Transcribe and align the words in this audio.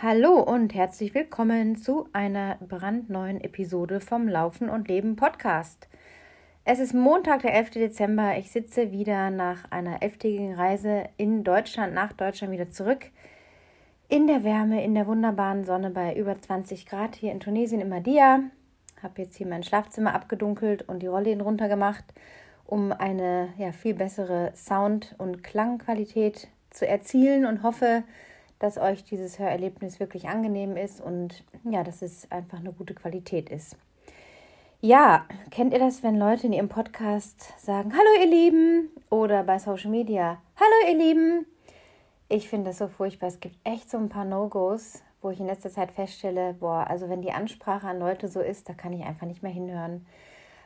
Hallo 0.00 0.40
und 0.40 0.76
herzlich 0.76 1.12
willkommen 1.12 1.74
zu 1.74 2.08
einer 2.12 2.54
brandneuen 2.60 3.40
Episode 3.40 4.00
vom 4.00 4.28
Laufen 4.28 4.68
und 4.68 4.86
Leben 4.86 5.16
Podcast. 5.16 5.88
Es 6.64 6.78
ist 6.78 6.94
Montag, 6.94 7.42
der 7.42 7.52
11. 7.54 7.70
Dezember. 7.70 8.38
Ich 8.38 8.52
sitze 8.52 8.92
wieder 8.92 9.30
nach 9.30 9.68
einer 9.72 10.00
elftägigen 10.00 10.54
Reise 10.54 11.08
in 11.16 11.42
Deutschland, 11.42 11.94
nach 11.94 12.12
Deutschland 12.12 12.52
wieder 12.52 12.70
zurück. 12.70 13.10
In 14.08 14.28
der 14.28 14.44
Wärme, 14.44 14.84
in 14.84 14.94
der 14.94 15.08
wunderbaren 15.08 15.64
Sonne 15.64 15.90
bei 15.90 16.14
über 16.14 16.40
20 16.40 16.86
Grad 16.86 17.16
hier 17.16 17.32
in 17.32 17.40
Tunesien 17.40 17.80
im 17.80 17.88
Madia. 17.88 18.42
Habe 19.02 19.22
jetzt 19.22 19.34
hier 19.34 19.48
mein 19.48 19.64
Schlafzimmer 19.64 20.14
abgedunkelt 20.14 20.88
und 20.88 21.00
die 21.00 21.08
Rollläden 21.08 21.40
runtergemacht, 21.40 22.04
um 22.66 22.92
eine 22.92 23.48
ja, 23.58 23.72
viel 23.72 23.94
bessere 23.94 24.52
Sound- 24.54 25.16
und 25.18 25.42
Klangqualität 25.42 26.46
zu 26.70 26.86
erzielen 26.86 27.46
und 27.46 27.64
hoffe, 27.64 28.04
dass 28.58 28.78
euch 28.78 29.04
dieses 29.04 29.38
Hörerlebnis 29.38 30.00
wirklich 30.00 30.28
angenehm 30.28 30.76
ist 30.76 31.00
und 31.00 31.44
ja, 31.64 31.84
dass 31.84 32.02
es 32.02 32.30
einfach 32.30 32.58
eine 32.58 32.72
gute 32.72 32.94
Qualität 32.94 33.50
ist. 33.50 33.76
Ja, 34.80 35.24
kennt 35.50 35.72
ihr 35.72 35.80
das, 35.80 36.02
wenn 36.02 36.16
Leute 36.16 36.46
in 36.46 36.52
ihrem 36.52 36.68
Podcast 36.68 37.52
sagen, 37.58 37.92
hallo 37.92 38.08
ihr 38.20 38.30
Lieben 38.30 38.90
oder 39.10 39.42
bei 39.42 39.58
Social 39.58 39.90
Media, 39.90 40.40
hallo 40.56 40.92
ihr 40.92 40.98
Lieben? 40.98 41.46
Ich 42.28 42.48
finde 42.48 42.70
das 42.70 42.78
so 42.78 42.88
furchtbar. 42.88 43.28
Es 43.28 43.40
gibt 43.40 43.56
echt 43.64 43.90
so 43.90 43.96
ein 43.96 44.08
paar 44.08 44.24
No-Gos, 44.24 45.02
wo 45.20 45.30
ich 45.30 45.40
in 45.40 45.46
letzter 45.46 45.70
Zeit 45.70 45.90
feststelle, 45.90 46.54
boah, 46.54 46.86
also 46.88 47.08
wenn 47.08 47.22
die 47.22 47.32
Ansprache 47.32 47.88
an 47.88 47.98
Leute 47.98 48.28
so 48.28 48.40
ist, 48.40 48.68
da 48.68 48.74
kann 48.74 48.92
ich 48.92 49.04
einfach 49.04 49.26
nicht 49.26 49.42
mehr 49.42 49.50
hinhören. 49.50 50.06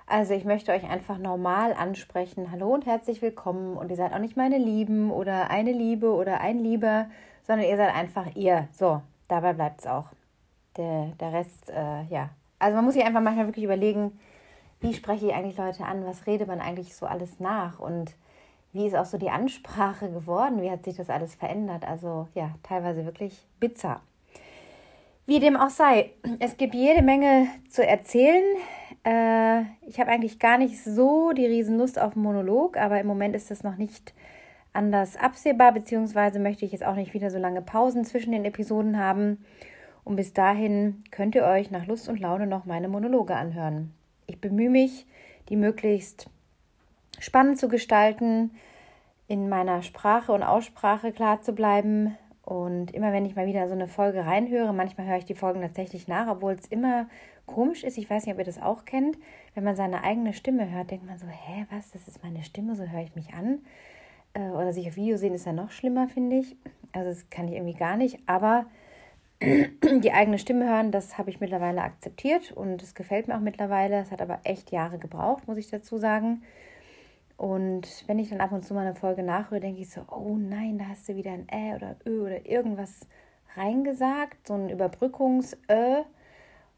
Also 0.06 0.34
ich 0.34 0.45
möchte 0.45 0.73
euch 0.73 0.84
einfach 0.84 1.17
normal 1.17 1.73
ansprechen. 1.73 2.51
Hallo 2.51 2.75
und 2.75 2.84
herzlich 2.84 3.23
willkommen. 3.23 3.77
Und 3.77 3.91
ihr 3.91 3.97
seid 3.97 4.12
auch 4.12 4.19
nicht 4.19 4.37
meine 4.37 4.59
Lieben 4.59 5.11
oder 5.11 5.51
eine 5.51 5.73
Liebe 5.73 6.12
oder 6.12 6.41
ein 6.41 6.59
Lieber, 6.59 7.06
sondern 7.47 7.69
ihr 7.69 7.77
seid 7.77 7.95
einfach 7.95 8.35
ihr. 8.35 8.69
So, 8.73 9.03
dabei 9.29 9.53
bleibt 9.53 9.81
es 9.81 9.87
auch. 9.87 10.07
Der, 10.77 11.13
der 11.21 11.33
Rest, 11.33 11.71
äh, 11.71 12.03
ja. 12.05 12.31
Also 12.59 12.77
man 12.77 12.84
muss 12.84 12.95
sich 12.95 13.05
einfach 13.05 13.21
manchmal 13.21 13.47
wirklich 13.47 13.65
überlegen, 13.65 14.19
wie 14.81 14.95
spreche 14.95 15.27
ich 15.27 15.34
eigentlich 15.34 15.57
Leute 15.57 15.84
an, 15.84 16.05
was 16.05 16.27
redet 16.27 16.49
man 16.49 16.61
eigentlich 16.61 16.95
so 16.95 17.07
alles 17.07 17.41
nach 17.41 17.79
und 17.79 18.15
wie 18.73 18.87
ist 18.87 18.97
auch 18.97 19.05
so 19.05 19.19
die 19.19 19.31
Ansprache 19.31 20.11
geworden, 20.11 20.62
wie 20.62 20.71
hat 20.71 20.84
sich 20.84 20.97
das 20.97 21.11
alles 21.11 21.34
verändert. 21.34 21.87
Also 21.87 22.29
ja, 22.34 22.51
teilweise 22.62 23.05
wirklich 23.05 23.47
bizarr. 23.61 24.01
Wie 25.27 25.39
dem 25.39 25.56
auch 25.56 25.71
sei, 25.71 26.11
es 26.41 26.56
gibt 26.56 26.75
jede 26.75 27.03
Menge 27.03 27.47
zu 27.69 27.87
erzählen. 27.87 28.43
Äh, 29.05 29.62
ich 29.87 30.01
habe 30.01 30.11
eigentlich 30.11 30.39
gar 30.39 30.59
nicht 30.59 30.83
so 30.83 31.33
die 31.33 31.47
Riesenlust 31.47 32.01
auf 32.01 32.15
einen 32.15 32.25
Monolog, 32.25 32.77
aber 32.77 32.99
im 32.99 33.06
Moment 33.06 33.37
ist 33.37 33.51
das 33.51 33.62
noch 33.62 33.77
nicht 33.77 34.15
anders 34.73 35.17
absehbar, 35.17 35.73
beziehungsweise 35.73 36.39
möchte 36.39 36.65
ich 36.65 36.73
jetzt 36.73 36.84
auch 36.84 36.95
nicht 36.95 37.15
wieder 37.15 37.31
so 37.31 37.39
lange 37.39 37.62
Pausen 37.62 38.05
zwischen 38.05 38.33
den 38.33 38.45
Episoden 38.45 38.98
haben. 38.98 39.45
Und 40.05 40.17
bis 40.17 40.33
dahin 40.33 41.03
könnt 41.11 41.34
ihr 41.34 41.45
euch 41.45 41.70
nach 41.70 41.87
Lust 41.87 42.09
und 42.09 42.20
Laune 42.20 42.47
noch 42.47 42.65
meine 42.65 42.89
Monologe 42.89 43.37
anhören. 43.37 43.93
Ich 44.27 44.41
bemühe 44.41 44.70
mich, 44.70 45.06
die 45.48 45.56
möglichst 45.56 46.28
spannend 47.19 47.59
zu 47.59 47.69
gestalten, 47.69 48.50
in 49.28 49.48
meiner 49.48 49.83
Sprache 49.83 50.33
und 50.33 50.43
Aussprache 50.43 51.12
klar 51.12 51.41
zu 51.41 51.53
bleiben. 51.53 52.17
Und 52.43 52.93
immer 52.93 53.12
wenn 53.12 53.25
ich 53.25 53.37
mal 53.37 53.47
wieder 53.47 53.69
so 53.69 53.75
eine 53.75 53.87
Folge 53.87 54.27
reinhöre, 54.27 54.75
manchmal 54.75 55.06
höre 55.06 55.19
ich 55.19 55.25
die 55.25 55.34
Folgen 55.34 55.61
tatsächlich 55.61 56.09
nach, 56.09 56.28
obwohl 56.28 56.55
es 56.55 56.67
immer 56.67 57.06
komisch 57.47 57.84
ist. 57.84 57.98
Ich 57.98 58.11
weiß 58.11 58.25
nicht, 58.27 58.34
ob 58.34 58.41
ihr 58.41 58.45
das 58.45 58.61
auch 58.61 58.84
kennt. 58.84 59.17
Wenn 59.55 59.65
man 59.65 59.77
seine 59.77 60.03
eigene 60.03 60.33
Stimme 60.33 60.69
hört, 60.70 60.91
denkt 60.91 61.06
man 61.06 61.19
so, 61.19 61.27
hä, 61.27 61.67
was, 61.70 61.93
das 61.93 62.09
ist 62.09 62.23
meine 62.25 62.43
Stimme, 62.43 62.75
so 62.75 62.84
höre 62.84 63.03
ich 63.03 63.15
mich 63.15 63.33
an 63.34 63.61
äh, 64.34 64.48
oder 64.50 64.72
sich 64.72 64.88
auf 64.88 64.97
Video 64.97 65.16
sehen, 65.16 65.34
ist 65.34 65.47
ja 65.47 65.52
noch 65.52 65.70
schlimmer, 65.70 66.08
finde 66.08 66.36
ich. 66.36 66.56
Also 66.92 67.11
das 67.11 67.30
kann 67.30 67.48
ich 67.48 67.55
irgendwie 67.55 67.75
gar 67.75 67.97
nicht. 67.97 68.19
Aber 68.27 68.66
die 69.42 70.12
eigene 70.12 70.38
Stimme 70.38 70.66
hören, 70.66 70.92
das 70.92 71.19
habe 71.19 71.30
ich 71.30 71.41
mittlerweile 71.41 71.83
akzeptiert 71.83 72.53
und 72.53 72.83
es 72.83 72.94
gefällt 72.94 73.28
mir 73.28 73.36
auch 73.36 73.41
mittlerweile. 73.41 74.00
Es 74.00 74.10
hat 74.10 74.22
aber 74.22 74.41
echt 74.44 74.70
Jahre 74.70 74.98
gebraucht, 74.98 75.48
muss 75.48 75.58
ich 75.58 75.70
dazu 75.70 75.98
sagen. 75.98 76.42
Und 77.37 78.04
wenn 78.06 78.19
ich 78.19 78.31
dann 78.31 78.41
ab 78.41 78.53
und 78.53 78.65
zu 78.65 78.72
mal 78.72 78.87
eine 78.87 78.94
Folge 78.94 79.22
nachhöre, 79.22 79.60
denke 79.60 79.81
ich 79.81 79.91
so, 79.91 80.03
oh 80.10 80.37
nein, 80.38 80.78
da 80.78 80.84
hast 80.87 81.09
du 81.09 81.16
wieder 81.16 81.32
ein 81.32 81.48
Ä 81.50 81.75
oder 81.75 81.97
Ö 82.06 82.25
oder 82.25 82.47
irgendwas 82.47 83.00
reingesagt, 83.56 84.47
so 84.47 84.54
ein 84.54 84.71
Überbrückungs-Ö. 84.71 86.03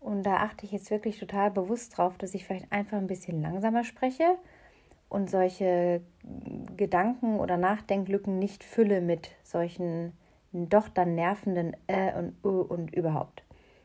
Und 0.00 0.22
da 0.22 0.36
achte 0.36 0.64
ich 0.64 0.72
jetzt 0.72 0.90
wirklich 0.90 1.18
total 1.18 1.50
bewusst 1.50 1.96
drauf, 1.96 2.16
dass 2.18 2.34
ich 2.34 2.44
vielleicht 2.44 2.72
einfach 2.72 2.98
ein 2.98 3.06
bisschen 3.06 3.42
langsamer 3.42 3.84
spreche 3.84 4.38
und 5.08 5.30
solche 5.30 6.02
Gedanken 6.76 7.38
oder 7.40 7.56
Nachdenklücken 7.56 8.38
nicht 8.38 8.64
fülle 8.64 9.00
mit 9.00 9.30
solchen 9.42 10.12
doch 10.52 10.88
dann 10.88 11.14
nervenden 11.14 11.76
äh 11.86 12.12
und 12.16 12.34
ö 12.44 12.60
und 12.60 12.94
überhaupt. 12.94 13.42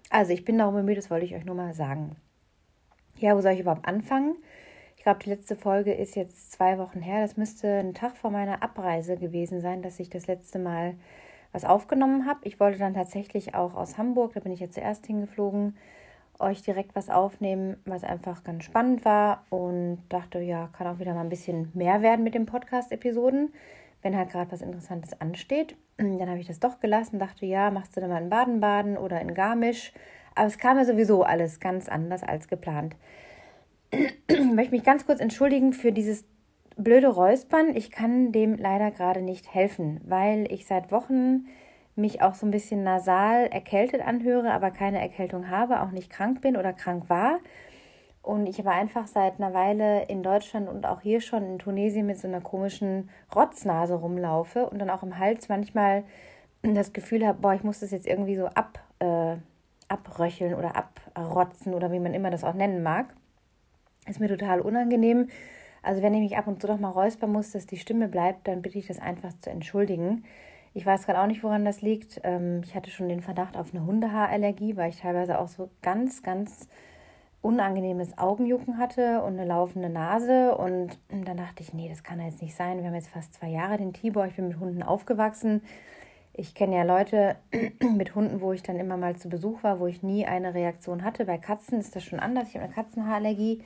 Also 0.09 0.33
ich 0.33 0.45
bin 0.45 0.57
darum 0.57 0.75
bemüht, 0.75 0.97
das 0.97 1.09
wollte 1.09 1.25
ich 1.25 1.35
euch 1.35 1.45
nur 1.45 1.55
mal 1.55 1.73
sagen. 1.73 2.15
Ja, 3.17 3.35
wo 3.35 3.41
soll 3.41 3.53
ich 3.53 3.59
überhaupt 3.59 3.87
anfangen? 3.87 4.35
Ich 4.97 5.03
glaube, 5.03 5.19
die 5.23 5.29
letzte 5.29 5.55
Folge 5.55 5.93
ist 5.93 6.15
jetzt 6.15 6.51
zwei 6.51 6.77
Wochen 6.77 7.01
her. 7.01 7.21
Das 7.21 7.37
müsste 7.37 7.79
ein 7.79 7.93
Tag 7.93 8.17
vor 8.17 8.31
meiner 8.31 8.61
Abreise 8.61 9.17
gewesen 9.17 9.61
sein, 9.61 9.81
dass 9.81 9.99
ich 9.99 10.09
das 10.09 10.27
letzte 10.27 10.59
Mal 10.59 10.95
was 11.51 11.65
aufgenommen 11.65 12.25
habe. 12.25 12.41
Ich 12.43 12.59
wollte 12.59 12.79
dann 12.79 12.93
tatsächlich 12.93 13.55
auch 13.55 13.75
aus 13.75 13.97
Hamburg, 13.97 14.33
da 14.33 14.39
bin 14.39 14.51
ich 14.51 14.59
ja 14.59 14.69
zuerst 14.69 15.05
hingeflogen, 15.05 15.77
euch 16.39 16.61
direkt 16.61 16.95
was 16.95 17.09
aufnehmen, 17.09 17.77
was 17.85 18.03
einfach 18.03 18.43
ganz 18.43 18.63
spannend 18.63 19.05
war 19.05 19.45
und 19.49 19.99
dachte, 20.09 20.39
ja, 20.39 20.69
kann 20.73 20.87
auch 20.87 20.99
wieder 20.99 21.13
mal 21.13 21.21
ein 21.21 21.29
bisschen 21.29 21.71
mehr 21.73 22.01
werden 22.01 22.23
mit 22.23 22.33
den 22.33 22.45
Podcast-Episoden, 22.45 23.53
wenn 24.01 24.15
halt 24.15 24.31
gerade 24.31 24.51
was 24.51 24.61
Interessantes 24.61 25.19
ansteht. 25.19 25.75
Dann 25.97 26.29
habe 26.29 26.39
ich 26.39 26.47
das 26.47 26.59
doch 26.59 26.79
gelassen, 26.79 27.19
dachte, 27.19 27.45
ja, 27.45 27.71
machst 27.71 27.95
du 27.95 28.01
dann 28.01 28.09
mal 28.09 28.21
in 28.21 28.29
Baden-Baden 28.29 28.97
oder 28.97 29.19
in 29.19 29.33
Garmisch. 29.33 29.91
Aber 30.35 30.47
es 30.47 30.57
kam 30.57 30.77
ja 30.77 30.85
sowieso 30.85 31.23
alles 31.23 31.59
ganz 31.59 31.89
anders 31.89 32.23
als 32.23 32.47
geplant. 32.47 32.95
Ich 33.91 34.39
möchte 34.53 34.71
mich 34.71 34.83
ganz 34.83 35.05
kurz 35.05 35.19
entschuldigen 35.19 35.73
für 35.73 35.91
dieses 35.91 36.23
blöde 36.77 37.09
Räuspern. 37.09 37.75
Ich 37.75 37.91
kann 37.91 38.31
dem 38.31 38.55
leider 38.55 38.91
gerade 38.91 39.21
nicht 39.21 39.53
helfen, 39.53 39.99
weil 40.05 40.49
ich 40.51 40.65
seit 40.65 40.91
Wochen 40.91 41.47
mich 41.99 42.21
auch 42.21 42.35
so 42.35 42.45
ein 42.45 42.51
bisschen 42.51 42.83
nasal 42.83 43.47
erkältet 43.47 44.01
anhöre, 44.01 44.51
aber 44.51 44.71
keine 44.71 44.99
Erkältung 44.99 45.49
habe, 45.49 45.81
auch 45.81 45.91
nicht 45.91 46.09
krank 46.09 46.41
bin 46.41 46.57
oder 46.57 46.73
krank 46.73 47.09
war. 47.09 47.39
Und 48.21 48.47
ich 48.47 48.59
aber 48.59 48.71
einfach 48.71 49.07
seit 49.07 49.39
einer 49.39 49.53
Weile 49.53 50.03
in 50.05 50.23
Deutschland 50.23 50.67
und 50.67 50.85
auch 50.85 51.01
hier 51.01 51.21
schon 51.21 51.43
in 51.43 51.59
Tunesien 51.59 52.05
mit 52.05 52.17
so 52.19 52.27
einer 52.27 52.41
komischen 52.41 53.09
Rotznase 53.33 53.95
rumlaufe 53.95 54.69
und 54.69 54.79
dann 54.79 54.89
auch 54.89 55.03
im 55.03 55.17
Hals 55.17 55.49
manchmal 55.49 56.03
das 56.61 56.93
Gefühl 56.93 57.25
habe, 57.25 57.39
boah, 57.39 57.53
ich 57.53 57.63
muss 57.63 57.79
das 57.79 57.91
jetzt 57.91 58.05
irgendwie 58.05 58.35
so 58.35 58.47
ab, 58.47 58.79
äh, 58.99 59.37
abröcheln 59.87 60.53
oder 60.53 60.73
abrotzen 60.75 61.73
oder 61.73 61.91
wie 61.91 61.99
man 61.99 62.13
immer 62.13 62.29
das 62.29 62.43
auch 62.43 62.53
nennen 62.53 62.83
mag. 62.83 63.07
Ist 64.07 64.19
mir 64.19 64.27
total 64.27 64.61
unangenehm. 64.61 65.29
Also 65.81 66.01
wenn 66.01 66.13
ich 66.13 66.19
mich 66.19 66.37
ab 66.37 66.47
und 66.47 66.61
zu 66.61 66.67
doch 66.67 66.79
mal 66.79 66.89
räuspern 66.89 67.31
muss, 67.31 67.51
dass 67.51 67.65
die 67.65 67.77
Stimme 67.77 68.09
bleibt, 68.09 68.47
dann 68.47 68.61
bitte 68.61 68.77
ich 68.77 68.87
das 68.87 68.99
einfach 68.99 69.31
zu 69.39 69.49
entschuldigen. 69.49 70.25
Ich 70.73 70.85
weiß 70.85 71.05
gerade 71.05 71.19
auch 71.21 71.27
nicht, 71.27 71.43
woran 71.43 71.65
das 71.65 71.81
liegt. 71.81 72.21
Ähm, 72.23 72.61
ich 72.63 72.75
hatte 72.75 72.91
schon 72.91 73.09
den 73.09 73.21
Verdacht 73.21 73.57
auf 73.57 73.73
eine 73.73 73.85
Hundehaarallergie, 73.85 74.77
weil 74.77 74.89
ich 74.89 75.01
teilweise 75.01 75.39
auch 75.39 75.47
so 75.47 75.69
ganz, 75.81 76.21
ganz 76.21 76.67
unangenehmes 77.41 78.17
Augenjucken 78.17 78.77
hatte 78.77 79.21
und 79.23 79.33
eine 79.33 79.45
laufende 79.45 79.89
Nase. 79.89 80.55
Und 80.55 80.99
dann 81.09 81.37
dachte 81.37 81.63
ich, 81.63 81.73
nee, 81.73 81.89
das 81.89 82.03
kann 82.03 82.19
jetzt 82.19 82.41
nicht 82.41 82.55
sein. 82.55 82.79
Wir 82.79 82.87
haben 82.87 82.95
jetzt 82.95 83.09
fast 83.09 83.33
zwei 83.33 83.47
Jahre 83.47 83.77
den 83.77 83.93
Tibor. 83.93 84.25
Ich 84.25 84.35
bin 84.35 84.49
mit 84.49 84.59
Hunden 84.59 84.83
aufgewachsen. 84.83 85.61
Ich 86.33 86.53
kenne 86.53 86.75
ja 86.75 86.83
Leute 86.83 87.35
mit 87.97 88.13
Hunden, 88.15 88.41
wo 88.41 88.53
ich 88.53 88.61
dann 88.61 88.77
immer 88.77 88.97
mal 88.97 89.15
zu 89.15 89.29
Besuch 89.29 89.63
war, 89.63 89.79
wo 89.79 89.87
ich 89.87 90.03
nie 90.03 90.25
eine 90.25 90.53
Reaktion 90.53 91.03
hatte. 91.03 91.25
Bei 91.25 91.37
Katzen 91.37 91.79
ist 91.79 91.95
das 91.95 92.03
schon 92.03 92.19
anders. 92.19 92.49
Ich 92.49 92.55
habe 92.55 92.65
eine 92.65 92.73
Katzenhaarallergie. 92.73 93.63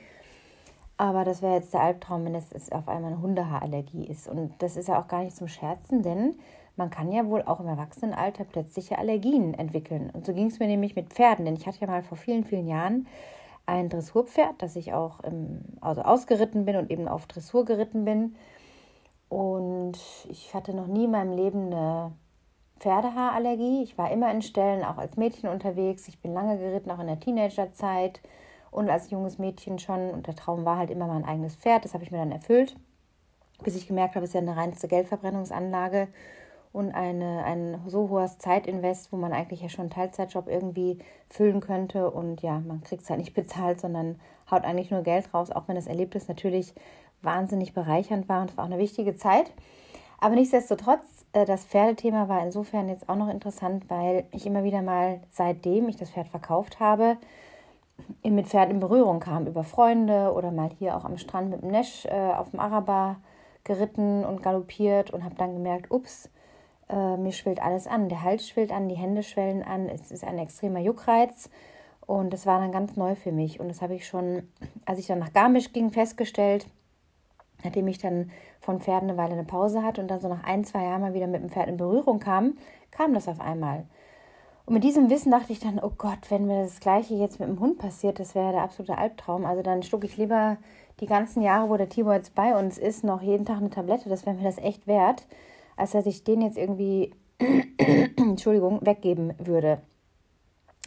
Aber 0.96 1.24
das 1.24 1.42
wäre 1.42 1.56
jetzt 1.56 1.74
der 1.74 1.80
Albtraum, 1.80 2.24
wenn 2.24 2.36
es 2.36 2.70
auf 2.70 2.88
einmal 2.88 3.12
eine 3.12 3.20
Hundehaarallergie 3.20 4.06
ist. 4.06 4.28
Und 4.28 4.54
das 4.60 4.76
ist 4.76 4.88
ja 4.88 5.00
auch 5.00 5.08
gar 5.08 5.24
nicht 5.24 5.36
zum 5.36 5.48
Scherzen, 5.48 6.02
denn 6.02 6.36
man 6.76 6.90
kann 6.90 7.12
ja 7.12 7.26
wohl 7.26 7.42
auch 7.42 7.60
im 7.60 7.68
Erwachsenenalter 7.68 8.44
plötzliche 8.44 8.98
Allergien 8.98 9.54
entwickeln. 9.54 10.10
Und 10.10 10.26
so 10.26 10.32
ging 10.32 10.46
es 10.46 10.58
mir 10.58 10.66
nämlich 10.66 10.96
mit 10.96 11.12
Pferden, 11.12 11.44
denn 11.44 11.56
ich 11.56 11.66
hatte 11.66 11.80
ja 11.80 11.86
mal 11.86 12.02
vor 12.02 12.18
vielen, 12.18 12.44
vielen 12.44 12.66
Jahren 12.66 13.06
ein 13.66 13.88
Dressurpferd, 13.88 14.56
das 14.58 14.76
ich 14.76 14.92
auch 14.92 15.20
im, 15.20 15.60
also 15.80 16.02
ausgeritten 16.02 16.64
bin 16.64 16.76
und 16.76 16.90
eben 16.90 17.08
auf 17.08 17.26
Dressur 17.26 17.64
geritten 17.64 18.04
bin. 18.04 18.34
Und 19.28 19.98
ich 20.28 20.54
hatte 20.54 20.74
noch 20.74 20.86
nie 20.86 21.04
in 21.04 21.10
meinem 21.10 21.32
Leben 21.32 21.66
eine 21.66 22.12
Pferdehaarallergie. 22.78 23.82
Ich 23.82 23.96
war 23.96 24.10
immer 24.10 24.30
in 24.30 24.42
Stellen, 24.42 24.84
auch 24.84 24.98
als 24.98 25.16
Mädchen 25.16 25.48
unterwegs. 25.48 26.08
Ich 26.08 26.20
bin 26.20 26.34
lange 26.34 26.58
geritten, 26.58 26.90
auch 26.90 26.98
in 26.98 27.06
der 27.06 27.20
Teenagerzeit 27.20 28.20
und 28.70 28.90
als 28.90 29.10
junges 29.10 29.38
Mädchen 29.38 29.78
schon. 29.78 30.10
Und 30.10 30.26
der 30.26 30.36
Traum 30.36 30.64
war 30.64 30.76
halt 30.76 30.90
immer 30.90 31.06
mein 31.06 31.24
eigenes 31.24 31.56
Pferd. 31.56 31.84
Das 31.84 31.94
habe 31.94 32.04
ich 32.04 32.10
mir 32.10 32.18
dann 32.18 32.32
erfüllt, 32.32 32.76
bis 33.62 33.76
ich 33.76 33.86
gemerkt 33.86 34.16
habe, 34.16 34.24
es 34.24 34.30
ist 34.30 34.34
ja 34.34 34.40
eine 34.40 34.56
reinste 34.56 34.88
Geldverbrennungsanlage 34.88 36.08
und 36.74 36.90
eine, 36.92 37.44
ein 37.44 37.80
so 37.86 38.08
hohes 38.08 38.38
Zeitinvest, 38.38 39.12
wo 39.12 39.16
man 39.16 39.32
eigentlich 39.32 39.62
ja 39.62 39.68
schon 39.68 39.82
einen 39.82 39.90
Teilzeitjob 39.90 40.48
irgendwie 40.48 40.98
füllen 41.30 41.60
könnte. 41.60 42.10
Und 42.10 42.42
ja, 42.42 42.58
man 42.66 42.82
kriegt 42.82 43.04
es 43.04 43.10
halt 43.10 43.20
nicht 43.20 43.32
bezahlt, 43.32 43.80
sondern 43.80 44.18
haut 44.50 44.64
eigentlich 44.64 44.90
nur 44.90 45.02
Geld 45.02 45.32
raus, 45.32 45.52
auch 45.52 45.68
wenn 45.68 45.76
das 45.76 45.86
Erlebnis 45.86 46.26
natürlich 46.26 46.74
wahnsinnig 47.22 47.74
bereichernd 47.74 48.28
war 48.28 48.42
und 48.42 48.50
es 48.50 48.56
war 48.56 48.64
auch 48.64 48.70
eine 48.70 48.78
wichtige 48.78 49.14
Zeit. 49.14 49.52
Aber 50.18 50.34
nichtsdestotrotz 50.34 51.24
äh, 51.32 51.44
das 51.44 51.64
Pferdethema 51.64 52.28
war 52.28 52.42
insofern 52.42 52.88
jetzt 52.88 53.08
auch 53.08 53.16
noch 53.16 53.28
interessant, 53.28 53.88
weil 53.88 54.24
ich 54.32 54.44
immer 54.44 54.64
wieder 54.64 54.82
mal, 54.82 55.20
seitdem 55.30 55.88
ich 55.88 55.96
das 55.96 56.10
Pferd 56.10 56.26
verkauft 56.26 56.80
habe, 56.80 57.18
mit 58.24 58.48
Pferd 58.48 58.70
in 58.70 58.80
Berührung 58.80 59.20
kam, 59.20 59.46
über 59.46 59.62
Freunde 59.62 60.32
oder 60.34 60.50
mal 60.50 60.70
hier 60.76 60.96
auch 60.96 61.04
am 61.04 61.18
Strand 61.18 61.50
mit 61.50 61.62
dem 61.62 61.70
Nesch 61.70 62.04
äh, 62.06 62.32
auf 62.32 62.50
dem 62.50 62.58
Araber 62.58 63.18
geritten 63.62 64.24
und 64.24 64.42
galoppiert 64.42 65.12
und 65.12 65.22
habe 65.22 65.36
dann 65.36 65.54
gemerkt, 65.54 65.92
ups, 65.92 66.28
äh, 66.88 67.16
mir 67.16 67.32
schwillt 67.32 67.62
alles 67.62 67.86
an. 67.86 68.08
Der 68.08 68.22
Hals 68.22 68.48
schwillt 68.48 68.72
an, 68.72 68.88
die 68.88 68.96
Hände 68.96 69.22
schwellen 69.22 69.62
an, 69.62 69.88
es 69.88 70.10
ist 70.10 70.24
ein 70.24 70.38
extremer 70.38 70.80
Juckreiz 70.80 71.50
und 72.06 72.32
das 72.32 72.46
war 72.46 72.60
dann 72.60 72.72
ganz 72.72 72.96
neu 72.96 73.14
für 73.14 73.32
mich 73.32 73.60
und 73.60 73.68
das 73.68 73.82
habe 73.82 73.94
ich 73.94 74.06
schon, 74.06 74.48
als 74.84 74.98
ich 74.98 75.06
dann 75.06 75.18
nach 75.18 75.32
Garmisch 75.32 75.72
ging, 75.72 75.90
festgestellt, 75.90 76.66
nachdem 77.62 77.88
ich 77.88 77.98
dann 77.98 78.30
von 78.60 78.80
Pferden 78.80 79.08
eine 79.08 79.18
Weile 79.18 79.32
eine 79.32 79.44
Pause 79.44 79.82
hatte 79.82 80.00
und 80.00 80.08
dann 80.08 80.20
so 80.20 80.28
nach 80.28 80.44
ein, 80.44 80.64
zwei 80.64 80.84
Jahren 80.84 81.00
mal 81.00 81.14
wieder 81.14 81.26
mit 81.26 81.42
dem 81.42 81.50
Pferd 81.50 81.68
in 81.68 81.76
Berührung 81.76 82.18
kam, 82.18 82.54
kam 82.90 83.14
das 83.14 83.28
auf 83.28 83.40
einmal. 83.40 83.84
Und 84.66 84.74
mit 84.74 84.84
diesem 84.84 85.10
Wissen 85.10 85.30
dachte 85.30 85.52
ich 85.52 85.60
dann, 85.60 85.78
oh 85.78 85.92
Gott, 85.96 86.30
wenn 86.30 86.46
mir 86.46 86.62
das 86.62 86.80
Gleiche 86.80 87.14
jetzt 87.14 87.38
mit 87.38 87.48
dem 87.48 87.60
Hund 87.60 87.76
passiert, 87.78 88.18
das 88.18 88.34
wäre 88.34 88.52
der 88.52 88.62
absolute 88.62 88.96
Albtraum. 88.96 89.44
Also 89.44 89.62
dann 89.62 89.82
schlucke 89.82 90.06
ich 90.06 90.16
lieber 90.16 90.56
die 91.00 91.06
ganzen 91.06 91.42
Jahre, 91.42 91.68
wo 91.68 91.76
der 91.76 91.90
Tibor 91.90 92.14
jetzt 92.14 92.34
bei 92.34 92.56
uns 92.58 92.78
ist, 92.78 93.04
noch 93.04 93.20
jeden 93.20 93.44
Tag 93.44 93.58
eine 93.58 93.68
Tablette. 93.68 94.08
Das 94.08 94.24
wäre 94.24 94.36
mir 94.36 94.44
das 94.44 94.56
echt 94.58 94.86
wert, 94.86 95.26
als 95.76 95.92
dass 95.92 96.06
ich 96.06 96.24
den 96.24 96.42
jetzt 96.42 96.58
irgendwie, 96.58 97.12
Entschuldigung, 98.16 98.80
weggeben 98.84 99.34
würde. 99.38 99.78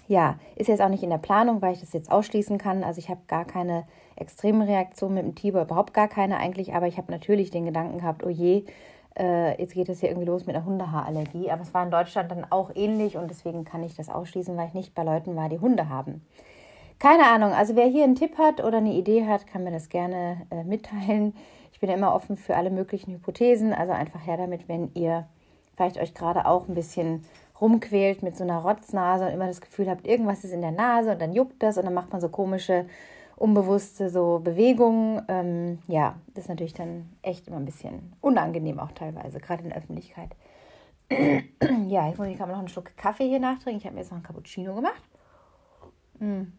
Ja, 0.08 0.40
ist 0.56 0.68
jetzt 0.68 0.82
auch 0.82 0.90
nicht 0.90 1.04
in 1.04 1.10
der 1.10 1.18
Planung, 1.18 1.62
weil 1.62 1.74
ich 1.74 1.82
das 1.82 1.92
jetzt 1.92 2.12
ausschließen 2.12 2.58
kann. 2.58 2.84
Also 2.84 3.00
ich 3.00 3.10
habe 3.10 3.20
gar 3.28 3.44
keine 3.44 3.86
extreme 4.16 4.66
Reaktion 4.66 5.14
mit 5.14 5.24
dem 5.24 5.36
Tibor, 5.36 5.64
überhaupt 5.64 5.94
gar 5.94 6.08
keine 6.08 6.38
eigentlich. 6.38 6.74
Aber 6.74 6.88
ich 6.88 6.98
habe 6.98 7.12
natürlich 7.12 7.52
den 7.52 7.66
Gedanken 7.66 8.00
gehabt, 8.00 8.26
oh 8.26 8.30
je, 8.30 8.64
äh, 9.18 9.60
jetzt 9.60 9.74
geht 9.74 9.90
es 9.90 10.00
hier 10.00 10.10
irgendwie 10.10 10.28
los 10.28 10.46
mit 10.46 10.56
einer 10.56 10.66
Hundehaarallergie. 10.66 11.52
Aber 11.52 11.62
es 11.62 11.74
war 11.74 11.84
in 11.84 11.92
Deutschland 11.92 12.32
dann 12.32 12.46
auch 12.50 12.72
ähnlich 12.76 13.18
und 13.18 13.30
deswegen 13.30 13.66
kann 13.66 13.84
ich 13.84 13.96
das 13.96 14.10
ausschließen, 14.10 14.56
weil 14.56 14.68
ich 14.68 14.74
nicht 14.74 14.96
bei 14.96 15.04
Leuten 15.04 15.36
war, 15.36 15.50
die 15.50 15.60
Hunde 15.60 15.90
haben. 15.90 16.22
Keine 17.00 17.26
Ahnung, 17.26 17.52
also 17.52 17.76
wer 17.76 17.86
hier 17.86 18.06
einen 18.06 18.16
Tipp 18.16 18.38
hat 18.38 18.64
oder 18.64 18.78
eine 18.78 18.94
Idee 18.94 19.28
hat, 19.28 19.46
kann 19.46 19.64
mir 19.64 19.72
das 19.72 19.90
gerne 19.90 20.48
äh, 20.50 20.64
mitteilen. 20.64 21.34
Ich 21.78 21.82
bin 21.82 21.92
ja 21.92 21.96
immer 21.96 22.16
offen 22.16 22.38
für 22.38 22.56
alle 22.56 22.72
möglichen 22.72 23.14
Hypothesen, 23.14 23.72
also 23.72 23.94
einfach 23.94 24.26
her 24.26 24.36
damit, 24.36 24.68
wenn 24.68 24.90
ihr 24.96 25.28
vielleicht 25.76 26.00
euch 26.00 26.16
gerade 26.16 26.48
auch 26.48 26.68
ein 26.68 26.74
bisschen 26.74 27.24
rumquält 27.62 28.24
mit 28.24 28.36
so 28.36 28.44
einer 28.44 28.58
Rotznase 28.58 29.28
und 29.28 29.32
immer 29.32 29.46
das 29.46 29.62
Gefühl 29.62 29.88
habt, 29.88 30.08
irgendwas 30.08 30.44
ist 30.44 30.54
in 30.54 30.62
der 30.62 30.72
Nase 30.72 31.12
und 31.12 31.22
dann 31.22 31.34
juckt 31.34 31.62
das 31.62 31.78
und 31.78 31.86
dann 31.86 31.94
macht 31.94 32.12
man 32.12 32.20
so 32.20 32.30
komische, 32.30 32.88
unbewusste 33.36 34.10
so 34.10 34.42
Bewegungen. 34.44 35.22
Ähm, 35.28 35.78
ja, 35.88 36.16
das 36.34 36.46
ist 36.46 36.50
natürlich 36.50 36.74
dann 36.74 37.16
echt 37.22 37.48
immer 37.48 37.58
ein 37.58 37.66
bisschen 37.66 38.12
unangenehm 38.22 38.80
auch 38.80 38.94
teilweise, 38.94 39.40
gerade 39.40 39.62
in 39.62 39.70
der 39.70 39.78
Öffentlichkeit. 39.78 40.32
ja, 41.12 42.08
jetzt 42.08 42.18
muss 42.18 42.28
ich 42.28 42.42
aber 42.42 42.54
noch 42.54 42.60
einen 42.60 42.70
Schluck 42.70 42.98
Kaffee 42.98 43.30
hier 43.30 43.40
nachtrinken. 43.40 43.78
Ich 43.78 43.86
habe 43.86 43.94
mir 43.94 44.02
jetzt 44.02 44.10
noch 44.10 44.18
einen 44.18 44.26
Cappuccino 44.26 44.74
gemacht. 44.74 45.04
Hm. 46.18 46.54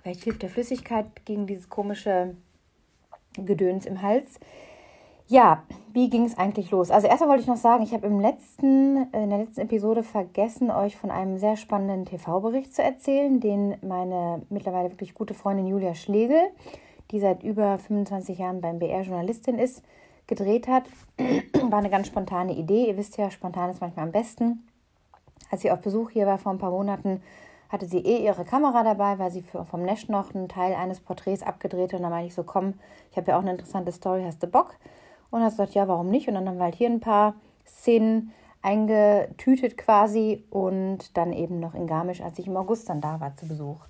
Vielleicht 0.00 0.24
hilft 0.24 0.40
der 0.40 0.48
Flüssigkeit 0.48 1.26
gegen 1.26 1.46
dieses 1.46 1.68
komische 1.68 2.34
Gedöns 3.34 3.86
im 3.86 4.02
Hals. 4.02 4.38
Ja, 5.28 5.62
wie 5.92 6.10
ging 6.10 6.24
es 6.24 6.36
eigentlich 6.36 6.70
los? 6.70 6.90
Also 6.90 7.06
erstmal 7.06 7.30
wollte 7.30 7.42
ich 7.42 7.48
noch 7.48 7.56
sagen, 7.56 7.82
ich 7.82 7.92
habe 7.92 8.06
im 8.06 8.20
letzten, 8.20 9.10
in 9.12 9.30
der 9.30 9.38
letzten 9.38 9.62
Episode 9.62 10.02
vergessen, 10.02 10.70
euch 10.70 10.96
von 10.96 11.10
einem 11.10 11.38
sehr 11.38 11.56
spannenden 11.56 12.04
TV-Bericht 12.04 12.74
zu 12.74 12.82
erzählen, 12.82 13.40
den 13.40 13.76
meine 13.82 14.42
mittlerweile 14.50 14.90
wirklich 14.90 15.14
gute 15.14 15.34
Freundin 15.34 15.66
Julia 15.66 15.94
Schlegel, 15.94 16.40
die 17.10 17.20
seit 17.20 17.42
über 17.42 17.78
25 17.78 18.38
Jahren 18.38 18.60
beim 18.60 18.78
BR 18.78 19.02
Journalistin 19.02 19.58
ist, 19.58 19.82
gedreht 20.26 20.68
hat. 20.68 20.84
War 21.70 21.78
eine 21.78 21.90
ganz 21.90 22.08
spontane 22.08 22.54
Idee. 22.54 22.88
Ihr 22.88 22.96
wisst 22.96 23.16
ja, 23.16 23.30
spontan 23.30 23.70
ist 23.70 23.80
manchmal 23.80 24.06
am 24.06 24.12
besten. 24.12 24.66
Als 25.50 25.62
sie 25.62 25.70
auf 25.70 25.80
Besuch 25.80 26.10
hier 26.10 26.26
war 26.26 26.38
vor 26.38 26.52
ein 26.52 26.58
paar 26.58 26.70
Monaten, 26.70 27.22
hatte 27.72 27.86
sie 27.86 27.98
eh 28.00 28.22
ihre 28.22 28.44
Kamera 28.44 28.84
dabei, 28.84 29.18
weil 29.18 29.30
sie 29.30 29.40
für, 29.40 29.64
vom 29.64 29.82
Nash 29.82 30.08
noch 30.08 30.34
einen 30.34 30.48
Teil 30.48 30.74
eines 30.74 31.00
Porträts 31.00 31.42
abgedreht 31.42 31.92
hat. 31.92 32.00
Und 32.00 32.02
dann 32.02 32.10
meinte 32.10 32.28
ich 32.28 32.34
so, 32.34 32.44
komm, 32.44 32.74
ich 33.10 33.16
habe 33.16 33.30
ja 33.30 33.38
auch 33.38 33.42
eine 33.42 33.52
interessante 33.52 33.90
Story, 33.90 34.22
hast 34.24 34.42
du 34.42 34.46
Bock? 34.46 34.76
Und 35.30 35.42
hat 35.42 35.52
gesagt, 35.52 35.72
ja, 35.72 35.88
warum 35.88 36.10
nicht? 36.10 36.28
Und 36.28 36.34
dann 36.34 36.46
haben 36.46 36.58
wir 36.58 36.64
halt 36.64 36.74
hier 36.74 36.90
ein 36.90 37.00
paar 37.00 37.34
Szenen 37.66 38.32
eingetütet 38.60 39.78
quasi 39.78 40.44
und 40.50 41.16
dann 41.16 41.32
eben 41.32 41.58
noch 41.58 41.74
in 41.74 41.86
Garmisch, 41.86 42.20
als 42.20 42.38
ich 42.38 42.46
im 42.46 42.56
August 42.56 42.90
dann 42.90 43.00
da 43.00 43.20
war 43.20 43.34
zu 43.34 43.48
Besuch. 43.48 43.86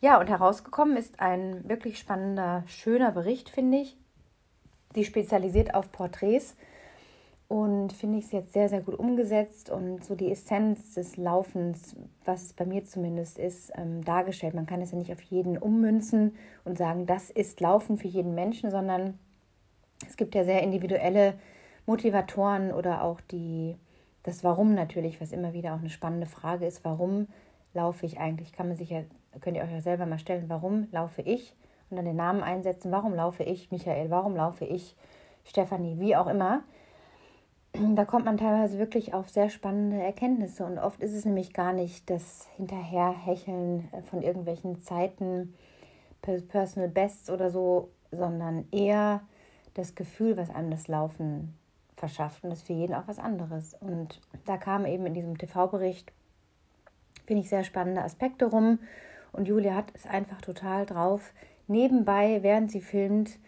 Ja, 0.00 0.20
und 0.20 0.28
herausgekommen 0.28 0.96
ist 0.96 1.18
ein 1.18 1.68
wirklich 1.68 1.98
spannender, 1.98 2.62
schöner 2.66 3.10
Bericht, 3.10 3.50
finde 3.50 3.78
ich. 3.78 3.96
Die 4.94 5.04
spezialisiert 5.04 5.74
auf 5.74 5.90
Porträts 5.90 6.56
und 7.48 7.92
finde 7.92 8.18
ich 8.18 8.26
es 8.26 8.32
jetzt 8.32 8.52
sehr, 8.52 8.68
sehr 8.68 8.80
gut 8.80 8.98
umgesetzt 8.98 9.70
und 9.70 10.02
so 10.02 10.14
die 10.14 10.30
Essenz 10.30 10.94
des 10.94 11.16
Laufens, 11.16 11.94
was 12.24 12.52
bei 12.54 12.64
mir 12.64 12.84
zumindest 12.84 13.38
ist, 13.38 13.70
ähm, 13.76 14.02
dargestellt. 14.04 14.54
Man 14.54 14.66
kann 14.66 14.80
es 14.80 14.92
ja 14.92 14.98
nicht 14.98 15.12
auf 15.12 15.20
jeden 15.20 15.58
ummünzen 15.58 16.34
und 16.64 16.78
sagen, 16.78 17.06
das 17.06 17.30
ist 17.30 17.60
Laufen 17.60 17.98
für 17.98 18.08
jeden 18.08 18.34
Menschen, 18.34 18.70
sondern 18.70 19.18
es 20.08 20.16
gibt 20.16 20.34
ja 20.34 20.44
sehr 20.44 20.62
individuelle 20.62 21.34
Motivatoren 21.86 22.72
oder 22.72 23.02
auch 23.02 23.20
die, 23.20 23.76
das 24.22 24.42
Warum 24.42 24.74
natürlich, 24.74 25.20
was 25.20 25.32
immer 25.32 25.52
wieder 25.52 25.74
auch 25.74 25.80
eine 25.80 25.90
spannende 25.90 26.26
Frage 26.26 26.66
ist. 26.66 26.84
Warum 26.84 27.28
laufe 27.74 28.06
ich 28.06 28.18
eigentlich? 28.18 28.52
Kann 28.52 28.68
man 28.68 28.76
sich 28.76 28.90
ja, 28.90 29.02
könnt 29.40 29.56
ihr 29.56 29.62
euch 29.62 29.72
ja 29.72 29.82
selber 29.82 30.06
mal 30.06 30.18
stellen, 30.18 30.48
warum 30.48 30.88
laufe 30.92 31.20
ich? 31.22 31.54
Und 31.90 31.98
dann 31.98 32.06
den 32.06 32.16
Namen 32.16 32.42
einsetzen, 32.42 32.90
warum 32.90 33.14
laufe 33.14 33.42
ich 33.42 33.70
Michael, 33.70 34.10
warum 34.10 34.34
laufe 34.34 34.64
ich 34.64 34.96
Stefanie, 35.44 36.00
wie 36.00 36.16
auch 36.16 36.26
immer. 36.26 36.62
Da 37.76 38.04
kommt 38.04 38.24
man 38.24 38.36
teilweise 38.36 38.78
wirklich 38.78 39.14
auf 39.14 39.28
sehr 39.28 39.50
spannende 39.50 40.00
Erkenntnisse. 40.00 40.64
Und 40.64 40.78
oft 40.78 41.02
ist 41.02 41.12
es 41.12 41.24
nämlich 41.24 41.52
gar 41.52 41.72
nicht 41.72 42.08
das 42.08 42.46
Hinterherhecheln 42.56 43.88
von 44.04 44.22
irgendwelchen 44.22 44.80
Zeiten, 44.80 45.54
Personal 46.22 46.88
Bests 46.88 47.30
oder 47.30 47.50
so, 47.50 47.90
sondern 48.12 48.66
eher 48.70 49.22
das 49.74 49.96
Gefühl, 49.96 50.36
was 50.36 50.50
einem 50.50 50.70
das 50.70 50.86
Laufen 50.86 51.54
verschafft. 51.96 52.44
Und 52.44 52.50
das 52.50 52.60
ist 52.60 52.66
für 52.68 52.74
jeden 52.74 52.94
auch 52.94 53.08
was 53.08 53.18
anderes. 53.18 53.74
Und 53.80 54.20
da 54.44 54.56
kamen 54.56 54.86
eben 54.86 55.06
in 55.06 55.14
diesem 55.14 55.36
TV-Bericht, 55.36 56.12
finde 57.26 57.42
ich, 57.42 57.48
sehr 57.48 57.64
spannende 57.64 58.02
Aspekte 58.02 58.46
rum. 58.46 58.78
Und 59.32 59.48
Julia 59.48 59.74
hat 59.74 59.92
es 59.94 60.06
einfach 60.06 60.40
total 60.40 60.86
drauf, 60.86 61.32
nebenbei, 61.66 62.38
während 62.42 62.70
sie 62.70 62.80
filmt, 62.80 63.38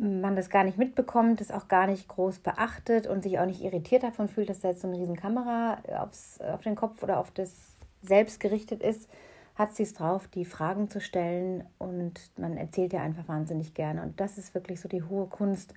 man 0.00 0.34
das 0.34 0.48
gar 0.48 0.64
nicht 0.64 0.78
mitbekommt, 0.78 1.40
das 1.40 1.50
auch 1.50 1.68
gar 1.68 1.86
nicht 1.86 2.08
groß 2.08 2.38
beachtet 2.38 3.06
und 3.06 3.22
sich 3.22 3.38
auch 3.38 3.46
nicht 3.46 3.62
irritiert 3.62 4.02
davon 4.02 4.28
fühlt, 4.28 4.48
dass 4.48 4.60
da 4.60 4.68
jetzt 4.68 4.80
so 4.80 4.88
eine 4.88 4.96
riesen 4.96 5.16
Kamera 5.16 5.78
aufs, 5.98 6.40
auf 6.40 6.62
den 6.62 6.74
Kopf 6.74 7.02
oder 7.02 7.18
auf 7.18 7.30
das 7.30 7.54
selbst 8.02 8.40
gerichtet 8.40 8.82
ist, 8.82 9.10
hat 9.56 9.74
sie 9.74 9.82
es 9.82 9.92
drauf, 9.92 10.26
die 10.28 10.46
Fragen 10.46 10.88
zu 10.88 11.02
stellen 11.02 11.64
und 11.78 12.18
man 12.38 12.56
erzählt 12.56 12.94
ja 12.94 13.02
einfach 13.02 13.28
wahnsinnig 13.28 13.74
gerne. 13.74 14.02
Und 14.02 14.20
das 14.20 14.38
ist 14.38 14.54
wirklich 14.54 14.80
so 14.80 14.88
die 14.88 15.02
hohe 15.02 15.26
Kunst 15.26 15.74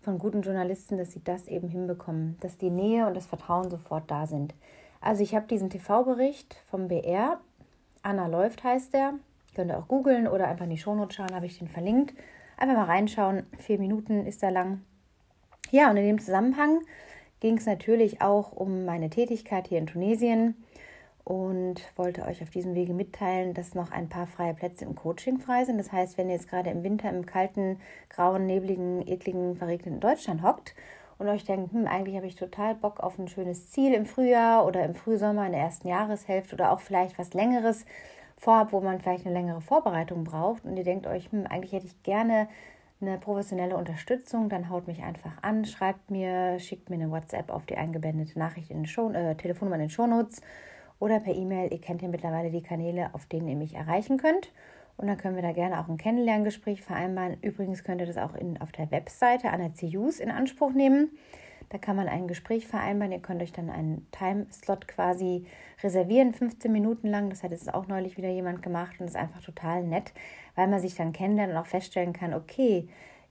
von 0.00 0.18
guten 0.18 0.42
Journalisten, 0.42 0.96
dass 0.96 1.10
sie 1.10 1.24
das 1.24 1.48
eben 1.48 1.68
hinbekommen, 1.68 2.36
dass 2.40 2.56
die 2.56 2.70
Nähe 2.70 3.08
und 3.08 3.14
das 3.14 3.26
Vertrauen 3.26 3.68
sofort 3.68 4.08
da 4.08 4.28
sind. 4.28 4.54
Also 5.00 5.24
ich 5.24 5.34
habe 5.34 5.48
diesen 5.48 5.70
TV-Bericht 5.70 6.56
vom 6.70 6.86
BR, 6.86 7.40
Anna 8.02 8.28
läuft 8.28 8.62
heißt 8.62 8.94
der, 8.94 9.14
könnt 9.56 9.72
ihr 9.72 9.78
auch 9.78 9.88
googeln 9.88 10.28
oder 10.28 10.46
einfach 10.46 10.64
in 10.64 10.70
die 10.70 10.78
Shownote 10.78 11.16
schauen, 11.16 11.34
habe 11.34 11.46
ich 11.46 11.58
den 11.58 11.68
verlinkt. 11.68 12.14
Einfach 12.58 12.76
mal 12.76 12.84
reinschauen, 12.84 13.44
vier 13.58 13.78
Minuten 13.78 14.24
ist 14.24 14.42
er 14.42 14.50
lang. 14.50 14.82
Ja, 15.70 15.90
und 15.90 15.98
in 15.98 16.06
dem 16.06 16.18
Zusammenhang 16.18 16.80
ging 17.40 17.58
es 17.58 17.66
natürlich 17.66 18.22
auch 18.22 18.52
um 18.52 18.86
meine 18.86 19.10
Tätigkeit 19.10 19.68
hier 19.68 19.78
in 19.78 19.86
Tunesien 19.86 20.54
und 21.22 21.82
wollte 21.96 22.24
euch 22.24 22.40
auf 22.42 22.48
diesem 22.48 22.74
Wege 22.74 22.94
mitteilen, 22.94 23.52
dass 23.52 23.74
noch 23.74 23.90
ein 23.90 24.08
paar 24.08 24.26
freie 24.26 24.54
Plätze 24.54 24.86
im 24.86 24.94
Coaching 24.94 25.38
frei 25.38 25.64
sind. 25.64 25.76
Das 25.76 25.92
heißt, 25.92 26.16
wenn 26.16 26.28
ihr 26.28 26.36
jetzt 26.36 26.48
gerade 26.48 26.70
im 26.70 26.82
Winter 26.82 27.10
im 27.10 27.26
kalten, 27.26 27.78
grauen, 28.08 28.46
nebligen, 28.46 29.06
ekligen, 29.06 29.56
verregneten 29.56 30.00
Deutschland 30.00 30.42
hockt 30.42 30.74
und 31.18 31.28
euch 31.28 31.44
denkt, 31.44 31.72
hm, 31.72 31.86
eigentlich 31.86 32.16
habe 32.16 32.26
ich 32.26 32.36
total 32.36 32.74
Bock 32.74 33.00
auf 33.00 33.18
ein 33.18 33.28
schönes 33.28 33.70
Ziel 33.70 33.92
im 33.92 34.06
Frühjahr 34.06 34.64
oder 34.64 34.82
im 34.84 34.94
Frühsommer 34.94 35.44
in 35.44 35.52
der 35.52 35.60
ersten 35.60 35.88
Jahreshälfte 35.88 36.54
oder 36.54 36.72
auch 36.72 36.80
vielleicht 36.80 37.18
was 37.18 37.34
längeres 37.34 37.84
vorhabt, 38.36 38.72
wo 38.72 38.80
man 38.80 39.00
vielleicht 39.00 39.26
eine 39.26 39.34
längere 39.34 39.60
Vorbereitung 39.60 40.24
braucht 40.24 40.64
und 40.64 40.76
ihr 40.76 40.84
denkt 40.84 41.06
euch, 41.06 41.30
hm, 41.32 41.46
eigentlich 41.46 41.72
hätte 41.72 41.86
ich 41.86 42.02
gerne 42.02 42.48
eine 43.00 43.18
professionelle 43.18 43.76
Unterstützung, 43.76 44.48
dann 44.48 44.70
haut 44.70 44.86
mich 44.86 45.02
einfach 45.02 45.42
an, 45.42 45.64
schreibt 45.64 46.10
mir, 46.10 46.58
schickt 46.58 46.88
mir 46.88 46.96
eine 46.96 47.10
WhatsApp 47.10 47.50
auf 47.50 47.66
die 47.66 47.76
eingebettete 47.76 48.38
Nachricht 48.38 48.70
in 48.70 48.78
den 48.78 48.86
Show, 48.86 49.10
äh, 49.10 49.34
Telefonnummer 49.34 49.76
in 49.76 49.82
den 49.82 49.90
Shownotes 49.90 50.40
oder 50.98 51.20
per 51.20 51.34
E-Mail. 51.34 51.72
Ihr 51.72 51.80
kennt 51.80 52.02
ja 52.02 52.08
mittlerweile 52.08 52.50
die 52.50 52.62
Kanäle, 52.62 53.10
auf 53.12 53.26
denen 53.26 53.48
ihr 53.48 53.56
mich 53.56 53.74
erreichen 53.74 54.16
könnt. 54.16 54.52
Und 54.96 55.08
dann 55.08 55.18
können 55.18 55.36
wir 55.36 55.42
da 55.42 55.52
gerne 55.52 55.78
auch 55.78 55.88
ein 55.88 55.98
Kennenlerngespräch 55.98 56.82
vereinbaren. 56.82 57.36
Übrigens 57.42 57.84
könnt 57.84 58.00
ihr 58.00 58.06
das 58.06 58.16
auch 58.16 58.34
in, 58.34 58.58
auf 58.60 58.72
der 58.72 58.90
Webseite 58.90 59.50
an 59.50 59.60
der 59.60 59.70
CUs 59.70 60.20
in 60.20 60.30
Anspruch 60.30 60.72
nehmen. 60.72 61.10
Da 61.68 61.78
kann 61.78 61.96
man 61.96 62.08
ein 62.08 62.28
Gespräch 62.28 62.66
vereinbaren. 62.66 63.12
Ihr 63.12 63.20
könnt 63.20 63.42
euch 63.42 63.52
dann 63.52 63.70
einen 63.70 64.06
Timeslot 64.12 64.86
quasi 64.86 65.46
reservieren, 65.82 66.32
15 66.32 66.70
Minuten 66.70 67.08
lang. 67.08 67.30
Das 67.30 67.42
hat 67.42 67.50
jetzt 67.50 67.72
auch 67.72 67.88
neulich 67.88 68.16
wieder 68.16 68.30
jemand 68.30 68.62
gemacht 68.62 69.00
und 69.00 69.06
ist 69.06 69.16
einfach 69.16 69.42
total 69.42 69.82
nett, 69.82 70.12
weil 70.54 70.68
man 70.68 70.80
sich 70.80 70.94
dann 70.94 71.12
kennenlernt 71.12 71.52
und 71.52 71.58
auch 71.58 71.66
feststellen 71.66 72.12
kann, 72.12 72.34
okay, 72.34 72.88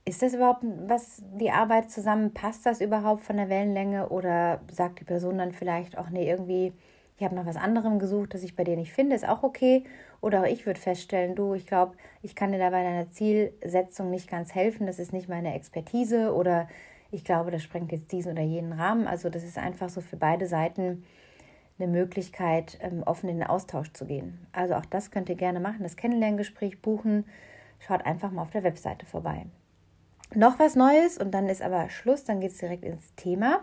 ist 0.08 0.22
das 0.22 0.36
überhaupt, 0.36 0.64
was 0.86 1.24
die 1.40 1.50
Arbeit 1.50 1.90
zusammen, 1.90 2.34
passt 2.34 2.66
das 2.66 2.80
überhaupt 2.80 3.24
von 3.24 3.38
der 3.38 3.50
Wellenlänge 3.50 4.10
oder 4.10 4.62
sagt 4.72 5.00
die 5.00 5.04
Person 5.04 5.40
dann 5.40 5.52
vielleicht 5.52 5.98
auch, 5.98 6.12
nee, 6.12 6.30
irgendwie, 6.30 6.74
ich 7.18 7.24
habe 7.24 7.34
nach 7.34 7.48
was 7.48 7.56
anderem 7.56 7.98
gesucht, 7.98 8.36
das 8.36 8.44
ich 8.44 8.56
bei 8.56 8.64
dir 8.64 8.76
nicht 8.76 8.94
finde, 8.94 9.16
ist 9.16 9.28
auch 9.28 9.42
okay. 9.42 9.84
Oder 10.22 10.42
auch 10.42 10.46
ich 10.46 10.66
würde 10.68 10.80
feststellen, 10.80 11.34
du, 11.34 11.56
ich 11.56 11.66
glaube, 11.66 11.96
ich 12.22 12.36
kann 12.36 12.52
dir 12.52 12.60
da 12.60 12.70
bei 12.70 12.84
deiner 12.84 13.10
Zielsetzung 13.10 14.12
nicht 14.12 14.30
ganz 14.30 14.54
helfen, 14.54 14.86
das 14.86 15.00
ist 15.00 15.12
nicht 15.12 15.28
meine 15.28 15.56
Expertise 15.56 16.36
oder 16.36 16.68
ich 17.16 17.24
glaube, 17.24 17.50
das 17.50 17.64
sprengt 17.64 17.92
jetzt 17.92 18.12
diesen 18.12 18.34
oder 18.34 18.42
jenen 18.42 18.74
Rahmen. 18.74 19.08
Also 19.08 19.30
das 19.30 19.44
ist 19.44 19.58
einfach 19.58 19.90
so 19.90 20.02
für 20.02 20.18
beide 20.18 20.48
Seiten 20.48 21.04
eine 21.80 21.88
Möglichkeit, 21.88 22.78
ähm, 22.82 23.04
offen 23.04 23.30
in 23.30 23.40
den 23.40 23.48
Austausch 23.48 23.92
zu 23.94 24.06
gehen. 24.06 24.46
Also 24.52 24.76
auch 24.76 24.86
das 24.86 25.12
könnt 25.12 25.30
ihr 25.30 25.36
gerne 25.36 25.60
machen, 25.60 25.84
das 25.84 25.96
Kennenlerngespräch 25.96 26.82
buchen. 26.82 27.26
Schaut 27.80 28.06
einfach 28.06 28.32
mal 28.32 28.42
auf 28.42 28.52
der 28.52 28.64
Webseite 28.64 29.06
vorbei. 29.06 29.46
Noch 30.34 30.60
was 30.60 30.76
Neues 30.76 31.18
und 31.18 31.32
dann 31.32 31.48
ist 31.48 31.62
aber 31.62 31.90
Schluss, 31.90 32.26
dann 32.26 32.40
geht 32.40 32.52
es 32.52 32.58
direkt 32.58 32.84
ins 32.84 33.14
Thema. 33.16 33.62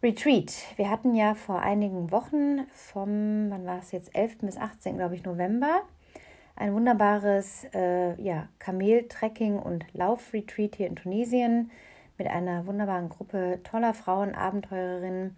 Retreat. 0.00 0.52
Wir 0.76 0.90
hatten 0.90 1.14
ja 1.16 1.34
vor 1.34 1.60
einigen 1.60 2.12
Wochen 2.12 2.66
vom, 2.72 3.50
wann 3.50 3.66
war 3.66 3.80
es 3.80 3.90
jetzt, 3.90 4.14
11. 4.14 4.38
bis 4.42 4.56
18. 4.56 4.96
glaube 4.96 5.16
ich, 5.16 5.24
November, 5.24 5.82
ein 6.54 6.72
wunderbares 6.72 7.66
äh, 7.74 8.20
ja, 8.20 8.48
Kamel-Trekking- 8.60 9.58
und 9.58 9.86
Lauf-Retreat 9.94 10.76
hier 10.76 10.86
in 10.86 10.94
Tunesien 10.94 11.70
mit 12.18 12.26
einer 12.26 12.66
wunderbaren 12.66 13.08
Gruppe 13.08 13.60
toller 13.62 13.94
Frauen, 13.94 14.34
Abenteurerinnen 14.34 15.36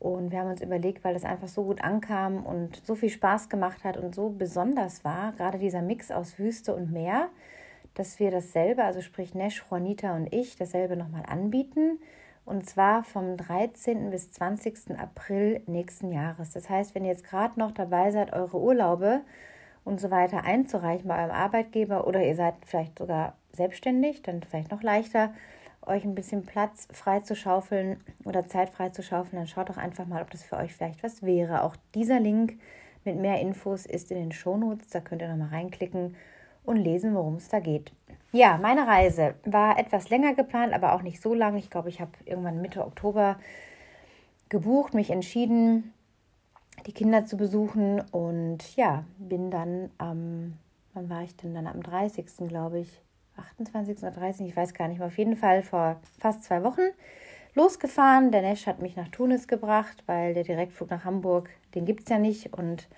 und 0.00 0.32
wir 0.32 0.40
haben 0.40 0.50
uns 0.50 0.62
überlegt, 0.62 1.04
weil 1.04 1.12
das 1.12 1.24
einfach 1.24 1.48
so 1.48 1.64
gut 1.64 1.84
ankam 1.84 2.44
und 2.44 2.80
so 2.86 2.94
viel 2.94 3.10
Spaß 3.10 3.50
gemacht 3.50 3.84
hat 3.84 3.98
und 3.98 4.14
so 4.14 4.30
besonders 4.30 5.04
war, 5.04 5.32
gerade 5.32 5.58
dieser 5.58 5.82
Mix 5.82 6.10
aus 6.10 6.38
Wüste 6.38 6.74
und 6.74 6.90
Meer, 6.90 7.28
dass 7.94 8.18
wir 8.18 8.30
dasselbe, 8.30 8.82
also 8.82 9.02
sprich 9.02 9.34
Nesh, 9.34 9.62
Juanita 9.68 10.16
und 10.16 10.32
ich, 10.32 10.56
dasselbe 10.56 10.96
nochmal 10.96 11.24
anbieten. 11.26 11.98
Und 12.46 12.66
zwar 12.66 13.04
vom 13.04 13.36
13. 13.36 14.10
bis 14.10 14.30
20. 14.30 14.98
April 14.98 15.62
nächsten 15.66 16.10
Jahres. 16.10 16.52
Das 16.52 16.70
heißt, 16.70 16.94
wenn 16.94 17.04
ihr 17.04 17.10
jetzt 17.10 17.24
gerade 17.24 17.58
noch 17.60 17.72
dabei 17.72 18.10
seid, 18.10 18.32
eure 18.32 18.58
Urlaube 18.58 19.20
und 19.84 20.00
so 20.00 20.10
weiter 20.10 20.44
einzureichen 20.44 21.08
bei 21.08 21.18
eurem 21.18 21.30
Arbeitgeber 21.30 22.06
oder 22.06 22.24
ihr 22.24 22.36
seid 22.36 22.54
vielleicht 22.64 22.98
sogar 22.98 23.34
selbstständig, 23.52 24.22
dann 24.22 24.42
vielleicht 24.42 24.70
noch 24.70 24.82
leichter, 24.82 25.34
euch 25.86 26.04
ein 26.04 26.14
bisschen 26.14 26.44
Platz 26.44 26.88
frei 26.92 27.20
zu 27.20 27.34
schaufeln 27.34 28.00
oder 28.24 28.46
Zeit 28.46 28.70
frei 28.70 28.90
zu 28.90 29.02
schaufeln, 29.02 29.40
dann 29.40 29.46
schaut 29.46 29.68
doch 29.70 29.76
einfach 29.76 30.06
mal, 30.06 30.22
ob 30.22 30.30
das 30.30 30.44
für 30.44 30.56
euch 30.56 30.74
vielleicht 30.74 31.02
was 31.02 31.22
wäre. 31.22 31.62
Auch 31.62 31.76
dieser 31.94 32.20
Link 32.20 32.58
mit 33.04 33.16
mehr 33.16 33.40
Infos 33.40 33.86
ist 33.86 34.10
in 34.10 34.18
den 34.18 34.32
Shownotes, 34.32 34.90
da 34.90 35.00
könnt 35.00 35.22
ihr 35.22 35.28
nochmal 35.28 35.48
reinklicken 35.48 36.16
und 36.64 36.76
lesen, 36.76 37.14
worum 37.14 37.36
es 37.36 37.48
da 37.48 37.60
geht. 37.60 37.92
Ja, 38.32 38.58
meine 38.58 38.86
Reise 38.86 39.34
war 39.44 39.78
etwas 39.78 40.10
länger 40.10 40.34
geplant, 40.34 40.72
aber 40.72 40.94
auch 40.94 41.02
nicht 41.02 41.20
so 41.20 41.34
lang. 41.34 41.56
Ich 41.56 41.70
glaube, 41.70 41.88
ich 41.88 42.00
habe 42.00 42.12
irgendwann 42.26 42.60
Mitte 42.60 42.84
Oktober 42.84 43.38
gebucht, 44.48 44.94
mich 44.94 45.10
entschieden, 45.10 45.92
die 46.86 46.92
Kinder 46.92 47.24
zu 47.24 47.36
besuchen 47.36 48.00
und 48.12 48.76
ja, 48.76 49.04
bin 49.18 49.50
dann 49.50 49.90
am, 49.98 50.54
wann 50.94 51.10
war 51.10 51.22
ich 51.22 51.36
denn 51.36 51.54
dann? 51.54 51.66
Am 51.66 51.82
30. 51.82 52.26
glaube 52.48 52.80
ich, 52.80 53.00
28. 53.40 53.98
oder 53.98 54.10
30. 54.10 54.46
ich 54.46 54.56
weiß 54.56 54.74
gar 54.74 54.88
nicht 54.88 54.98
mehr, 54.98 55.08
auf 55.08 55.18
jeden 55.18 55.36
Fall 55.36 55.62
vor 55.62 56.00
fast 56.18 56.44
zwei 56.44 56.62
Wochen 56.62 56.82
losgefahren. 57.54 58.30
Der 58.30 58.42
Nesch 58.42 58.66
hat 58.66 58.80
mich 58.80 58.96
nach 58.96 59.08
Tunis 59.08 59.48
gebracht, 59.48 60.02
weil 60.06 60.34
der 60.34 60.44
Direktflug 60.44 60.90
nach 60.90 61.04
Hamburg, 61.04 61.50
den 61.74 61.84
gibt 61.84 62.04
es 62.04 62.08
ja 62.08 62.18
nicht 62.18 62.52
und 62.52 62.88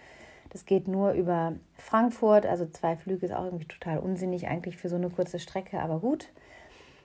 das 0.50 0.66
geht 0.66 0.86
nur 0.86 1.12
über 1.12 1.54
Frankfurt. 1.76 2.46
Also 2.46 2.66
zwei 2.66 2.96
Flüge 2.96 3.26
ist 3.26 3.32
auch 3.32 3.44
irgendwie 3.44 3.66
total 3.66 3.98
unsinnig 3.98 4.48
eigentlich 4.48 4.76
für 4.76 4.88
so 4.88 4.96
eine 4.96 5.10
kurze 5.10 5.38
Strecke, 5.38 5.80
aber 5.80 5.98
gut. 5.98 6.28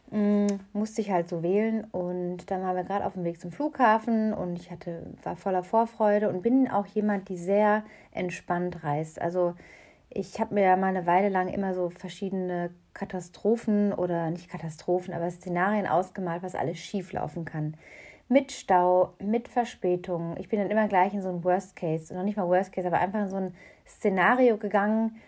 Mm, 0.10 0.48
musste 0.72 1.01
ich 1.01 1.12
halt 1.12 1.27
so 1.27 1.44
wählen 1.44 1.84
und 1.91 2.50
dann 2.50 2.62
waren 2.62 2.77
wir 2.77 2.86
gerade 2.86 3.06
auf 3.06 3.13
dem 3.13 3.25
Weg 3.25 3.41
zum 3.41 3.51
Flughafen 3.51 4.34
und 4.34 4.58
ich 4.58 4.72
hatte, 4.72 5.06
war 5.24 5.36
voller 5.36 5.63
Vorfreude 5.63 6.29
und 6.29 6.41
bin 6.41 6.70
auch 6.70 6.86
jemand, 6.86 7.27
die 7.27 7.36
sehr 7.36 7.84
entspannt 8.12 8.84
reist. 8.86 9.20
Also 9.22 9.56
ich 10.10 10.40
habe 10.40 10.54
mir 10.54 10.64
ja 10.64 10.78
mal 10.78 10.88
eine 10.88 11.06
Weile 11.06 11.30
lang 11.30 11.50
immer 11.50 11.74
so 11.74 11.90
verschiedene 11.90 12.72
Katastrophen 12.94 13.94
oder 13.94 14.30
nicht 14.32 14.50
Katastrophen, 14.50 15.14
aber 15.14 15.30
Szenarien 15.30 15.88
ausgemalt, 15.88 16.44
was 16.44 16.56
alles 16.56 16.80
schief 16.80 17.14
laufen 17.14 17.46
kann. 17.46 17.76
Mit 18.30 18.52
Stau, 18.52 19.14
mit 19.20 19.48
Verspätungen. 19.48 20.38
Ich 20.38 20.50
bin 20.50 20.60
dann 20.60 20.70
immer 20.70 20.88
gleich 20.88 21.14
in 21.14 21.22
so 21.22 21.30
ein 21.30 21.44
Worst 21.44 21.76
Case, 21.76 22.14
noch 22.14 22.24
nicht 22.24 22.38
mal 22.38 22.48
Worst 22.48 22.74
Case, 22.74 22.88
aber 22.88 23.00
einfach 23.00 23.22
in 23.22 23.30
so 23.30 23.38
ein 23.38 23.54
Szenario 23.86 24.58
gegangen, 24.58 25.22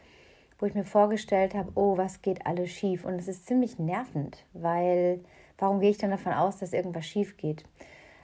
wo 0.57 0.65
ich 0.65 0.73
mir 0.73 0.83
vorgestellt 0.83 1.53
habe, 1.53 1.71
oh, 1.75 1.97
was 1.97 2.21
geht 2.21 2.45
alles 2.45 2.71
schief? 2.71 3.05
Und 3.05 3.15
es 3.15 3.27
ist 3.27 3.45
ziemlich 3.45 3.79
nervend, 3.79 4.45
weil 4.53 5.21
warum 5.57 5.79
gehe 5.79 5.91
ich 5.91 5.97
dann 5.97 6.11
davon 6.11 6.33
aus, 6.33 6.57
dass 6.57 6.73
irgendwas 6.73 7.05
schief 7.05 7.37
geht? 7.37 7.63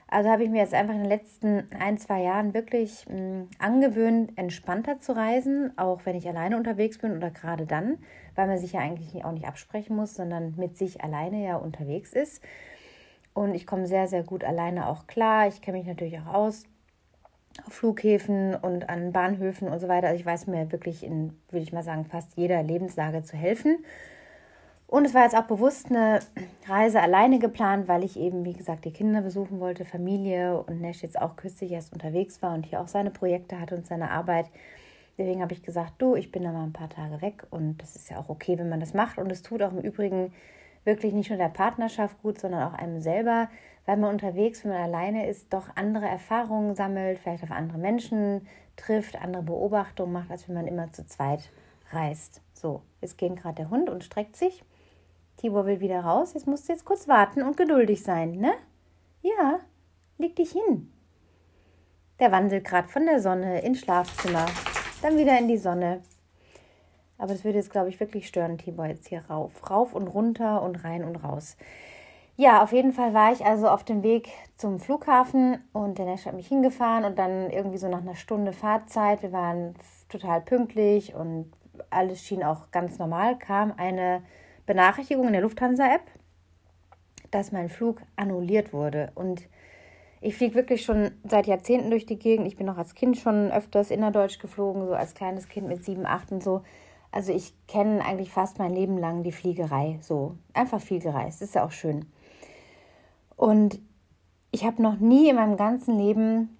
Also 0.08 0.30
habe 0.30 0.44
ich 0.44 0.50
mir 0.50 0.60
jetzt 0.60 0.74
einfach 0.74 0.94
in 0.94 1.00
den 1.00 1.08
letzten 1.08 1.68
ein, 1.78 1.98
zwei 1.98 2.22
Jahren 2.22 2.54
wirklich 2.54 3.06
mh, 3.08 3.16
hm, 3.16 3.48
angewöhnt, 3.58 4.38
entspannter 4.38 5.00
zu 5.00 5.16
reisen, 5.16 5.76
auch 5.76 6.00
wenn 6.04 6.16
ich 6.16 6.28
alleine 6.28 6.56
unterwegs 6.56 6.98
bin 6.98 7.16
oder 7.16 7.30
gerade 7.30 7.66
dann, 7.66 7.98
weil 8.36 8.46
man 8.46 8.58
sich 8.58 8.72
ja 8.72 8.80
eigentlich 8.80 9.24
auch 9.24 9.32
nicht 9.32 9.46
absprechen 9.46 9.96
muss, 9.96 10.14
sondern 10.14 10.54
mit 10.56 10.76
sich 10.76 11.02
alleine 11.02 11.44
ja 11.44 11.56
unterwegs 11.56 12.12
ist. 12.12 12.42
Und 13.34 13.54
ich 13.54 13.66
komme 13.66 13.86
sehr, 13.86 14.06
sehr 14.06 14.22
gut 14.22 14.44
alleine 14.44 14.88
auch 14.88 15.06
klar. 15.06 15.48
Ich 15.48 15.60
kenne 15.60 15.78
mich 15.78 15.86
natürlich 15.86 16.18
auch 16.20 16.34
aus 16.34 16.64
auf 17.66 17.72
Flughäfen 17.72 18.54
und 18.54 18.88
an 18.88 19.12
Bahnhöfen 19.12 19.68
und 19.68 19.80
so 19.80 19.88
weiter. 19.88 20.08
Also 20.08 20.20
ich 20.20 20.26
weiß 20.26 20.46
mir 20.46 20.70
wirklich 20.72 21.02
in, 21.02 21.38
würde 21.50 21.62
ich 21.62 21.72
mal 21.72 21.82
sagen, 21.82 22.04
fast 22.04 22.36
jeder 22.36 22.62
Lebenslage 22.62 23.22
zu 23.22 23.36
helfen. 23.36 23.84
Und 24.88 25.04
es 25.04 25.14
war 25.14 25.24
jetzt 25.24 25.36
auch 25.36 25.46
bewusst 25.46 25.90
eine 25.90 26.20
Reise 26.68 27.00
alleine 27.00 27.40
geplant, 27.40 27.88
weil 27.88 28.04
ich 28.04 28.16
eben, 28.16 28.44
wie 28.44 28.52
gesagt, 28.52 28.84
die 28.84 28.92
Kinder 28.92 29.20
besuchen 29.20 29.58
wollte, 29.58 29.84
Familie 29.84 30.62
und 30.62 30.80
Nash 30.80 31.02
jetzt 31.02 31.20
auch 31.20 31.34
kürzlich 31.34 31.72
erst 31.72 31.92
unterwegs 31.92 32.40
war 32.40 32.54
und 32.54 32.66
hier 32.66 32.80
auch 32.80 32.86
seine 32.86 33.10
Projekte 33.10 33.60
hatte 33.60 33.74
und 33.74 33.84
seine 33.84 34.10
Arbeit. 34.10 34.46
Deswegen 35.18 35.42
habe 35.42 35.54
ich 35.54 35.62
gesagt, 35.62 35.94
du, 35.98 36.14
ich 36.14 36.30
bin 36.30 36.44
da 36.44 36.52
mal 36.52 36.62
ein 36.62 36.72
paar 36.72 36.90
Tage 36.90 37.20
weg 37.20 37.46
und 37.50 37.78
das 37.78 37.96
ist 37.96 38.10
ja 38.10 38.18
auch 38.18 38.28
okay, 38.28 38.58
wenn 38.58 38.68
man 38.68 38.80
das 38.80 38.94
macht. 38.94 39.18
Und 39.18 39.32
es 39.32 39.42
tut 39.42 39.62
auch 39.62 39.72
im 39.72 39.80
Übrigen 39.80 40.32
wirklich 40.84 41.12
nicht 41.12 41.30
nur 41.30 41.38
der 41.38 41.48
Partnerschaft 41.48 42.22
gut, 42.22 42.38
sondern 42.38 42.62
auch 42.62 42.74
einem 42.74 43.00
selber, 43.00 43.48
weil 43.86 43.96
man 43.96 44.10
unterwegs, 44.10 44.62
wenn 44.62 44.70
man 44.70 44.82
alleine 44.82 45.26
ist, 45.26 45.52
doch 45.52 45.68
andere 45.74 46.06
Erfahrungen 46.06 46.76
sammelt, 46.76 47.18
vielleicht 47.18 47.42
auf 47.42 47.50
andere 47.50 47.78
Menschen 47.78 48.46
trifft, 48.76 49.20
andere 49.20 49.42
Beobachtungen 49.42 50.12
macht, 50.12 50.30
als 50.30 50.48
wenn 50.48 50.54
man 50.54 50.68
immer 50.68 50.92
zu 50.92 51.04
zweit 51.06 51.50
reist. 51.90 52.40
So, 52.52 52.82
jetzt 53.00 53.18
geht 53.18 53.36
gerade 53.36 53.56
der 53.56 53.70
Hund 53.70 53.90
und 53.90 54.04
streckt 54.04 54.36
sich. 54.36 54.62
Tibor 55.36 55.66
will 55.66 55.80
wieder 55.80 56.00
raus. 56.00 56.34
Jetzt 56.34 56.46
musst 56.46 56.68
du 56.68 56.72
jetzt 56.72 56.84
kurz 56.84 57.08
warten 57.08 57.42
und 57.42 57.56
geduldig 57.56 58.02
sein, 58.02 58.32
ne? 58.32 58.52
Ja, 59.22 59.60
leg 60.18 60.36
dich 60.36 60.52
hin. 60.52 60.92
Der 62.18 62.32
wandelt 62.32 62.64
gerade 62.64 62.88
von 62.88 63.04
der 63.04 63.20
Sonne 63.20 63.60
ins 63.60 63.80
Schlafzimmer, 63.80 64.46
dann 65.02 65.18
wieder 65.18 65.38
in 65.38 65.48
die 65.48 65.58
Sonne. 65.58 66.02
Aber 67.18 67.32
das 67.32 67.44
würde 67.44 67.58
jetzt, 67.58 67.70
glaube 67.70 67.88
ich, 67.88 68.00
wirklich 68.00 68.26
stören, 68.26 68.58
Tibor 68.58 68.86
jetzt 68.86 69.08
hier 69.08 69.24
rauf. 69.28 69.70
Rauf 69.70 69.94
und 69.94 70.08
runter 70.08 70.62
und 70.62 70.84
rein 70.84 71.04
und 71.04 71.16
raus. 71.16 71.56
Ja, 72.38 72.62
auf 72.62 72.72
jeden 72.72 72.92
Fall 72.92 73.14
war 73.14 73.32
ich 73.32 73.46
also 73.46 73.68
auf 73.68 73.82
dem 73.82 74.02
Weg 74.02 74.28
zum 74.56 74.78
Flughafen 74.78 75.64
und 75.72 75.96
der 75.96 76.04
Nash 76.04 76.26
hat 76.26 76.34
mich 76.34 76.48
hingefahren 76.48 77.04
und 77.04 77.18
dann 77.18 77.48
irgendwie 77.50 77.78
so 77.78 77.88
nach 77.88 78.02
einer 78.02 78.14
Stunde 78.14 78.52
Fahrzeit, 78.52 79.22
wir 79.22 79.32
waren 79.32 79.74
total 80.10 80.42
pünktlich 80.42 81.14
und 81.14 81.50
alles 81.88 82.22
schien 82.22 82.44
auch 82.44 82.70
ganz 82.70 82.98
normal, 82.98 83.38
kam 83.38 83.72
eine 83.78 84.22
Benachrichtigung 84.66 85.26
in 85.26 85.32
der 85.32 85.42
Lufthansa-App, 85.42 86.02
dass 87.30 87.52
mein 87.52 87.68
Flug 87.68 88.02
annulliert 88.16 88.72
wurde. 88.72 89.12
Und 89.14 89.48
ich 90.20 90.36
fliege 90.36 90.54
wirklich 90.54 90.84
schon 90.84 91.12
seit 91.24 91.46
Jahrzehnten 91.46 91.90
durch 91.90 92.06
die 92.06 92.18
Gegend. 92.18 92.46
Ich 92.46 92.56
bin 92.56 92.68
auch 92.68 92.78
als 92.78 92.94
Kind 92.94 93.16
schon 93.16 93.50
öfters 93.50 93.90
innerdeutsch 93.90 94.38
geflogen, 94.38 94.86
so 94.86 94.94
als 94.94 95.14
kleines 95.14 95.48
Kind 95.48 95.68
mit 95.68 95.84
sieben, 95.84 96.06
acht 96.06 96.32
und 96.32 96.42
so. 96.42 96.62
Also 97.12 97.32
ich 97.32 97.54
kenne 97.66 98.04
eigentlich 98.04 98.30
fast 98.30 98.58
mein 98.58 98.74
Leben 98.74 98.98
lang 98.98 99.22
die 99.22 99.32
Fliegerei. 99.32 99.98
So 100.02 100.36
einfach 100.52 100.80
viel 100.80 101.00
gereist. 101.00 101.42
Ist 101.42 101.54
ja 101.54 101.64
auch 101.64 101.70
schön. 101.70 102.06
Und 103.36 103.80
ich 104.50 104.64
habe 104.64 104.82
noch 104.82 104.98
nie 104.98 105.28
in 105.28 105.36
meinem 105.36 105.56
ganzen 105.56 105.96
Leben 105.96 106.55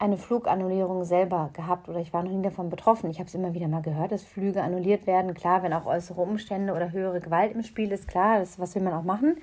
eine 0.00 0.16
Flugannullierung 0.16 1.04
selber 1.04 1.50
gehabt 1.52 1.88
oder 1.88 2.00
ich 2.00 2.12
war 2.14 2.22
noch 2.22 2.32
nie 2.32 2.42
davon 2.42 2.70
betroffen. 2.70 3.10
Ich 3.10 3.18
habe 3.18 3.28
es 3.28 3.34
immer 3.34 3.52
wieder 3.52 3.68
mal 3.68 3.82
gehört, 3.82 4.12
dass 4.12 4.22
Flüge 4.22 4.62
annulliert 4.62 5.06
werden. 5.06 5.34
Klar, 5.34 5.62
wenn 5.62 5.74
auch 5.74 5.84
äußere 5.84 6.20
Umstände 6.20 6.72
oder 6.72 6.90
höhere 6.90 7.20
Gewalt 7.20 7.52
im 7.52 7.62
Spiel 7.62 7.92
ist, 7.92 8.08
klar, 8.08 8.40
das 8.40 8.58
was 8.58 8.74
will 8.74 8.82
man 8.82 8.94
auch 8.94 9.04
machen. 9.04 9.36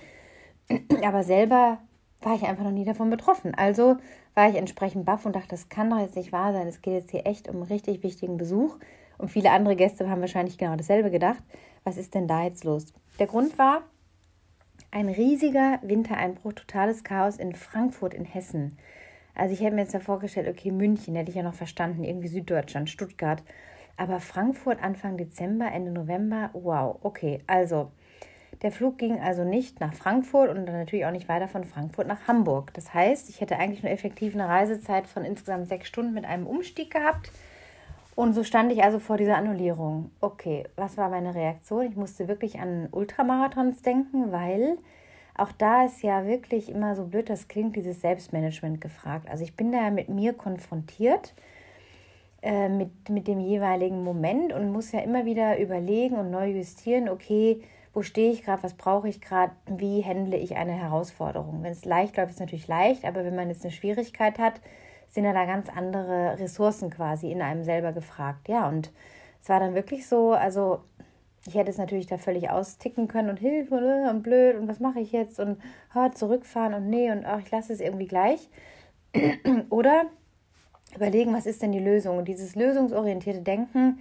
Aber 1.06 1.24
selber 1.24 1.78
war 2.22 2.36
ich 2.36 2.44
einfach 2.44 2.64
noch 2.64 2.72
nie 2.72 2.86
davon 2.86 3.12
betroffen. 3.12 3.54
Also 3.54 3.98
war 4.34 4.50
ich 4.50 4.56
entsprechend 4.56 5.06
baff 5.06 5.28
und 5.28 5.36
dachte, 5.36 5.50
das 5.50 5.70
kann 5.70 5.92
doch 5.92 6.00
jetzt 6.00 6.16
nicht 6.16 6.32
wahr 6.32 6.52
sein. 6.54 6.68
Es 6.68 6.82
geht 6.82 6.96
jetzt 6.96 7.12
hier 7.12 7.28
echt 7.28 7.48
um 7.48 7.58
einen 7.58 7.66
richtig 7.66 8.02
wichtigen 8.02 8.38
Besuch. 8.38 8.78
Und 9.20 9.30
viele 9.30 9.52
andere 9.52 9.76
Gäste 9.76 10.10
haben 10.10 10.22
wahrscheinlich 10.22 10.58
genau 10.58 10.76
dasselbe 10.76 11.12
gedacht. 11.12 11.44
Was 11.84 11.98
ist 11.98 12.16
denn 12.16 12.28
da 12.28 12.44
jetzt 12.44 12.64
los? 12.64 12.94
Der 13.20 13.28
Grund 13.28 13.60
war 13.60 13.84
ein 14.90 15.10
riesiger 15.10 15.78
Wintereinbruch, 15.84 16.54
totales 16.54 17.04
Chaos 17.04 17.38
in 17.38 17.54
Frankfurt 17.54 18.16
in 18.16 18.26
Hessen. 18.26 18.76
Also 19.38 19.53
ich 19.53 19.62
hätte 19.62 19.75
mir 19.75 19.82
jetzt 19.82 19.94
da 19.94 20.00
vorgestellt, 20.00 20.48
okay, 20.50 20.72
München 20.72 21.15
hätte 21.15 21.29
ich 21.29 21.36
ja 21.38 21.44
noch 21.44 21.53
verstanden, 21.53 22.03
irgendwie 22.03 22.27
Süddeutschland, 22.27 22.89
Stuttgart. 22.89 23.44
Aber 23.96 24.20
Frankfurt 24.20 24.84
Anfang 24.84 25.17
Dezember, 25.17 25.72
Ende 25.72 25.91
November, 25.91 26.50
wow, 26.53 26.98
okay. 27.03 27.41
Also 27.48 27.91
Der 28.62 28.72
Flug 28.72 28.98
ging 28.98 29.20
also 29.20 29.44
nicht 29.44 29.79
nach 29.79 29.94
Frankfurt 29.94 30.50
und 30.50 30.65
dann 30.65 30.77
natürlich 30.77 31.06
auch 31.06 31.12
nicht 31.12 31.29
weiter 31.29 31.48
von 31.48 31.63
Frankfurt 31.63 32.08
nach 32.08 32.27
Hamburg. 32.27 32.74
Das 32.74 32.94
heißt, 32.94 33.29
ich 33.29 33.39
hätte 33.39 33.58
eigentlich 33.58 33.84
nur 33.84 33.91
effektiv 33.91 34.34
eine 34.34 34.48
Reisezeit 34.50 35.06
von 35.06 35.24
insgesamt 35.25 35.67
sechs 35.67 35.88
Stunden 35.88 36.13
mit 36.13 36.25
einem 36.25 36.48
Umstieg 36.48 36.91
gehabt. 36.91 37.32
Und 38.15 38.34
so 38.34 38.44
stand 38.44 38.72
ich 38.72 38.84
also 38.84 38.98
vor 38.98 39.17
dieser 39.17 39.38
Annullierung. 39.38 40.10
Okay, 40.22 40.63
was 40.75 40.98
war 40.98 41.10
meine 41.10 41.36
Reaktion? 41.36 41.86
Ich 41.86 41.96
musste 41.96 42.27
wirklich 42.27 42.60
an 42.60 42.88
Ultramarathons 42.91 43.84
denken, 43.84 44.32
weil 44.32 44.77
auch 45.38 45.51
da 45.51 45.86
ist 45.86 46.01
ja 46.01 46.25
wirklich 46.25 46.70
immer 46.70 46.96
so 46.96 47.06
blöd, 47.06 47.29
das 47.29 47.48
klingt, 47.48 47.75
dieses 47.75 48.01
Selbstmanagement 48.01 48.82
gefragt. 48.82 49.29
Also 49.29 49.44
ich 49.44 49.56
bin 49.56 49.72
da 49.72 49.89
mit 49.91 50.10
mir 50.10 50.34
konfrontiert, 50.34 51.34
äh, 52.41 52.70
mit, 52.70 53.10
mit 53.10 53.27
dem 53.27 53.39
jeweiligen 53.39 54.03
Moment 54.03 54.51
und 54.53 54.72
muss 54.72 54.91
ja 54.91 55.00
immer 55.00 55.25
wieder 55.25 55.60
überlegen 55.60 56.15
und 56.15 56.32
neu 56.32 56.50
justieren, 56.50 57.08
okay, 57.08 57.62
wo 57.94 58.03
stehe 58.03 58.32
ich 58.32 58.44
gerade, 58.44 58.63
was 58.63 58.75
brauche 58.75 59.10
ich 59.10 59.22
gerade, 59.22 59.53
wie 59.65 60.03
handle 60.03 60.38
ich 60.38 60.56
eine 60.56 60.74
Herausforderung. 60.74 61.63
Wenn 61.63 61.72
es 61.72 61.86
leicht 61.86 62.17
läuft, 62.17 62.29
ist 62.29 62.36
es 62.36 62.39
natürlich 62.39 62.67
leicht, 62.67 63.06
aber 63.06 63.24
wenn 63.25 63.36
man 63.36 63.50
jetzt 63.50 63.63
eine 63.63 63.72
Schwierigkeit 63.72 64.38
hat, 64.38 64.62
sind 65.08 65.24
ja 65.24 65.34
da 65.34 65.46
ganz 65.46 65.70
andere 65.70 66.38
Ressourcen 66.39 66.89
quasi 66.89 67.32
in 67.32 67.41
einem 67.41 67.63
selber 67.63 67.94
gefragt. 67.94 68.50
Ja, 68.50 68.67
und 68.67 68.91
es 69.41 69.50
war 69.50 69.60
dann 69.60 69.74
wirklich 69.74 70.08
so, 70.08 70.34
also 70.34 70.82
ich 71.48 71.56
hätte 71.56 71.72
es 71.72 71.77
natürlich 71.77 72.08
da 72.08 72.18
völlig 72.18 72.50
austicken 72.50 73.08
können 73.08 73.30
und 73.30 73.38
Hilfe 73.38 73.75
ne, 73.75 74.10
und 74.10 74.22
blöd 74.22 74.58
und 74.58 74.68
was 74.68 74.80
mache 74.80 75.00
ich 75.00 75.12
jetzt 75.12 75.39
und 75.39 75.58
oh, 75.96 76.10
zurückfahren 76.10 76.74
und 76.74 76.89
nee 76.89 77.10
und 77.10 77.25
auch 77.25 77.39
ich 77.39 77.50
lasse 77.50 77.72
es 77.74 77.80
irgendwie 77.80 78.08
gleich. 78.08 78.50
Oder 79.70 80.06
überlegen, 80.96 81.34
was 81.34 81.46
ist 81.46 81.62
denn 81.62 81.72
die 81.72 81.80
Lösung? 81.80 82.18
Und 82.18 82.27
dieses 82.27 82.56
lösungsorientierte 82.56 83.42
Denken, 83.42 84.00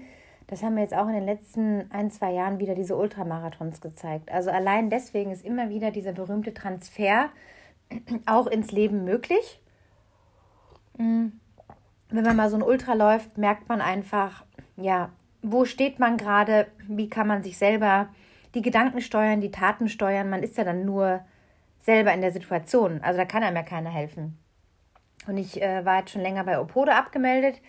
das 0.49 0.63
haben 0.63 0.75
wir 0.75 0.83
jetzt 0.83 0.95
auch 0.95 1.07
in 1.07 1.15
den 1.15 1.25
letzten 1.25 1.91
ein, 1.91 2.11
zwei 2.11 2.33
Jahren 2.33 2.59
wieder 2.59 2.75
diese 2.75 2.97
Ultramarathons 2.97 3.81
gezeigt. 3.81 4.31
Also 4.31 4.51
allein 4.51 4.91
deswegen 4.91 5.31
ist 5.31 5.45
immer 5.45 5.69
wieder 5.69 5.91
dieser 5.91 6.13
berühmte 6.13 6.53
Transfer 6.53 7.31
auch 8.27 8.47
ins 8.49 8.73
Leben 8.73 9.05
möglich. 9.05 9.61
Mm. 10.99 11.27
Wenn 12.09 12.25
man 12.25 12.37
mal 12.37 12.51
so 12.51 12.57
ein 12.57 12.63
Ultra 12.63 12.95
läuft, 12.95 13.37
merkt 13.37 13.69
man 13.69 13.81
einfach, 13.81 14.45
ja, 14.77 15.11
wo 15.51 15.65
steht 15.65 15.99
man 15.99 16.17
gerade, 16.17 16.67
wie 16.87 17.09
kann 17.09 17.27
man 17.27 17.43
sich 17.43 17.59
selber 17.59 18.09
die 18.55 18.63
Gedanken 18.63 19.01
steuern, 19.01 19.41
die 19.41 19.51
Taten 19.51 19.89
steuern. 19.89 20.31
Man 20.31 20.43
ist 20.43 20.57
ja 20.57 20.65
dann 20.65 20.85
nur 20.85 21.21
selber 21.81 22.13
in 22.13 22.21
der 22.21 22.33
Situation. 22.33 23.01
Also 23.03 23.19
da 23.19 23.25
kann 23.25 23.43
einem 23.43 23.57
ja 23.57 23.63
keiner 23.63 23.91
helfen. 23.91 24.39
Und 25.27 25.37
ich 25.37 25.61
äh, 25.61 25.85
war 25.85 25.99
jetzt 25.99 26.11
schon 26.11 26.23
länger 26.23 26.45
bei 26.45 26.59
Opode 26.59 26.95
abgemeldet 26.95 27.61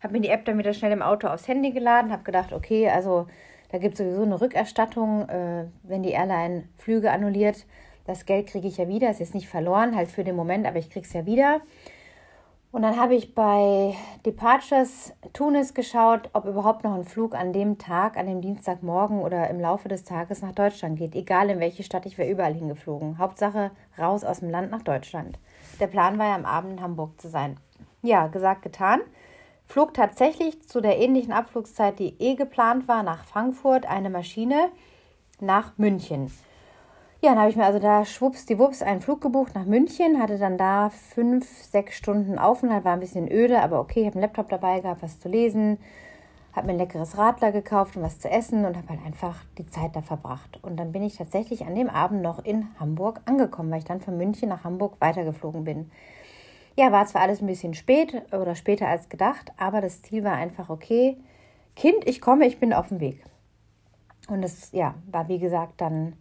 habe 0.00 0.14
mir 0.14 0.20
die 0.20 0.28
App 0.28 0.44
dann 0.44 0.58
wieder 0.58 0.74
schnell 0.74 0.92
im 0.92 1.02
Auto 1.02 1.28
aufs 1.28 1.46
Handy 1.46 1.70
geladen, 1.70 2.10
habe 2.10 2.24
gedacht, 2.24 2.52
okay, 2.52 2.88
also 2.88 3.26
da 3.70 3.78
gibt 3.78 3.94
es 3.94 3.98
sowieso 3.98 4.22
eine 4.22 4.40
Rückerstattung, 4.40 5.28
äh, 5.28 5.66
wenn 5.82 6.02
die 6.02 6.10
Airline 6.10 6.64
Flüge 6.78 7.10
annulliert. 7.12 7.66
Das 8.06 8.26
Geld 8.26 8.48
kriege 8.48 8.66
ich 8.66 8.78
ja 8.78 8.88
wieder, 8.88 9.10
ist 9.10 9.20
jetzt 9.20 9.34
nicht 9.34 9.48
verloren, 9.48 9.94
halt 9.94 10.10
für 10.10 10.24
den 10.24 10.34
Moment, 10.34 10.66
aber 10.66 10.78
ich 10.78 10.90
kriege 10.90 11.06
es 11.06 11.12
ja 11.12 11.26
wieder. 11.26 11.60
Und 12.72 12.82
dann 12.82 13.00
habe 13.00 13.16
ich 13.16 13.34
bei 13.34 13.96
Departures 14.24 15.12
Tunis 15.32 15.74
geschaut, 15.74 16.30
ob 16.34 16.44
überhaupt 16.44 16.84
noch 16.84 16.94
ein 16.94 17.04
Flug 17.04 17.34
an 17.34 17.52
dem 17.52 17.78
Tag, 17.78 18.16
an 18.16 18.26
dem 18.26 18.40
Dienstagmorgen 18.40 19.22
oder 19.22 19.50
im 19.50 19.58
Laufe 19.58 19.88
des 19.88 20.04
Tages 20.04 20.40
nach 20.40 20.52
Deutschland 20.52 20.96
geht. 20.96 21.16
Egal 21.16 21.50
in 21.50 21.58
welche 21.58 21.82
Stadt, 21.82 22.06
ich 22.06 22.16
wäre 22.16 22.30
überall 22.30 22.54
hingeflogen. 22.54 23.18
Hauptsache 23.18 23.72
raus 23.98 24.22
aus 24.22 24.38
dem 24.38 24.50
Land 24.50 24.70
nach 24.70 24.82
Deutschland. 24.82 25.38
Der 25.80 25.88
Plan 25.88 26.16
war 26.18 26.28
ja 26.28 26.34
am 26.36 26.44
Abend 26.46 26.74
in 26.74 26.82
Hamburg 26.82 27.20
zu 27.20 27.28
sein. 27.28 27.56
Ja, 28.02 28.28
gesagt, 28.28 28.62
getan 28.62 29.00
flog 29.70 29.94
tatsächlich 29.94 30.66
zu 30.68 30.80
der 30.80 30.98
ähnlichen 30.98 31.32
Abflugszeit, 31.32 31.98
die 32.00 32.16
eh 32.18 32.34
geplant 32.34 32.88
war, 32.88 33.04
nach 33.04 33.24
Frankfurt 33.24 33.86
eine 33.86 34.10
Maschine 34.10 34.70
nach 35.40 35.78
München. 35.78 36.30
Ja, 37.22 37.30
dann 37.30 37.40
habe 37.40 37.50
ich 37.50 37.56
mir 37.56 37.66
also 37.66 37.78
da 37.78 38.06
schwuppsdiwupps 38.06 38.80
einen 38.80 39.02
Flug 39.02 39.20
gebucht 39.20 39.54
nach 39.54 39.66
München, 39.66 40.18
hatte 40.22 40.38
dann 40.38 40.56
da 40.56 40.88
fünf, 40.88 41.46
sechs 41.64 41.94
Stunden 41.98 42.38
Aufenthalt, 42.38 42.86
war 42.86 42.94
ein 42.94 43.00
bisschen 43.00 43.30
öde, 43.30 43.60
aber 43.60 43.78
okay, 43.78 44.00
ich 44.00 44.06
habe 44.06 44.14
einen 44.14 44.22
Laptop 44.22 44.48
dabei 44.48 44.80
gehabt, 44.80 45.02
was 45.02 45.20
zu 45.20 45.28
lesen, 45.28 45.76
habe 46.54 46.68
mir 46.68 46.72
ein 46.72 46.78
leckeres 46.78 47.18
Radler 47.18 47.52
gekauft 47.52 47.94
und 47.94 48.02
was 48.02 48.20
zu 48.20 48.30
essen 48.30 48.64
und 48.64 48.74
habe 48.74 48.88
halt 48.88 49.04
einfach 49.04 49.36
die 49.58 49.66
Zeit 49.66 49.94
da 49.94 50.00
verbracht. 50.00 50.58
Und 50.62 50.78
dann 50.78 50.92
bin 50.92 51.02
ich 51.02 51.18
tatsächlich 51.18 51.66
an 51.66 51.74
dem 51.74 51.90
Abend 51.90 52.22
noch 52.22 52.42
in 52.42 52.68
Hamburg 52.80 53.20
angekommen, 53.26 53.70
weil 53.70 53.80
ich 53.80 53.84
dann 53.84 54.00
von 54.00 54.16
München 54.16 54.48
nach 54.48 54.64
Hamburg 54.64 54.94
weitergeflogen 54.98 55.62
bin. 55.62 55.90
Ja, 56.74 56.90
war 56.90 57.04
zwar 57.04 57.20
alles 57.20 57.42
ein 57.42 57.46
bisschen 57.46 57.74
spät 57.74 58.14
oder 58.32 58.54
später 58.54 58.88
als 58.88 59.10
gedacht, 59.10 59.52
aber 59.58 59.82
das 59.82 60.00
Ziel 60.00 60.24
war 60.24 60.36
einfach, 60.36 60.70
okay, 60.70 61.18
Kind, 61.76 62.06
ich 62.06 62.22
komme, 62.22 62.46
ich 62.46 62.58
bin 62.58 62.72
auf 62.72 62.88
dem 62.88 63.00
Weg. 63.00 63.22
Und 64.28 64.42
es 64.42 64.72
ja, 64.72 64.94
war 65.10 65.28
wie 65.28 65.38
gesagt 65.38 65.82
dann 65.82 66.14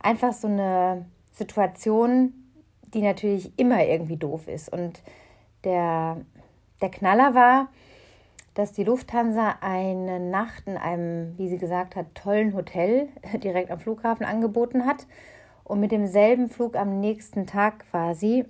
einfach 0.00 0.32
so 0.32 0.48
eine 0.48 1.06
Situation, 1.32 2.32
die 2.94 3.02
natürlich 3.02 3.52
immer 3.58 3.84
irgendwie 3.84 4.16
doof 4.16 4.48
ist. 4.48 4.72
Und 4.72 5.02
der, 5.64 6.18
der 6.80 6.90
Knaller 6.90 7.34
war, 7.34 7.68
dass 8.54 8.72
die 8.72 8.84
Lufthansa 8.84 9.56
eine 9.60 10.18
Nacht 10.18 10.66
in 10.66 10.78
einem, 10.78 11.36
wie 11.36 11.48
sie 11.48 11.58
gesagt 11.58 11.94
hat, 11.94 12.14
tollen 12.14 12.54
Hotel 12.54 13.08
direkt 13.42 13.70
am 13.70 13.80
Flughafen 13.80 14.24
angeboten 14.24 14.86
hat. 14.86 15.06
Und 15.64 15.80
mit 15.80 15.90
demselben 15.90 16.48
Flug 16.48 16.76
am 16.76 17.00
nächsten 17.00 17.46
Tag 17.46 17.90
quasi 17.90 18.44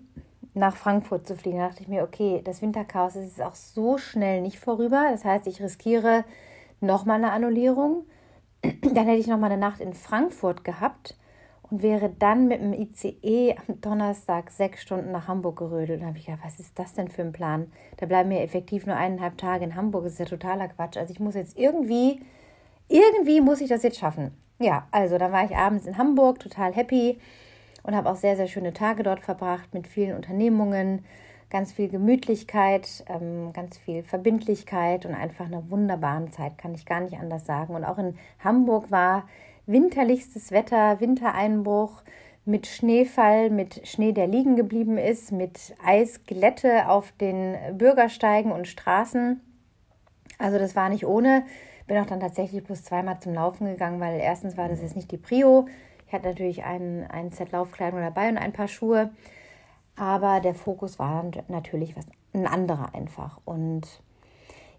nach 0.52 0.76
Frankfurt 0.76 1.26
zu 1.26 1.34
fliegen. 1.34 1.58
Da 1.58 1.68
dachte 1.68 1.82
ich 1.82 1.88
mir, 1.88 2.02
okay, 2.02 2.42
das 2.44 2.60
Winterchaos 2.60 3.16
ist 3.16 3.40
auch 3.40 3.54
so 3.54 3.96
schnell 3.98 4.42
nicht 4.42 4.58
vorüber. 4.58 5.08
Das 5.10 5.24
heißt, 5.24 5.46
ich 5.46 5.62
riskiere 5.62 6.24
nochmal 6.80 7.16
eine 7.16 7.32
Annullierung. 7.32 8.04
Dann 8.62 9.06
hätte 9.06 9.20
ich 9.20 9.26
nochmal 9.26 9.50
eine 9.50 9.60
Nacht 9.60 9.80
in 9.80 9.94
Frankfurt 9.94 10.62
gehabt 10.62 11.16
und 11.70 11.82
wäre 11.82 12.10
dann 12.10 12.48
mit 12.48 12.60
dem 12.60 12.72
ICE 12.72 13.56
am 13.66 13.80
Donnerstag 13.80 14.50
sechs 14.50 14.82
Stunden 14.82 15.10
nach 15.10 15.28
Hamburg 15.28 15.58
gerödelt. 15.58 16.02
Da 16.02 16.06
habe 16.06 16.18
ich 16.18 16.26
gedacht, 16.26 16.44
was 16.44 16.60
ist 16.60 16.78
das 16.78 16.94
denn 16.94 17.08
für 17.08 17.22
ein 17.22 17.32
Plan? 17.32 17.72
Da 17.96 18.06
bleiben 18.06 18.28
mir 18.28 18.42
effektiv 18.42 18.86
nur 18.86 18.96
eineinhalb 18.96 19.36
Tage 19.38 19.64
in 19.64 19.74
Hamburg. 19.74 20.04
Das 20.04 20.14
ist 20.14 20.18
ja 20.20 20.26
totaler 20.26 20.68
Quatsch. 20.68 20.96
Also 20.96 21.12
ich 21.12 21.20
muss 21.20 21.34
jetzt 21.34 21.58
irgendwie, 21.58 22.20
irgendwie 22.88 23.40
muss 23.40 23.60
ich 23.60 23.68
das 23.68 23.82
jetzt 23.82 23.98
schaffen. 23.98 24.32
Ja, 24.58 24.86
also 24.90 25.18
dann 25.18 25.32
war 25.32 25.44
ich 25.44 25.56
abends 25.56 25.86
in 25.86 25.98
Hamburg, 25.98 26.38
total 26.38 26.72
happy 26.72 27.18
und 27.82 27.94
habe 27.94 28.10
auch 28.10 28.16
sehr, 28.16 28.36
sehr 28.36 28.46
schöne 28.46 28.72
Tage 28.72 29.02
dort 29.02 29.20
verbracht 29.20 29.74
mit 29.74 29.86
vielen 29.86 30.16
Unternehmungen, 30.16 31.04
ganz 31.50 31.72
viel 31.72 31.88
Gemütlichkeit, 31.88 33.04
ähm, 33.08 33.52
ganz 33.52 33.76
viel 33.78 34.02
Verbindlichkeit 34.02 35.04
und 35.04 35.14
einfach 35.14 35.46
eine 35.46 35.70
wunderbare 35.70 36.30
Zeit, 36.30 36.58
kann 36.58 36.74
ich 36.74 36.86
gar 36.86 37.00
nicht 37.00 37.18
anders 37.18 37.44
sagen. 37.44 37.74
Und 37.74 37.84
auch 37.84 37.98
in 37.98 38.16
Hamburg 38.42 38.90
war 38.90 39.28
winterlichstes 39.66 40.50
Wetter, 40.50 41.00
Wintereinbruch 41.00 42.02
mit 42.44 42.68
Schneefall, 42.68 43.50
mit 43.50 43.86
Schnee, 43.86 44.12
der 44.12 44.28
liegen 44.28 44.54
geblieben 44.54 44.98
ist, 44.98 45.32
mit 45.32 45.74
Eisglätte 45.84 46.88
auf 46.88 47.12
den 47.12 47.56
Bürgersteigen 47.76 48.52
und 48.52 48.68
Straßen. 48.68 49.40
Also 50.38 50.58
das 50.58 50.76
war 50.76 50.88
nicht 50.88 51.06
ohne. 51.06 51.44
Bin 51.88 51.98
auch 51.98 52.06
dann 52.06 52.20
tatsächlich 52.20 52.62
bloß 52.62 52.84
zweimal 52.84 53.18
zum 53.20 53.34
Laufen 53.34 53.66
gegangen, 53.66 54.00
weil 54.00 54.20
erstens 54.20 54.56
war 54.56 54.68
das 54.68 54.80
jetzt 54.80 54.96
nicht 54.96 55.10
die 55.10 55.18
Prio. 55.18 55.66
Ich 56.06 56.12
hatte 56.12 56.28
natürlich 56.28 56.64
ein, 56.64 57.04
ein 57.10 57.30
Set 57.30 57.50
Laufkleidung 57.50 58.00
dabei 58.00 58.28
und 58.28 58.38
ein 58.38 58.52
paar 58.52 58.68
Schuhe. 58.68 59.10
Aber 59.96 60.40
der 60.40 60.54
Fokus 60.54 60.98
war 60.98 61.24
natürlich 61.48 61.96
was, 61.96 62.06
ein 62.32 62.46
anderer 62.46 62.94
einfach. 62.94 63.40
Und 63.44 64.02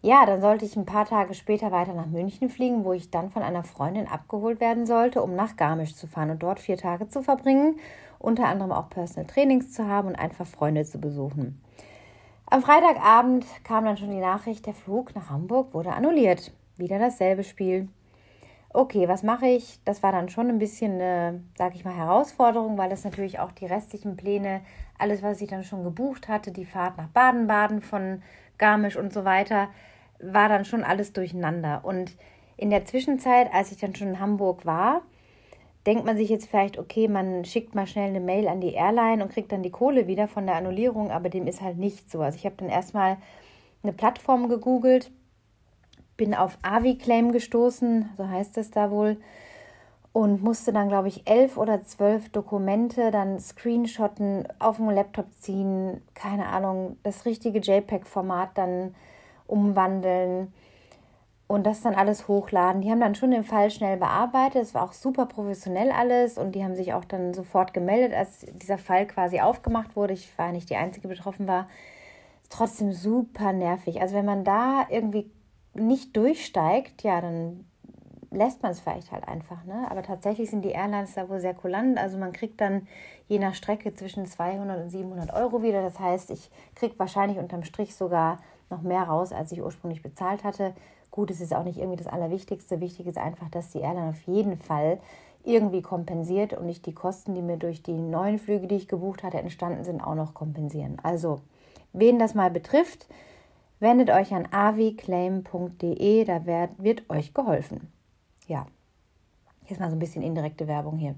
ja, 0.02 0.26
dann 0.26 0.42
sollte 0.42 0.66
ich 0.66 0.76
ein 0.76 0.86
paar 0.86 1.06
Tage 1.06 1.34
später 1.34 1.72
weiter 1.72 1.94
nach 1.94 2.06
München 2.06 2.50
fliegen, 2.50 2.86
wo 2.86 2.94
ich 2.94 3.12
dann 3.12 3.32
von 3.32 3.42
einer 3.42 3.64
Freundin 3.64 4.08
abgeholt 4.08 4.60
werden 4.60 4.86
sollte, 4.86 5.22
um 5.22 5.36
nach 5.36 5.56
Garmisch 5.56 5.96
zu 5.96 6.08
fahren 6.08 6.30
und 6.30 6.44
dort 6.44 6.60
vier 6.60 6.78
Tage 6.78 7.10
zu 7.10 7.22
verbringen, 7.22 7.80
unter 8.20 8.48
anderem 8.48 8.72
auch 8.72 8.90
Personal 8.90 9.28
Trainings 9.28 9.72
zu 9.74 9.88
haben 9.88 10.10
und 10.10 10.16
einfach 10.16 10.48
Freunde 10.48 10.86
zu 10.86 11.00
besuchen. 11.00 11.62
Am 12.46 12.62
Freitagabend 12.62 13.46
kam 13.64 13.86
dann 13.86 13.98
schon 13.98 14.12
die 14.12 14.20
Nachricht, 14.20 14.66
der 14.66 14.74
Flug 14.74 15.14
nach 15.16 15.30
Hamburg 15.30 15.74
wurde 15.74 15.92
annulliert. 15.92 16.52
Wieder 16.78 17.00
dasselbe 17.00 17.44
Spiel 17.44 17.90
okay, 18.78 19.08
was 19.08 19.24
mache 19.24 19.48
ich? 19.48 19.80
Das 19.86 20.04
war 20.04 20.12
dann 20.12 20.30
schon 20.30 20.50
ein 20.50 20.60
bisschen 20.60 20.94
eine, 20.94 21.42
sag 21.58 21.76
ich 21.76 21.84
mal, 21.84 21.96
Herausforderung, 21.96 22.78
weil 22.78 22.90
das 22.90 23.04
natürlich 23.04 23.40
auch 23.40 23.52
die 23.52 23.66
restlichen 23.66 24.16
Pläne, 24.16 24.62
alles, 24.98 25.24
was 25.24 25.42
ich 25.42 25.50
dann 25.50 25.64
schon 25.64 25.84
gebucht 25.84 26.28
hatte, 26.28 26.52
die 26.52 26.66
Fahrt 26.66 26.98
nach 26.98 27.08
Baden-Baden 27.08 27.82
von 27.82 28.22
Garmisch 28.58 28.96
und 28.96 29.14
so 29.14 29.26
weiter, 29.26 29.70
war 30.20 30.50
dann 30.50 30.66
schon 30.66 30.84
alles 30.84 31.14
durcheinander. 31.14 31.82
Und 31.84 32.18
in 32.58 32.70
der 32.70 32.86
Zwischenzeit, 32.86 33.54
als 33.54 33.72
ich 33.72 33.78
dann 33.78 33.96
schon 33.96 34.10
in 34.10 34.20
Hamburg 34.20 34.66
war, 34.66 35.02
denkt 35.86 36.06
man 36.06 36.18
sich 36.18 36.30
jetzt 36.30 36.50
vielleicht, 36.50 36.78
okay, 36.78 37.08
man 37.08 37.46
schickt 37.46 37.74
mal 37.74 37.88
schnell 37.88 38.10
eine 38.10 38.20
Mail 38.20 38.48
an 38.48 38.60
die 38.60 38.74
Airline 38.74 39.24
und 39.24 39.32
kriegt 39.32 39.52
dann 39.52 39.64
die 39.64 39.72
Kohle 39.72 40.08
wieder 40.08 40.28
von 40.28 40.46
der 40.46 40.56
Annullierung, 40.56 41.12
aber 41.12 41.30
dem 41.30 41.48
ist 41.48 41.62
halt 41.62 41.78
nicht 41.78 42.12
so. 42.12 42.22
Also 42.22 42.38
ich 42.38 42.46
habe 42.46 42.56
dann 42.58 42.68
erstmal 42.68 43.18
eine 43.84 43.94
Plattform 43.94 44.50
gegoogelt, 44.50 45.12
bin 46.18 46.34
auf 46.34 46.58
Aviclaim 46.62 47.32
gestoßen, 47.32 48.10
so 48.18 48.28
heißt 48.28 48.58
es 48.58 48.72
da 48.72 48.92
wohl, 48.92 49.18
und 50.18 50.42
musste 50.42 50.74
dann, 50.74 50.90
glaube 50.90 51.10
ich, 51.10 51.30
elf 51.30 51.58
oder 51.58 51.84
zwölf 51.84 52.30
Dokumente 52.30 53.12
dann 53.12 53.40
screenshotten, 53.40 54.48
auf 54.58 54.78
dem 54.78 54.90
Laptop 54.90 55.28
ziehen, 55.36 56.02
keine 56.16 56.48
Ahnung, 56.48 56.98
das 57.04 57.26
richtige 57.26 57.60
JPEG-Format 57.60 58.58
dann 58.58 58.96
umwandeln. 59.46 60.52
und 61.46 61.68
das 61.68 61.82
dann 61.82 61.94
alles 61.94 62.28
hochladen. 62.28 62.82
Die 62.82 62.90
haben 62.90 63.00
dann 63.00 63.14
schon 63.14 63.30
den 63.30 63.44
Fall 63.44 63.70
schnell 63.70 63.98
bearbeitet. 63.98 64.64
Es 64.64 64.74
war 64.74 64.84
auch 64.84 64.94
super 64.94 65.28
professionell 65.28 65.92
alles 65.92 66.40
und 66.40 66.54
die 66.56 66.64
haben 66.64 66.76
sich 66.76 66.96
auch 66.96 67.06
dann 67.06 67.36
sofort 67.36 67.76
gemeldet, 67.76 68.18
als 68.18 68.40
dieser 68.54 68.80
Fall 68.80 69.06
quasi 69.06 69.40
aufgemacht 69.40 69.96
wurde. 69.96 70.14
Ich 70.14 70.36
war 70.40 70.52
nicht 70.52 70.72
die 70.72 70.78
Einzige, 70.78 71.08
die 71.08 71.14
betroffen 71.14 71.48
war. 71.48 71.68
Trotzdem 72.50 72.92
super 72.92 73.54
nervig. 73.54 74.02
Also 74.02 74.16
wenn 74.16 74.26
man 74.26 74.44
da 74.44 74.88
irgendwie 74.90 75.30
nicht 75.76 76.18
durchsteigt, 76.18 77.04
ja, 77.04 77.22
dann 77.22 77.66
lässt 78.32 78.62
man 78.62 78.72
es 78.72 78.80
vielleicht 78.80 79.12
halt 79.12 79.28
einfach. 79.28 79.64
Ne? 79.66 79.88
Aber 79.90 80.04
tatsächlich 80.04 80.50
sind 80.50 80.64
die 80.64 80.72
Airlines 80.72 81.14
da 81.14 81.30
wohl 81.30 81.40
sehr 81.40 81.54
kulant. 81.54 81.98
Also 81.98 82.18
man 82.18 82.34
kriegt 82.34 82.60
dann 82.62 82.88
je 83.28 83.40
nach 83.40 83.56
Strecke 83.56 83.94
zwischen 83.94 84.26
200 84.26 84.84
und 84.84 84.90
700 84.90 85.34
Euro 85.34 85.64
wieder. 85.64 85.82
Das 85.82 86.00
heißt, 86.00 86.32
ich 86.32 86.50
kriege 86.76 86.98
wahrscheinlich 87.00 87.38
unterm 87.38 87.64
Strich 87.64 87.96
sogar 87.96 88.40
noch 88.70 88.82
mehr 88.82 89.04
raus, 89.04 89.32
als 89.32 89.52
ich 89.52 89.62
ursprünglich 89.62 90.02
bezahlt 90.02 90.44
hatte. 90.44 90.74
Gut, 91.12 91.32
es 91.32 91.42
ist 91.42 91.56
auch 91.56 91.64
nicht 91.64 91.78
irgendwie 91.78 91.98
das 92.04 92.12
Allerwichtigste. 92.12 92.82
Wichtig 92.82 93.08
ist 93.08 93.18
einfach, 93.18 93.50
dass 93.50 93.70
die 93.70 93.80
Airline 93.80 94.10
auf 94.10 94.22
jeden 94.24 94.58
Fall 94.58 95.00
irgendwie 95.44 95.82
kompensiert 95.82 96.54
und 96.54 96.66
nicht 96.66 96.86
die 96.86 96.94
Kosten, 96.94 97.34
die 97.34 97.42
mir 97.42 97.58
durch 97.58 97.82
die 97.82 97.94
neuen 97.94 98.38
Flüge, 98.38 98.68
die 98.68 98.76
ich 98.76 98.90
gebucht 98.90 99.24
hatte, 99.24 99.38
entstanden 99.38 99.86
sind, 99.86 100.02
auch 100.02 100.16
noch 100.16 100.34
kompensieren. 100.34 100.98
Also, 101.02 101.40
wen 101.94 102.20
das 102.20 102.36
mal 102.36 102.52
betrifft, 102.52 103.08
wendet 103.80 104.10
euch 104.10 104.34
an 104.34 104.50
aviclaim.de, 104.52 106.26
da 106.26 106.46
wird, 106.46 106.72
wird 106.78 107.10
euch 107.10 107.34
geholfen. 107.34 107.92
Ja, 108.48 108.66
jetzt 109.68 109.80
mal 109.80 109.90
so 109.90 109.96
ein 109.96 110.00
bisschen 110.00 110.24
indirekte 110.24 110.68
Werbung 110.68 110.98
hier. 110.98 111.16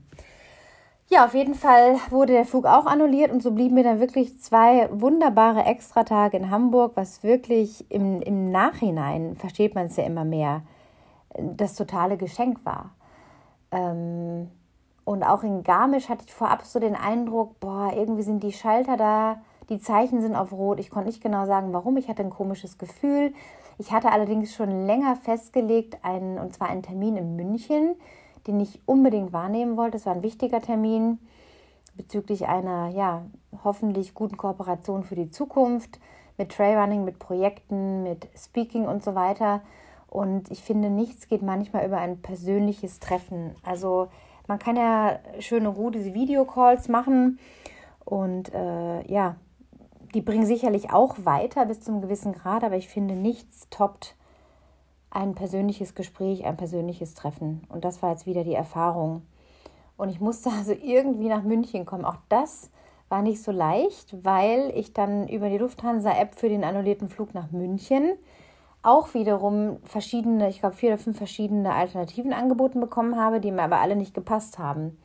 Ja, 1.12 1.26
auf 1.26 1.34
jeden 1.34 1.56
Fall 1.56 1.98
wurde 2.12 2.34
der 2.34 2.46
Flug 2.46 2.66
auch 2.66 2.86
annulliert 2.86 3.32
und 3.32 3.42
so 3.42 3.52
blieben 3.52 3.74
mir 3.74 3.84
dann 3.84 4.00
wirklich 4.00 4.40
zwei 4.40 4.90
wunderbare 4.92 5.64
Extratage 5.66 6.38
in 6.38 6.52
Hamburg, 6.52 6.92
was 6.96 7.24
wirklich 7.24 7.90
im, 7.90 8.22
im 8.22 8.52
Nachhinein, 8.52 9.36
versteht 9.36 9.74
man 9.74 9.88
es 9.88 9.96
ja 9.96 10.04
immer 10.04 10.24
mehr, 10.24 10.62
das 11.36 11.74
totale 11.74 12.16
Geschenk 12.18 12.64
war. 12.64 12.92
Ähm, 13.72 14.50
und 15.04 15.24
auch 15.24 15.42
in 15.42 15.64
Garmisch 15.64 16.10
hatte 16.10 16.26
ich 16.28 16.34
vorab 16.34 16.64
so 16.64 16.80
den 16.80 16.96
Eindruck, 16.96 17.60
boah, 17.60 17.92
irgendwie 17.96 18.22
sind 18.22 18.44
die 18.44 18.54
Schalter 18.54 18.96
da, 18.96 19.42
die 19.70 19.80
Zeichen 19.80 20.22
sind 20.22 20.36
auf 20.36 20.52
Rot. 20.52 20.80
Ich 20.80 20.92
konnte 20.92 21.08
nicht 21.08 21.24
genau 21.24 21.48
sagen, 21.48 21.74
warum. 21.74 21.98
Ich 21.98 22.08
hatte 22.10 22.22
ein 22.22 22.30
komisches 22.30 22.78
Gefühl. 22.78 23.34
Ich 23.80 23.92
hatte 23.92 24.12
allerdings 24.12 24.54
schon 24.54 24.86
länger 24.86 25.16
festgelegt, 25.16 25.98
einen, 26.04 26.38
und 26.38 26.54
zwar 26.54 26.70
einen 26.70 26.84
Termin 26.84 27.18
in 27.18 27.36
München 27.36 27.96
den 28.48 28.60
ich 28.60 28.80
unbedingt 28.86 29.34
wahrnehmen 29.34 29.78
wollte. 29.78 29.98
Es 29.98 30.06
war 30.06 30.14
ein 30.14 30.24
wichtiger 30.24 30.62
Termin 30.62 31.20
bezüglich 31.96 32.48
einer 32.48 32.90
ja, 32.90 33.26
hoffentlich 33.64 34.14
guten 34.14 34.38
Kooperation 34.38 35.04
für 35.04 35.16
die 35.16 35.30
Zukunft 35.30 36.00
mit 36.38 36.52
Trailrunning, 36.52 37.04
mit 37.04 37.20
Projekten, 37.20 38.04
mit 38.04 38.28
Speaking 38.36 38.86
und 38.86 39.04
so 39.04 39.16
weiter. 39.16 39.62
Und 40.08 40.50
ich 40.50 40.64
finde, 40.64 40.90
nichts 40.90 41.28
geht 41.28 41.42
manchmal 41.42 41.86
über 41.86 41.98
ein 41.98 42.22
persönliches 42.22 43.00
Treffen. 43.00 43.54
Also 43.64 44.08
man 44.48 44.58
kann 44.58 44.76
ja 44.76 45.20
schöne 45.40 45.76
diese 45.94 46.14
Videocalls 46.14 46.88
machen 46.88 47.38
und 48.06 48.52
äh, 48.54 49.06
ja, 49.12 49.36
die 50.14 50.22
bringen 50.22 50.46
sicherlich 50.46 50.92
auch 50.92 51.16
weiter 51.24 51.66
bis 51.66 51.82
zum 51.82 52.02
gewissen 52.02 52.34
Grad, 52.34 52.64
aber 52.64 52.78
ich 52.78 52.90
finde, 52.90 53.16
nichts 53.16 53.68
toppt 53.70 54.16
ein 55.12 55.36
persönliches 55.36 55.96
Gespräch, 55.96 56.46
ein 56.46 56.58
persönliches 56.58 57.14
Treffen. 57.14 57.64
Und 57.70 57.84
das 57.84 58.02
war 58.02 58.12
jetzt 58.12 58.26
wieder 58.26 58.44
die 58.44 58.54
Erfahrung. 58.54 59.24
Und 59.98 60.10
ich 60.10 60.20
musste 60.20 60.50
also 60.58 60.74
irgendwie 60.74 61.30
nach 61.30 61.44
München 61.44 61.86
kommen. 61.86 62.06
Auch 62.06 62.18
das 62.30 62.70
war 63.10 63.22
nicht 63.22 63.42
so 63.42 63.52
leicht, 63.52 64.16
weil 64.24 64.72
ich 64.76 64.94
dann 64.94 65.28
über 65.28 65.50
die 65.50 65.58
Lufthansa-App 65.58 66.36
für 66.36 66.50
den 66.50 66.64
annullierten 66.64 67.10
Flug 67.10 67.34
nach 67.34 67.52
München 67.52 68.18
auch 68.82 69.14
wiederum 69.14 69.78
verschiedene, 69.84 70.50
ich 70.50 70.60
glaube 70.60 70.76
vier 70.76 70.90
oder 70.90 70.98
fünf 70.98 71.18
verschiedene 71.18 71.74
Alternativen 71.74 72.34
angeboten 72.34 72.80
bekommen 72.80 73.18
habe, 73.20 73.42
die 73.42 73.52
mir 73.52 73.64
aber 73.64 73.80
alle 73.80 73.96
nicht 73.96 74.14
gepasst 74.14 74.58
haben. 74.58 74.98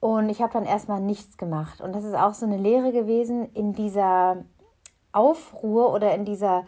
Und 0.00 0.30
ich 0.30 0.40
habe 0.40 0.52
dann 0.52 0.64
erstmal 0.64 1.00
nichts 1.00 1.36
gemacht. 1.36 1.80
Und 1.82 1.94
das 1.94 2.04
ist 2.04 2.14
auch 2.14 2.32
so 2.32 2.46
eine 2.46 2.56
Lehre 2.56 2.90
gewesen 2.90 3.52
in 3.52 3.74
dieser 3.74 4.44
Aufruhr 5.12 5.92
oder 5.92 6.14
in 6.14 6.24
dieser, 6.24 6.64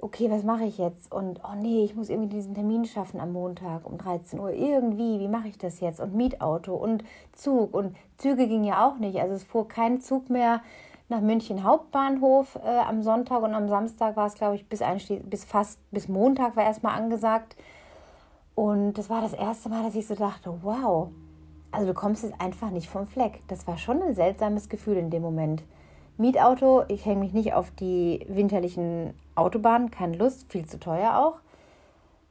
okay, 0.00 0.30
was 0.30 0.44
mache 0.44 0.64
ich 0.64 0.78
jetzt? 0.78 1.12
Und 1.12 1.40
oh 1.42 1.56
nee, 1.60 1.84
ich 1.84 1.96
muss 1.96 2.10
irgendwie 2.10 2.36
diesen 2.36 2.54
Termin 2.54 2.84
schaffen 2.84 3.20
am 3.20 3.32
Montag 3.32 3.86
um 3.86 3.98
13 3.98 4.38
Uhr. 4.38 4.50
Irgendwie, 4.50 5.18
wie 5.18 5.28
mache 5.28 5.48
ich 5.48 5.58
das 5.58 5.80
jetzt? 5.80 6.00
Und 6.00 6.14
Mietauto 6.14 6.74
und 6.74 7.02
Zug. 7.32 7.74
Und 7.74 7.96
Züge 8.18 8.46
ging 8.46 8.64
ja 8.64 8.86
auch 8.86 8.98
nicht. 8.98 9.18
Also 9.20 9.34
es 9.34 9.44
fuhr 9.44 9.66
kein 9.66 10.00
Zug 10.00 10.30
mehr 10.30 10.60
nach 11.08 11.20
München 11.20 11.64
Hauptbahnhof 11.64 12.56
äh, 12.56 12.68
am 12.68 13.02
Sonntag 13.02 13.42
und 13.42 13.54
am 13.54 13.68
Samstag 13.68 14.16
war 14.16 14.26
es, 14.26 14.34
glaube 14.34 14.56
ich, 14.56 14.68
bis, 14.68 14.80
bis 15.24 15.44
fast 15.44 15.78
bis 15.90 16.08
Montag 16.08 16.56
war 16.56 16.64
erstmal 16.64 16.96
angesagt. 16.96 17.56
Und 18.54 18.94
das 18.94 19.08
war 19.10 19.22
das 19.22 19.32
erste 19.32 19.68
Mal, 19.68 19.82
dass 19.84 19.94
ich 19.94 20.06
so 20.06 20.14
dachte, 20.14 20.52
wow, 20.62 21.08
also 21.76 21.88
du 21.88 21.94
kommst 21.94 22.24
jetzt 22.24 22.40
einfach 22.40 22.70
nicht 22.70 22.88
vom 22.88 23.06
Fleck. 23.06 23.42
Das 23.48 23.66
war 23.66 23.76
schon 23.76 24.02
ein 24.02 24.14
seltsames 24.14 24.70
Gefühl 24.70 24.96
in 24.96 25.10
dem 25.10 25.20
Moment. 25.20 25.62
Mietauto, 26.16 26.84
ich 26.88 27.04
hänge 27.04 27.20
mich 27.20 27.34
nicht 27.34 27.52
auf 27.52 27.70
die 27.70 28.24
winterlichen 28.28 29.12
Autobahnen, 29.34 29.90
keine 29.90 30.16
Lust, 30.16 30.50
viel 30.50 30.64
zu 30.64 30.80
teuer 30.80 31.18
auch. 31.18 31.40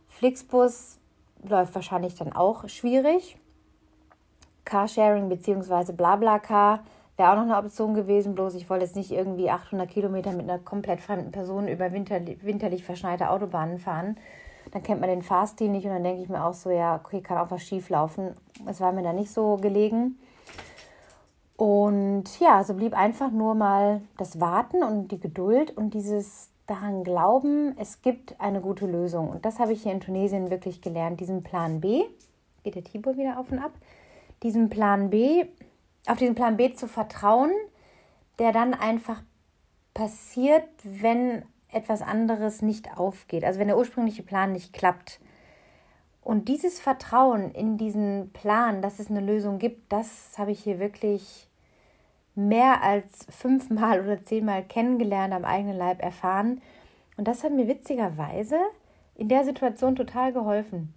Flixbus 0.10 0.98
läuft 1.48 1.76
wahrscheinlich 1.76 2.16
dann 2.16 2.34
auch 2.34 2.68
schwierig. 2.68 3.38
Carsharing 4.64 5.30
bzw. 5.30 5.92
Blablacar 5.92 6.80
wäre 7.16 7.30
auch 7.32 7.36
noch 7.36 7.44
eine 7.44 7.58
Option 7.58 7.94
gewesen, 7.94 8.34
bloß 8.34 8.56
ich 8.56 8.68
wollte 8.68 8.86
jetzt 8.86 8.96
nicht 8.96 9.12
irgendwie 9.12 9.52
800 9.52 9.88
Kilometer 9.88 10.32
mit 10.32 10.50
einer 10.50 10.58
komplett 10.58 11.02
fremden 11.02 11.32
Person 11.32 11.68
über 11.68 11.94
winterlich, 11.94 12.44
winterlich 12.44 12.84
verschneite 12.84 13.30
Autobahnen 13.30 13.78
fahren. 13.78 14.18
Dann 14.76 14.84
kennt 14.84 15.00
man 15.00 15.10
den 15.10 15.22
Fahrstil 15.22 15.70
nicht 15.70 15.86
und 15.86 15.92
dann 15.92 16.04
denke 16.04 16.22
ich 16.22 16.28
mir 16.28 16.44
auch 16.44 16.54
so, 16.54 16.70
ja, 16.70 16.96
okay, 17.02 17.22
kann 17.22 17.38
auch 17.38 17.50
was 17.50 17.64
schief 17.64 17.88
laufen. 17.88 18.36
Es 18.66 18.82
war 18.82 18.92
mir 18.92 19.04
da 19.04 19.14
nicht 19.14 19.32
so 19.32 19.56
gelegen. 19.56 20.20
Und 21.56 22.26
ja, 22.42 22.62
so 22.62 22.74
blieb 22.74 22.94
einfach 22.94 23.32
nur 23.32 23.56
mal 23.56 24.02
das 24.18 24.42
Warten 24.42 24.84
und 24.84 25.14
die 25.14 25.20
Geduld 25.22 25.78
und 25.78 25.94
dieses 25.94 26.50
daran 26.68 27.06
glauben, 27.06 27.74
es 27.78 28.02
gibt 28.02 28.42
eine 28.42 28.60
gute 28.60 28.86
Lösung. 28.86 29.30
Und 29.30 29.46
das 29.46 29.60
habe 29.60 29.72
ich 29.72 29.84
hier 29.84 29.94
in 29.94 30.02
Tunesien 30.02 30.50
wirklich 30.50 30.82
gelernt, 30.82 31.22
diesen 31.22 31.42
Plan 31.42 31.80
B. 31.80 32.04
Geht 32.66 32.76
der 32.76 32.84
Tibur 32.84 33.16
wieder 33.16 33.40
auf 33.40 33.54
und 33.54 33.60
ab? 33.60 33.72
Diesen 34.44 34.70
Plan 34.70 35.10
B, 35.10 35.46
auf 36.06 36.18
diesen 36.18 36.36
Plan 36.36 36.58
B 36.58 36.74
zu 36.74 36.90
vertrauen, 36.90 37.52
der 38.40 38.52
dann 38.52 38.74
einfach 38.74 39.22
passiert, 39.94 40.68
wenn 40.84 41.46
etwas 41.72 42.02
anderes 42.02 42.62
nicht 42.62 42.98
aufgeht. 42.98 43.44
Also 43.44 43.60
wenn 43.60 43.68
der 43.68 43.78
ursprüngliche 43.78 44.24
Plan 44.24 44.52
nicht 44.52 44.74
klappt. 44.74 45.20
Und 46.22 46.48
dieses 46.48 46.80
Vertrauen 46.80 47.52
in 47.52 47.78
diesen 47.78 48.32
Plan, 48.34 48.82
dass 48.82 49.00
es 49.00 49.10
eine 49.10 49.22
Lösung 49.22 49.60
gibt, 49.60 49.92
das 49.92 50.38
habe 50.38 50.52
ich 50.52 50.64
hier 50.64 50.80
wirklich 50.80 51.48
mehr 52.34 52.84
als 52.84 53.28
fünfmal 53.30 54.02
oder 54.02 54.22
zehnmal 54.22 54.64
kennengelernt, 54.64 55.34
am 55.34 55.46
eigenen 55.46 55.78
Leib 55.78 56.02
erfahren. 56.02 56.62
Und 57.18 57.28
das 57.28 57.44
hat 57.44 57.54
mir 57.54 57.68
witzigerweise 57.68 58.58
in 59.16 59.30
der 59.30 59.46
Situation 59.46 59.96
total 59.96 60.34
geholfen. 60.34 60.94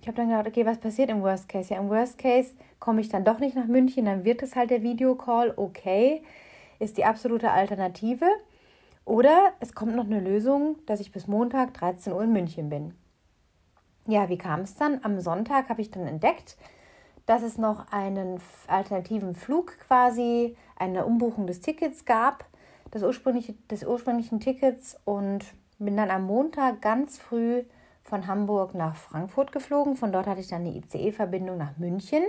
Ich 0.00 0.06
habe 0.06 0.16
dann 0.16 0.28
gedacht, 0.28 0.46
okay, 0.46 0.64
was 0.64 0.78
passiert 0.78 1.10
im 1.10 1.22
Worst 1.22 1.48
Case? 1.48 1.74
Ja, 1.74 1.80
im 1.80 1.90
Worst 1.90 2.18
Case 2.18 2.54
komme 2.78 3.00
ich 3.00 3.08
dann 3.08 3.24
doch 3.24 3.40
nicht 3.40 3.56
nach 3.56 3.66
München, 3.66 4.04
dann 4.04 4.24
wird 4.24 4.42
es 4.42 4.54
halt 4.54 4.70
der 4.70 4.82
Videocall, 4.82 5.52
okay, 5.56 6.22
ist 6.78 6.96
die 6.96 7.04
absolute 7.04 7.50
Alternative. 7.50 8.26
Oder 9.08 9.54
es 9.60 9.74
kommt 9.74 9.96
noch 9.96 10.04
eine 10.04 10.20
Lösung, 10.20 10.76
dass 10.84 11.00
ich 11.00 11.12
bis 11.12 11.26
Montag 11.26 11.72
13 11.72 12.12
Uhr 12.12 12.22
in 12.24 12.32
München 12.34 12.68
bin. 12.68 12.92
Ja, 14.06 14.28
wie 14.28 14.36
kam 14.36 14.60
es 14.60 14.74
dann? 14.74 15.00
Am 15.02 15.18
Sonntag 15.18 15.70
habe 15.70 15.80
ich 15.80 15.90
dann 15.90 16.06
entdeckt, 16.06 16.58
dass 17.24 17.42
es 17.42 17.56
noch 17.56 17.90
einen 17.90 18.38
alternativen 18.66 19.34
Flug 19.34 19.78
quasi, 19.78 20.58
eine 20.76 21.06
Umbuchung 21.06 21.46
des 21.46 21.62
Tickets 21.62 22.04
gab, 22.04 22.44
des, 22.92 23.02
ursprüngliche, 23.02 23.54
des 23.70 23.82
ursprünglichen 23.82 24.40
Tickets 24.40 25.00
und 25.06 25.42
bin 25.78 25.96
dann 25.96 26.10
am 26.10 26.26
Montag 26.26 26.82
ganz 26.82 27.18
früh 27.18 27.64
von 28.04 28.26
Hamburg 28.26 28.74
nach 28.74 28.94
Frankfurt 28.94 29.52
geflogen. 29.52 29.96
Von 29.96 30.12
dort 30.12 30.26
hatte 30.26 30.42
ich 30.42 30.48
dann 30.48 30.66
eine 30.66 30.76
ICE-Verbindung 30.76 31.56
nach 31.56 31.78
München 31.78 32.24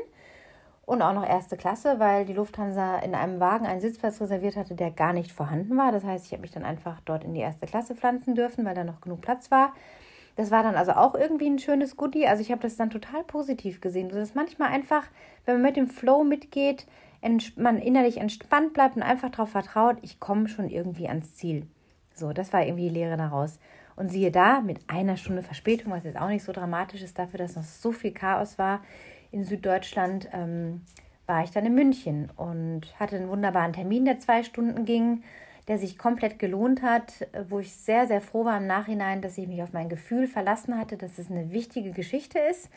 und 0.89 1.03
auch 1.03 1.13
noch 1.13 1.27
erste 1.27 1.55
Klasse, 1.55 1.99
weil 1.99 2.25
die 2.25 2.33
Lufthansa 2.33 2.97
in 2.97 3.13
einem 3.13 3.39
Wagen 3.39 3.67
einen 3.67 3.79
Sitzplatz 3.79 4.19
reserviert 4.19 4.55
hatte, 4.55 4.73
der 4.73 4.89
gar 4.89 5.13
nicht 5.13 5.31
vorhanden 5.31 5.77
war. 5.77 5.91
Das 5.91 6.03
heißt, 6.03 6.25
ich 6.25 6.31
habe 6.31 6.41
mich 6.41 6.49
dann 6.49 6.65
einfach 6.65 6.99
dort 7.05 7.23
in 7.23 7.35
die 7.35 7.41
erste 7.41 7.67
Klasse 7.67 7.93
pflanzen 7.93 8.33
dürfen, 8.33 8.65
weil 8.65 8.73
da 8.73 8.83
noch 8.83 8.99
genug 8.99 9.21
Platz 9.21 9.51
war. 9.51 9.73
Das 10.35 10.49
war 10.49 10.63
dann 10.63 10.73
also 10.73 10.93
auch 10.93 11.13
irgendwie 11.13 11.47
ein 11.47 11.59
schönes 11.59 11.95
Goodie. 11.95 12.25
Also 12.25 12.41
ich 12.41 12.49
habe 12.49 12.61
das 12.61 12.75
dann 12.75 12.89
total 12.89 13.23
positiv 13.23 13.81
gesehen. 13.81 14.09
Das 14.09 14.17
ist 14.17 14.35
manchmal 14.35 14.69
einfach, 14.69 15.03
wenn 15.45 15.55
man 15.55 15.61
mit 15.61 15.75
dem 15.75 15.87
Flow 15.87 16.23
mitgeht, 16.23 16.87
man 17.55 17.77
innerlich 17.77 18.17
entspannt 18.17 18.73
bleibt 18.73 18.95
und 18.95 19.03
einfach 19.03 19.29
darauf 19.29 19.51
vertraut, 19.51 19.97
ich 20.01 20.19
komme 20.19 20.47
schon 20.47 20.69
irgendwie 20.69 21.07
ans 21.07 21.35
Ziel. 21.35 21.67
So, 22.15 22.33
das 22.33 22.51
war 22.51 22.65
irgendwie 22.65 22.89
die 22.89 22.95
Lehre 22.95 23.15
daraus. 23.15 23.59
Und 23.95 24.09
siehe 24.09 24.31
da, 24.31 24.61
mit 24.61 24.79
einer 24.87 25.17
Stunde 25.17 25.43
Verspätung, 25.43 25.91
was 25.91 26.03
jetzt 26.03 26.19
auch 26.19 26.29
nicht 26.29 26.43
so 26.43 26.51
dramatisch 26.51 27.03
ist, 27.03 27.19
dafür, 27.19 27.37
dass 27.37 27.55
noch 27.55 27.63
so 27.63 27.91
viel 27.91 28.11
Chaos 28.11 28.57
war 28.57 28.81
in 29.31 29.43
Süddeutschland, 29.43 30.29
ähm, 30.33 30.81
war 31.25 31.43
ich 31.43 31.51
dann 31.51 31.65
in 31.65 31.75
München 31.75 32.31
und 32.35 32.81
hatte 32.99 33.15
einen 33.15 33.29
wunderbaren 33.29 33.73
Termin, 33.73 34.05
der 34.05 34.19
zwei 34.19 34.43
Stunden 34.43 34.85
ging 34.85 35.23
der 35.69 35.77
sich 35.77 35.99
komplett 35.99 36.39
gelohnt 36.39 36.81
hat, 36.81 37.27
wo 37.47 37.59
ich 37.59 37.71
sehr, 37.71 38.07
sehr 38.07 38.21
froh 38.21 38.43
war 38.43 38.57
im 38.57 38.65
Nachhinein, 38.65 39.21
dass 39.21 39.37
ich 39.37 39.47
mich 39.47 39.61
auf 39.61 39.71
mein 39.71 39.87
Gefühl 39.87 40.25
verlassen 40.25 40.75
hatte, 40.75 40.97
dass 40.97 41.19
es 41.19 41.29
eine 41.29 41.51
wichtige 41.51 41.91
Geschichte 41.91 42.39
ist, 42.39 42.69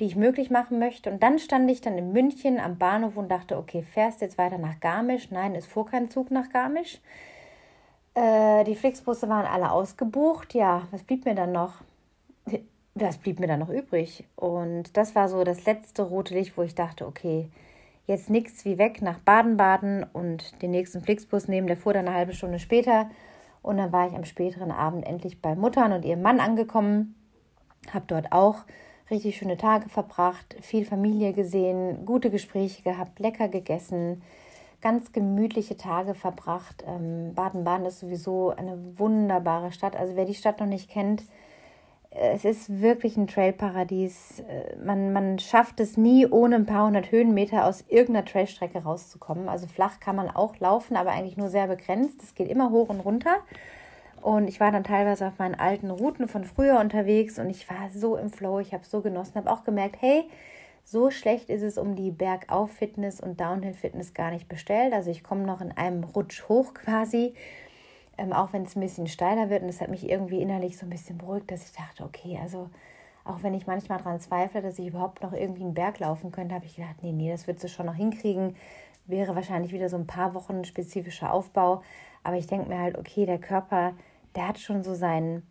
die 0.00 0.06
ich 0.06 0.16
möglich 0.16 0.50
machen 0.50 0.80
möchte. 0.80 1.08
Und 1.08 1.22
dann 1.22 1.38
stand 1.38 1.70
ich 1.70 1.80
dann 1.80 1.96
in 1.96 2.12
München 2.12 2.58
am 2.58 2.78
Bahnhof 2.78 3.16
und 3.16 3.30
dachte, 3.30 3.56
okay, 3.56 3.82
fährst 3.82 4.20
jetzt 4.22 4.38
weiter 4.38 4.58
nach 4.58 4.80
Garmisch? 4.80 5.30
Nein, 5.30 5.54
es 5.54 5.66
fuhr 5.66 5.86
kein 5.86 6.10
Zug 6.10 6.32
nach 6.32 6.48
Garmisch. 6.48 7.00
Äh, 8.14 8.64
die 8.64 8.74
Flixbusse 8.74 9.28
waren 9.28 9.46
alle 9.46 9.70
ausgebucht. 9.70 10.52
Ja, 10.52 10.88
was 10.90 11.04
blieb 11.04 11.26
mir 11.26 11.36
dann 11.36 11.52
noch? 11.52 11.74
Was 12.98 13.18
blieb 13.18 13.40
mir 13.40 13.46
dann 13.46 13.60
noch 13.60 13.68
übrig? 13.68 14.24
Und 14.36 14.96
das 14.96 15.14
war 15.14 15.28
so 15.28 15.44
das 15.44 15.66
letzte 15.66 16.02
rote 16.02 16.32
Licht, 16.32 16.56
wo 16.56 16.62
ich 16.62 16.74
dachte, 16.74 17.06
okay, 17.06 17.50
jetzt 18.06 18.30
nichts 18.30 18.64
wie 18.64 18.78
weg 18.78 19.02
nach 19.02 19.18
Baden-Baden 19.18 20.06
und 20.14 20.62
den 20.62 20.70
nächsten 20.70 21.02
Flixbus 21.02 21.46
nehmen. 21.46 21.66
Der 21.66 21.76
fuhr 21.76 21.92
dann 21.92 22.08
eine 22.08 22.16
halbe 22.16 22.32
Stunde 22.32 22.58
später. 22.58 23.10
Und 23.60 23.76
dann 23.76 23.92
war 23.92 24.08
ich 24.08 24.14
am 24.14 24.24
späteren 24.24 24.70
Abend 24.70 25.06
endlich 25.06 25.42
bei 25.42 25.54
Muttern 25.54 25.92
und 25.92 26.06
ihrem 26.06 26.22
Mann 26.22 26.40
angekommen. 26.40 27.14
Habe 27.92 28.06
dort 28.08 28.32
auch 28.32 28.64
richtig 29.10 29.36
schöne 29.36 29.58
Tage 29.58 29.90
verbracht, 29.90 30.56
viel 30.62 30.86
Familie 30.86 31.34
gesehen, 31.34 32.06
gute 32.06 32.30
Gespräche 32.30 32.82
gehabt, 32.82 33.20
lecker 33.20 33.48
gegessen, 33.48 34.22
ganz 34.80 35.12
gemütliche 35.12 35.76
Tage 35.76 36.14
verbracht. 36.14 36.82
Ähm, 36.86 37.34
Baden-Baden 37.34 37.84
ist 37.84 38.00
sowieso 38.00 38.56
eine 38.56 38.78
wunderbare 38.98 39.70
Stadt. 39.70 39.96
Also 39.96 40.16
wer 40.16 40.24
die 40.24 40.34
Stadt 40.34 40.60
noch 40.60 40.66
nicht 40.66 40.88
kennt, 40.88 41.24
es 42.18 42.44
ist 42.44 42.80
wirklich 42.80 43.16
ein 43.16 43.26
Trailparadies. 43.26 44.40
Äh, 44.40 44.76
man, 44.84 45.12
man 45.12 45.38
schafft 45.38 45.80
es 45.80 45.96
nie, 45.96 46.26
ohne 46.26 46.56
ein 46.56 46.66
paar 46.66 46.86
hundert 46.86 47.12
Höhenmeter 47.12 47.66
aus 47.66 47.84
irgendeiner 47.88 48.24
Trailstrecke 48.24 48.82
rauszukommen. 48.82 49.48
Also 49.48 49.66
flach 49.66 50.00
kann 50.00 50.16
man 50.16 50.30
auch 50.30 50.58
laufen, 50.58 50.96
aber 50.96 51.10
eigentlich 51.10 51.36
nur 51.36 51.50
sehr 51.50 51.66
begrenzt. 51.66 52.22
Es 52.22 52.34
geht 52.34 52.48
immer 52.48 52.70
hoch 52.70 52.88
und 52.88 53.00
runter. 53.00 53.36
Und 54.22 54.48
ich 54.48 54.58
war 54.58 54.72
dann 54.72 54.82
teilweise 54.82 55.28
auf 55.28 55.38
meinen 55.38 55.54
alten 55.54 55.90
Routen 55.90 56.26
von 56.26 56.44
früher 56.44 56.80
unterwegs 56.80 57.38
und 57.38 57.48
ich 57.48 57.68
war 57.70 57.90
so 57.94 58.16
im 58.16 58.30
Flow, 58.30 58.58
ich 58.58 58.72
habe 58.72 58.84
so 58.84 59.00
genossen, 59.00 59.36
habe 59.36 59.52
auch 59.52 59.62
gemerkt, 59.62 59.98
hey, 60.00 60.24
so 60.84 61.10
schlecht 61.10 61.48
ist 61.48 61.62
es 61.62 61.78
um 61.78 61.94
die 61.94 62.10
Bergauf-Fitness 62.10 63.20
und 63.20 63.40
Downhill-Fitness 63.40 64.14
gar 64.14 64.30
nicht 64.30 64.48
bestellt. 64.48 64.94
Also 64.94 65.10
ich 65.10 65.22
komme 65.22 65.42
noch 65.42 65.60
in 65.60 65.70
einem 65.72 66.02
Rutsch 66.02 66.48
hoch 66.48 66.74
quasi 66.74 67.34
ähm, 68.18 68.32
auch 68.32 68.52
wenn 68.52 68.62
es 68.62 68.76
ein 68.76 68.80
bisschen 68.80 69.06
steiler 69.06 69.50
wird. 69.50 69.62
Und 69.62 69.68
das 69.68 69.80
hat 69.80 69.90
mich 69.90 70.08
irgendwie 70.08 70.40
innerlich 70.40 70.78
so 70.78 70.86
ein 70.86 70.90
bisschen 70.90 71.18
beruhigt, 71.18 71.50
dass 71.50 71.64
ich 71.64 71.72
dachte, 71.72 72.04
okay, 72.04 72.38
also 72.40 72.70
auch 73.24 73.42
wenn 73.42 73.54
ich 73.54 73.66
manchmal 73.66 73.98
daran 73.98 74.20
zweifle, 74.20 74.62
dass 74.62 74.78
ich 74.78 74.88
überhaupt 74.88 75.22
noch 75.22 75.32
irgendwie 75.32 75.62
einen 75.62 75.74
Berg 75.74 75.98
laufen 75.98 76.30
könnte, 76.30 76.54
habe 76.54 76.66
ich 76.66 76.76
gedacht, 76.76 77.02
nee, 77.02 77.12
nee, 77.12 77.30
das 77.30 77.46
wird 77.46 77.60
sie 77.60 77.68
schon 77.68 77.86
noch 77.86 77.94
hinkriegen. 77.94 78.56
Wäre 79.06 79.34
wahrscheinlich 79.34 79.72
wieder 79.72 79.88
so 79.88 79.96
ein 79.96 80.06
paar 80.06 80.34
Wochen 80.34 80.64
spezifischer 80.64 81.32
Aufbau. 81.32 81.82
Aber 82.22 82.36
ich 82.36 82.46
denke 82.46 82.68
mir 82.68 82.78
halt, 82.78 82.98
okay, 82.98 83.26
der 83.26 83.38
Körper, 83.38 83.94
der 84.34 84.48
hat 84.48 84.58
schon 84.58 84.82
so 84.82 84.94
sein, 84.94 85.42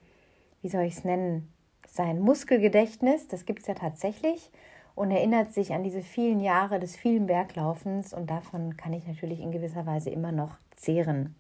wie 0.62 0.70
soll 0.70 0.84
ich 0.84 0.98
es 0.98 1.04
nennen, 1.04 1.52
sein 1.88 2.20
Muskelgedächtnis, 2.20 3.28
das 3.28 3.46
gibt 3.46 3.62
es 3.62 3.68
ja 3.68 3.74
tatsächlich 3.74 4.52
und 4.96 5.12
erinnert 5.12 5.54
sich 5.54 5.74
an 5.74 5.84
diese 5.84 6.02
vielen 6.02 6.42
Jahre 6.42 6.80
des 6.80 6.98
vielen 6.98 7.28
Berglaufens 7.28 8.14
und 8.14 8.30
davon 8.30 8.76
kann 8.76 8.92
ich 8.92 9.08
natürlich 9.08 9.40
in 9.40 9.52
gewisser 9.52 9.86
Weise 9.86 10.10
immer 10.10 10.34
noch 10.34 10.58
zehren 10.76 11.36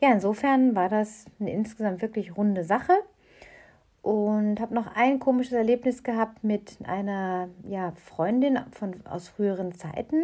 ja, 0.00 0.12
insofern 0.12 0.74
war 0.74 0.88
das 0.88 1.26
eine 1.40 1.52
insgesamt 1.52 2.02
wirklich 2.02 2.36
runde 2.36 2.64
Sache. 2.64 2.92
Und 4.02 4.60
habe 4.60 4.74
noch 4.74 4.94
ein 4.94 5.18
komisches 5.18 5.52
Erlebnis 5.52 6.02
gehabt 6.02 6.42
mit 6.42 6.78
einer 6.84 7.48
ja, 7.68 7.92
Freundin 7.96 8.58
von, 8.72 8.94
aus 9.06 9.28
früheren 9.28 9.74
Zeiten. 9.74 10.22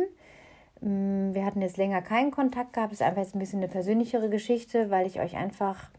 Mm, 0.81 1.35
wir 1.35 1.45
hatten 1.45 1.61
jetzt 1.61 1.77
länger 1.77 2.01
keinen 2.01 2.31
Kontakt 2.31 2.73
gehabt. 2.73 2.93
Das 2.93 3.01
ist 3.01 3.07
einfach 3.07 3.23
jetzt 3.23 3.35
ein 3.35 3.41
bisschen 3.41 3.59
eine 3.59 3.69
persönlichere 3.69 4.31
Geschichte, 4.31 4.91
weil 4.91 5.07
ich 5.07 5.21
euch 5.21 5.37
einfach 5.37 5.91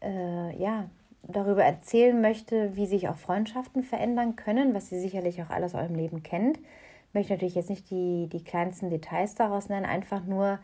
äh, 0.00 0.56
ja, 0.60 0.86
darüber 1.22 1.62
erzählen 1.62 2.20
möchte, 2.20 2.74
wie 2.74 2.86
sich 2.86 3.08
auch 3.08 3.16
Freundschaften 3.16 3.82
verändern 3.82 4.34
können, 4.34 4.74
was 4.74 4.90
ihr 4.90 5.00
sicherlich 5.00 5.42
auch 5.42 5.50
alles 5.50 5.74
aus 5.74 5.82
eurem 5.82 5.94
Leben 5.94 6.22
kennt. 6.22 6.58
Ich 6.58 7.14
möchte 7.14 7.32
natürlich 7.32 7.54
jetzt 7.54 7.70
nicht 7.70 7.90
die, 7.90 8.28
die 8.32 8.42
kleinsten 8.42 8.90
Details 8.90 9.34
daraus 9.34 9.68
nennen, 9.68 9.86
einfach 9.86 10.24
nur 10.24 10.58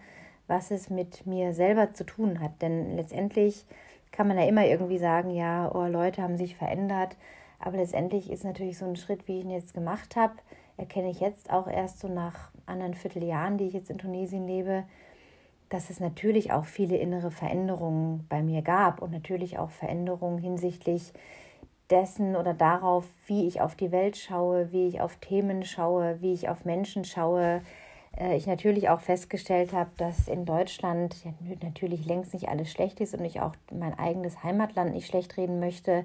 was 0.47 0.71
es 0.71 0.91
mit 0.91 1.27
mir 1.27 1.55
selber 1.55 1.93
zu 1.93 2.05
tun 2.05 2.41
hat. 2.41 2.63
Denn 2.63 2.97
letztendlich 2.97 3.65
kann 4.13 4.29
man 4.29 4.39
ja 4.39 4.45
immer 4.45 4.67
irgendwie 4.67 4.99
sagen, 4.99 5.31
ja, 5.31 5.71
oh, 5.75 5.87
Leute 5.87 6.23
haben 6.23 6.37
sich 6.37 6.57
verändert. 6.57 7.17
Aber 7.59 7.79
letztendlich 7.79 8.31
ist 8.31 8.45
natürlich 8.45 8.79
so 8.79 8.85
ein 8.85 8.97
Schritt, 8.97 9.27
wie 9.27 9.39
ich 9.39 9.45
ihn 9.45 9.51
jetzt 9.51 9.75
gemacht 9.75 10.17
habe, 10.17 10.35
erkenne 10.77 11.11
ich 11.11 11.21
jetzt 11.21 11.51
auch 11.51 11.67
erst 11.67 12.01
so 12.01 12.09
nach 12.09 12.51
anderen 12.67 12.95
Vierteljahren, 12.95 13.59
die 13.59 13.67
ich 13.67 13.75
jetzt 13.75 13.91
in 13.91 13.99
Tunesien 13.99 14.47
lebe, 14.47 14.85
dass 15.69 15.91
es 15.91 15.99
natürlich 15.99 16.53
auch 16.53 16.65
viele 16.65 16.97
innere 16.97 17.31
Veränderungen 17.31 18.27
bei 18.29 18.43
mir 18.43 18.63
gab 18.63 19.03
und 19.03 19.13
natürlich 19.13 19.59
auch 19.59 19.71
Veränderungen 19.71 20.39
hinsichtlich 20.39 21.13
dessen 21.91 22.37
oder 22.37 22.55
darauf, 22.55 23.07
wie 23.27 23.47
ich 23.47 23.61
auf 23.61 23.75
die 23.75 23.93
Welt 23.93 24.17
schaue, 24.17 24.73
wie 24.73 24.87
ich 24.89 25.01
auf 25.01 25.17
Themen 25.17 25.65
schaue, 25.65 26.21
wie 26.21 26.33
ich 26.33 26.49
auf 26.49 26.65
Menschen 26.65 27.05
schaue, 27.05 27.63
ich 28.37 28.47
natürlich 28.47 28.89
auch 28.89 29.01
festgestellt 29.01 29.73
habe, 29.73 29.91
dass 29.97 30.29
in 30.29 30.45
Deutschland 30.45 31.17
natürlich 31.63 32.07
längst 32.07 32.33
nicht 32.33 32.49
alles 32.49 32.71
schlecht 32.71 33.01
ist 33.01 33.15
und 33.15 33.25
ich 33.25 33.41
auch 33.41 33.55
mein 33.73 33.99
eigenes 33.99 34.43
Heimatland 34.43 34.93
nicht 34.93 35.07
schlecht 35.07 35.37
reden 35.37 35.59
möchte. 35.59 36.05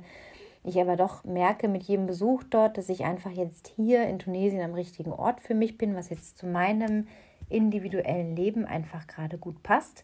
Ich 0.63 0.79
aber 0.79 0.97
doch 0.97 1.23
merke 1.23 1.67
mit 1.67 1.83
jedem 1.83 2.05
Besuch 2.05 2.43
dort, 2.43 2.77
dass 2.77 2.89
ich 2.89 3.05
einfach 3.05 3.31
jetzt 3.31 3.71
hier 3.75 4.03
in 4.07 4.19
Tunesien 4.19 4.61
am 4.61 4.73
richtigen 4.73 5.11
Ort 5.11 5.39
für 5.39 5.53
mich 5.53 5.77
bin, 5.77 5.95
was 5.95 6.09
jetzt 6.09 6.37
zu 6.37 6.47
meinem 6.47 7.07
individuellen 7.47 8.35
Leben 8.35 8.65
einfach 8.65 9.07
gerade 9.07 9.37
gut 9.37 9.63
passt. 9.63 10.03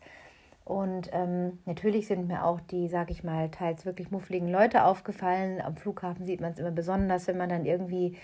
Und 0.63 1.09
ähm, 1.13 1.59
natürlich 1.65 2.07
sind 2.07 2.27
mir 2.27 2.43
auch 2.43 2.59
die, 2.59 2.87
sag 2.87 3.11
ich 3.11 3.23
mal, 3.23 3.51
teils 3.51 3.85
wirklich 3.85 4.09
muffligen 4.09 4.49
Leute 4.49 4.85
aufgefallen. 4.85 5.61
Am 5.61 5.75
Flughafen 5.75 6.25
sieht 6.25 6.41
man 6.41 6.53
es 6.53 6.59
immer 6.59 6.71
besonders, 6.71 7.27
wenn 7.27 7.37
man 7.37 7.49
dann 7.49 7.65
irgendwie 7.65 8.17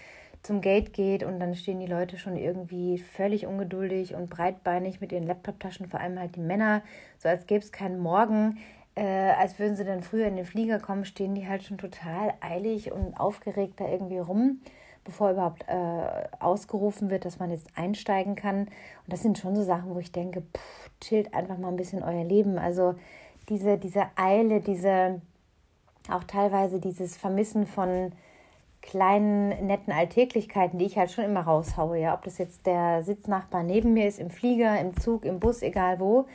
zum 0.44 0.62
Gate 0.62 0.94
geht 0.94 1.24
und 1.24 1.40
dann 1.40 1.56
stehen 1.56 1.80
die 1.80 1.88
Leute 1.88 2.18
schon 2.18 2.36
irgendwie 2.36 2.98
völlig 2.98 3.46
ungeduldig 3.46 4.16
und 4.16 4.30
breitbeinig 4.30 5.00
mit 5.00 5.12
ihren 5.12 5.28
Laptoptaschen, 5.28 5.88
vor 5.88 6.00
allem 6.00 6.20
halt 6.20 6.36
die 6.36 6.42
Männer, 6.42 6.82
so 7.20 7.30
als 7.30 7.46
gäbe 7.46 7.64
es 7.64 7.72
keinen 7.72 8.00
Morgen. 8.00 8.58
Äh, 8.96 9.32
als 9.40 9.60
würden 9.60 9.76
sie 9.76 9.86
dann 9.86 10.02
früher 10.02 10.28
in 10.28 10.36
den 10.36 10.46
Flieger 10.46 10.80
kommen, 10.80 11.06
stehen 11.06 11.36
die 11.36 11.48
halt 11.48 11.64
schon 11.64 11.78
total 11.78 12.34
eilig 12.42 12.92
und 12.92 13.14
aufgeregt 13.20 13.80
da 13.80 13.88
irgendwie 13.88 14.18
rum, 14.18 14.62
bevor 15.06 15.32
überhaupt 15.32 15.64
äh, 15.68 16.28
ausgerufen 16.40 17.10
wird, 17.10 17.26
dass 17.26 17.40
man 17.40 17.52
jetzt 17.52 17.68
einsteigen 17.76 18.36
kann. 18.36 18.62
Und 18.62 18.70
das 19.08 19.22
sind 19.22 19.38
schon 19.38 19.56
so 19.56 19.64
Sachen, 19.64 19.94
wo 19.96 20.00
ich 20.00 20.12
denke, 20.12 20.42
pff, 20.42 20.90
chillt 21.00 21.34
einfach 21.34 21.58
mal 21.58 21.70
ein 21.70 21.78
bisschen 21.78 22.04
euer 22.04 22.24
Leben. 22.24 22.58
Also 22.58 22.96
diese, 23.48 23.78
diese 23.78 24.08
Eile, 24.16 24.60
diese 24.60 25.22
auch 26.10 26.24
teilweise 26.24 26.80
dieses 26.80 27.16
Vermissen 27.16 27.68
von 27.68 28.12
kleinen, 28.82 29.68
netten 29.68 29.94
Alltäglichkeiten, 29.94 30.80
die 30.80 30.86
ich 30.86 30.98
halt 30.98 31.12
schon 31.12 31.26
immer 31.26 31.42
raushaue. 31.42 32.00
Ja, 32.00 32.14
ob 32.14 32.24
das 32.24 32.38
jetzt 32.38 32.66
der 32.66 33.04
Sitznachbar 33.04 33.64
neben 33.64 33.94
mir 33.94 34.08
ist, 34.08 34.20
im 34.20 34.30
Flieger, 34.30 34.80
im 34.80 34.98
Zug, 34.98 35.26
im 35.26 35.40
Bus, 35.40 35.62
egal 35.62 36.00
wo. 36.00 36.26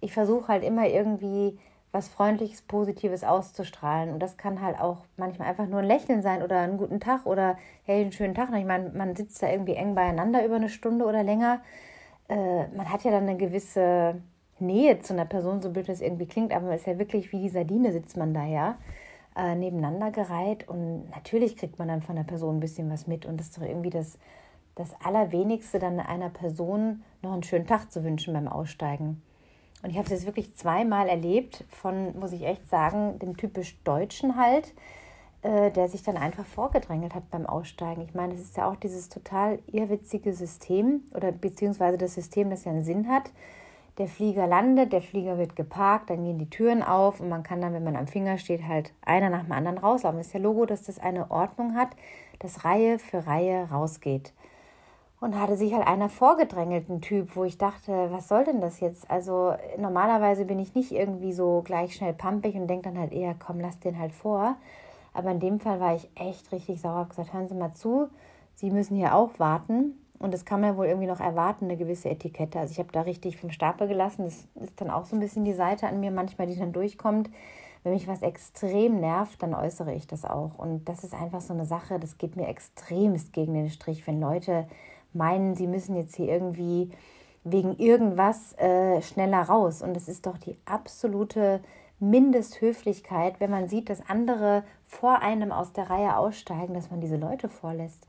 Ich 0.00 0.12
versuche 0.12 0.48
halt 0.48 0.64
immer 0.64 0.88
irgendwie 0.88 1.58
was 1.92 2.08
Freundliches, 2.08 2.62
Positives 2.62 3.24
auszustrahlen. 3.24 4.12
Und 4.12 4.20
das 4.20 4.36
kann 4.36 4.62
halt 4.62 4.80
auch 4.80 4.98
manchmal 5.16 5.48
einfach 5.48 5.66
nur 5.66 5.80
ein 5.80 5.86
Lächeln 5.86 6.22
sein 6.22 6.42
oder 6.42 6.60
einen 6.60 6.78
guten 6.78 7.00
Tag 7.00 7.26
oder 7.26 7.58
hey, 7.84 8.00
einen 8.00 8.12
schönen 8.12 8.34
Tag. 8.34 8.48
Ich 8.56 8.64
meine, 8.64 8.90
man 8.90 9.16
sitzt 9.16 9.42
da 9.42 9.50
irgendwie 9.50 9.74
eng 9.74 9.94
beieinander 9.94 10.44
über 10.44 10.56
eine 10.56 10.68
Stunde 10.68 11.04
oder 11.04 11.22
länger. 11.22 11.60
Äh, 12.28 12.68
man 12.76 12.90
hat 12.90 13.02
ja 13.04 13.10
dann 13.10 13.28
eine 13.28 13.36
gewisse 13.36 14.20
Nähe 14.60 15.00
zu 15.00 15.14
einer 15.14 15.24
Person, 15.24 15.60
so 15.60 15.70
blöd 15.70 15.88
das 15.88 16.00
irgendwie 16.00 16.26
klingt, 16.26 16.52
aber 16.54 16.66
man 16.66 16.76
ist 16.76 16.86
ja 16.86 16.98
wirklich 16.98 17.32
wie 17.32 17.40
die 17.40 17.48
Sardine 17.48 17.92
sitzt 17.92 18.16
man 18.16 18.34
da, 18.34 18.44
ja 18.44 18.76
äh, 19.40 19.54
nebeneinander 19.54 20.10
gereiht 20.10 20.68
und 20.68 21.08
natürlich 21.10 21.56
kriegt 21.56 21.78
man 21.78 21.88
dann 21.88 22.02
von 22.02 22.16
der 22.16 22.24
Person 22.24 22.56
ein 22.56 22.60
bisschen 22.60 22.90
was 22.90 23.06
mit 23.06 23.24
und 23.24 23.40
das 23.40 23.46
ist 23.48 23.56
doch 23.56 23.62
irgendwie 23.62 23.88
das, 23.88 24.18
das 24.74 24.94
Allerwenigste, 25.02 25.78
dann 25.78 25.98
einer 25.98 26.28
Person 26.28 27.02
noch 27.22 27.32
einen 27.32 27.42
schönen 27.42 27.66
Tag 27.66 27.90
zu 27.90 28.04
wünschen 28.04 28.34
beim 28.34 28.48
Aussteigen. 28.48 29.22
Und 29.82 29.88
ich 29.88 29.96
habe 29.96 30.04
es 30.04 30.10
jetzt 30.10 30.26
wirklich 30.26 30.54
zweimal 30.54 31.08
erlebt 31.08 31.64
von, 31.70 32.18
muss 32.18 32.32
ich 32.32 32.42
echt 32.42 32.68
sagen, 32.68 33.18
dem 33.18 33.38
typisch 33.38 33.82
Deutschen 33.82 34.36
halt, 34.36 34.74
äh, 35.40 35.70
der 35.70 35.88
sich 35.88 36.02
dann 36.02 36.18
einfach 36.18 36.44
vorgedrängelt 36.44 37.14
hat 37.14 37.30
beim 37.30 37.46
Aussteigen. 37.46 38.02
Ich 38.02 38.12
meine, 38.12 38.34
es 38.34 38.40
ist 38.40 38.58
ja 38.58 38.70
auch 38.70 38.76
dieses 38.76 39.08
total 39.08 39.58
irrwitzige 39.72 40.34
System 40.34 41.04
oder 41.14 41.32
beziehungsweise 41.32 41.96
das 41.96 42.12
System, 42.12 42.50
das 42.50 42.66
ja 42.66 42.72
einen 42.72 42.84
Sinn 42.84 43.08
hat, 43.08 43.32
der 44.00 44.08
Flieger 44.08 44.46
landet, 44.46 44.94
der 44.94 45.02
Flieger 45.02 45.36
wird 45.36 45.56
geparkt, 45.56 46.08
dann 46.08 46.24
gehen 46.24 46.38
die 46.38 46.48
Türen 46.48 46.82
auf 46.82 47.20
und 47.20 47.28
man 47.28 47.42
kann 47.42 47.60
dann, 47.60 47.74
wenn 47.74 47.84
man 47.84 47.96
am 47.96 48.06
Finger 48.06 48.38
steht, 48.38 48.66
halt 48.66 48.94
einer 49.02 49.28
nach 49.28 49.42
dem 49.42 49.52
anderen 49.52 49.76
rauslaufen. 49.76 50.18
Das 50.18 50.28
ist 50.28 50.32
ja 50.32 50.40
Logo, 50.40 50.64
dass 50.64 50.82
das 50.82 50.98
eine 50.98 51.30
Ordnung 51.30 51.74
hat, 51.74 51.90
dass 52.38 52.64
Reihe 52.64 52.98
für 52.98 53.26
Reihe 53.26 53.68
rausgeht. 53.70 54.32
Und 55.20 55.38
hatte 55.38 55.54
sich 55.54 55.74
halt 55.74 55.86
einer 55.86 56.08
vorgedrängelt, 56.08 56.88
ein 56.88 57.02
Typ, 57.02 57.36
wo 57.36 57.44
ich 57.44 57.58
dachte, 57.58 58.10
was 58.10 58.26
soll 58.26 58.44
denn 58.44 58.62
das 58.62 58.80
jetzt? 58.80 59.10
Also 59.10 59.52
normalerweise 59.76 60.46
bin 60.46 60.58
ich 60.58 60.74
nicht 60.74 60.92
irgendwie 60.92 61.34
so 61.34 61.60
gleich 61.62 61.94
schnell 61.94 62.14
pampig 62.14 62.54
und 62.54 62.68
denke 62.68 62.88
dann 62.88 62.98
halt 62.98 63.12
eher, 63.12 63.34
komm, 63.38 63.60
lass 63.60 63.78
den 63.80 63.98
halt 63.98 64.14
vor. 64.14 64.56
Aber 65.12 65.30
in 65.30 65.40
dem 65.40 65.60
Fall 65.60 65.78
war 65.78 65.94
ich 65.94 66.08
echt 66.14 66.50
richtig 66.52 66.80
sauer. 66.80 66.94
Habe 66.94 67.10
gesagt, 67.10 67.34
hören 67.34 67.48
Sie 67.48 67.54
mal 67.54 67.74
zu, 67.74 68.08
Sie 68.54 68.70
müssen 68.70 68.96
hier 68.96 69.14
auch 69.14 69.38
warten. 69.38 69.99
Und 70.20 70.34
das 70.34 70.44
kann 70.44 70.60
man 70.60 70.76
wohl 70.76 70.86
irgendwie 70.86 71.08
noch 71.08 71.18
erwarten, 71.18 71.64
eine 71.64 71.78
gewisse 71.78 72.10
Etikette. 72.10 72.60
Also 72.60 72.72
ich 72.72 72.78
habe 72.78 72.92
da 72.92 73.00
richtig 73.00 73.38
vom 73.38 73.50
Stapel 73.50 73.88
gelassen. 73.88 74.24
Das 74.24 74.46
ist 74.62 74.78
dann 74.78 74.90
auch 74.90 75.06
so 75.06 75.16
ein 75.16 75.20
bisschen 75.20 75.46
die 75.46 75.54
Seite 75.54 75.88
an 75.88 75.98
mir 75.98 76.10
manchmal, 76.10 76.46
die 76.46 76.56
dann 76.56 76.74
durchkommt. 76.74 77.30
Wenn 77.82 77.94
mich 77.94 78.06
was 78.06 78.20
extrem 78.20 79.00
nervt, 79.00 79.42
dann 79.42 79.54
äußere 79.54 79.94
ich 79.94 80.06
das 80.06 80.26
auch. 80.26 80.58
Und 80.58 80.86
das 80.90 81.04
ist 81.04 81.14
einfach 81.14 81.40
so 81.40 81.54
eine 81.54 81.64
Sache, 81.64 81.98
das 81.98 82.18
geht 82.18 82.36
mir 82.36 82.48
extremst 82.48 83.32
gegen 83.32 83.54
den 83.54 83.70
Strich, 83.70 84.06
wenn 84.06 84.20
Leute 84.20 84.68
meinen, 85.14 85.54
sie 85.54 85.66
müssen 85.66 85.96
jetzt 85.96 86.16
hier 86.16 86.28
irgendwie 86.28 86.90
wegen 87.42 87.78
irgendwas 87.78 88.52
äh, 88.58 89.00
schneller 89.00 89.40
raus. 89.40 89.80
Und 89.80 89.94
das 89.94 90.06
ist 90.06 90.26
doch 90.26 90.36
die 90.36 90.58
absolute 90.66 91.60
Mindesthöflichkeit, 91.98 93.40
wenn 93.40 93.50
man 93.50 93.68
sieht, 93.68 93.88
dass 93.88 94.06
andere 94.06 94.64
vor 94.84 95.22
einem 95.22 95.50
aus 95.50 95.72
der 95.72 95.88
Reihe 95.88 96.18
aussteigen, 96.18 96.74
dass 96.74 96.90
man 96.90 97.00
diese 97.00 97.16
Leute 97.16 97.48
vorlässt. 97.48 98.06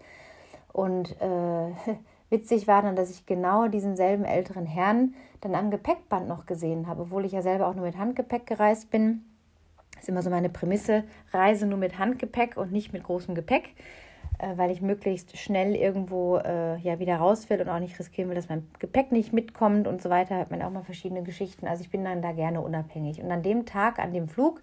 Und 0.73 1.19
äh, 1.21 1.71
witzig 2.29 2.67
war 2.67 2.81
dann, 2.81 2.95
dass 2.95 3.09
ich 3.09 3.25
genau 3.25 3.67
diesen 3.67 3.95
selben 3.95 4.25
älteren 4.25 4.65
Herrn 4.65 5.13
dann 5.41 5.55
am 5.55 5.71
Gepäckband 5.71 6.27
noch 6.27 6.45
gesehen 6.45 6.87
habe, 6.87 7.03
obwohl 7.03 7.25
ich 7.25 7.31
ja 7.31 7.41
selber 7.41 7.67
auch 7.67 7.75
nur 7.75 7.85
mit 7.85 7.97
Handgepäck 7.97 8.45
gereist 8.45 8.91
bin. 8.91 9.25
Das 9.93 10.03
ist 10.03 10.09
immer 10.09 10.21
so 10.23 10.29
meine 10.29 10.49
Prämisse, 10.49 11.03
reise 11.31 11.67
nur 11.67 11.77
mit 11.77 11.99
Handgepäck 11.99 12.57
und 12.57 12.71
nicht 12.71 12.93
mit 12.93 13.03
großem 13.03 13.35
Gepäck, 13.35 13.75
äh, 14.39 14.57
weil 14.57 14.71
ich 14.71 14.81
möglichst 14.81 15.37
schnell 15.37 15.75
irgendwo 15.75 16.37
äh, 16.37 16.77
ja 16.77 16.99
wieder 16.99 17.17
raus 17.17 17.49
will 17.49 17.61
und 17.61 17.69
auch 17.69 17.79
nicht 17.79 17.99
riskieren 17.99 18.29
will, 18.29 18.35
dass 18.35 18.49
mein 18.49 18.67
Gepäck 18.79 19.11
nicht 19.11 19.33
mitkommt 19.33 19.87
und 19.87 20.01
so 20.01 20.09
weiter. 20.09 20.37
Hat 20.37 20.51
man 20.51 20.61
auch 20.61 20.71
mal 20.71 20.83
verschiedene 20.83 21.23
Geschichten. 21.23 21.67
Also 21.67 21.83
ich 21.83 21.91
bin 21.91 22.03
dann 22.03 22.21
da 22.21 22.31
gerne 22.31 22.61
unabhängig. 22.61 23.21
Und 23.21 23.31
an 23.31 23.43
dem 23.43 23.65
Tag, 23.65 23.99
an 23.99 24.13
dem 24.13 24.27
Flug, 24.27 24.61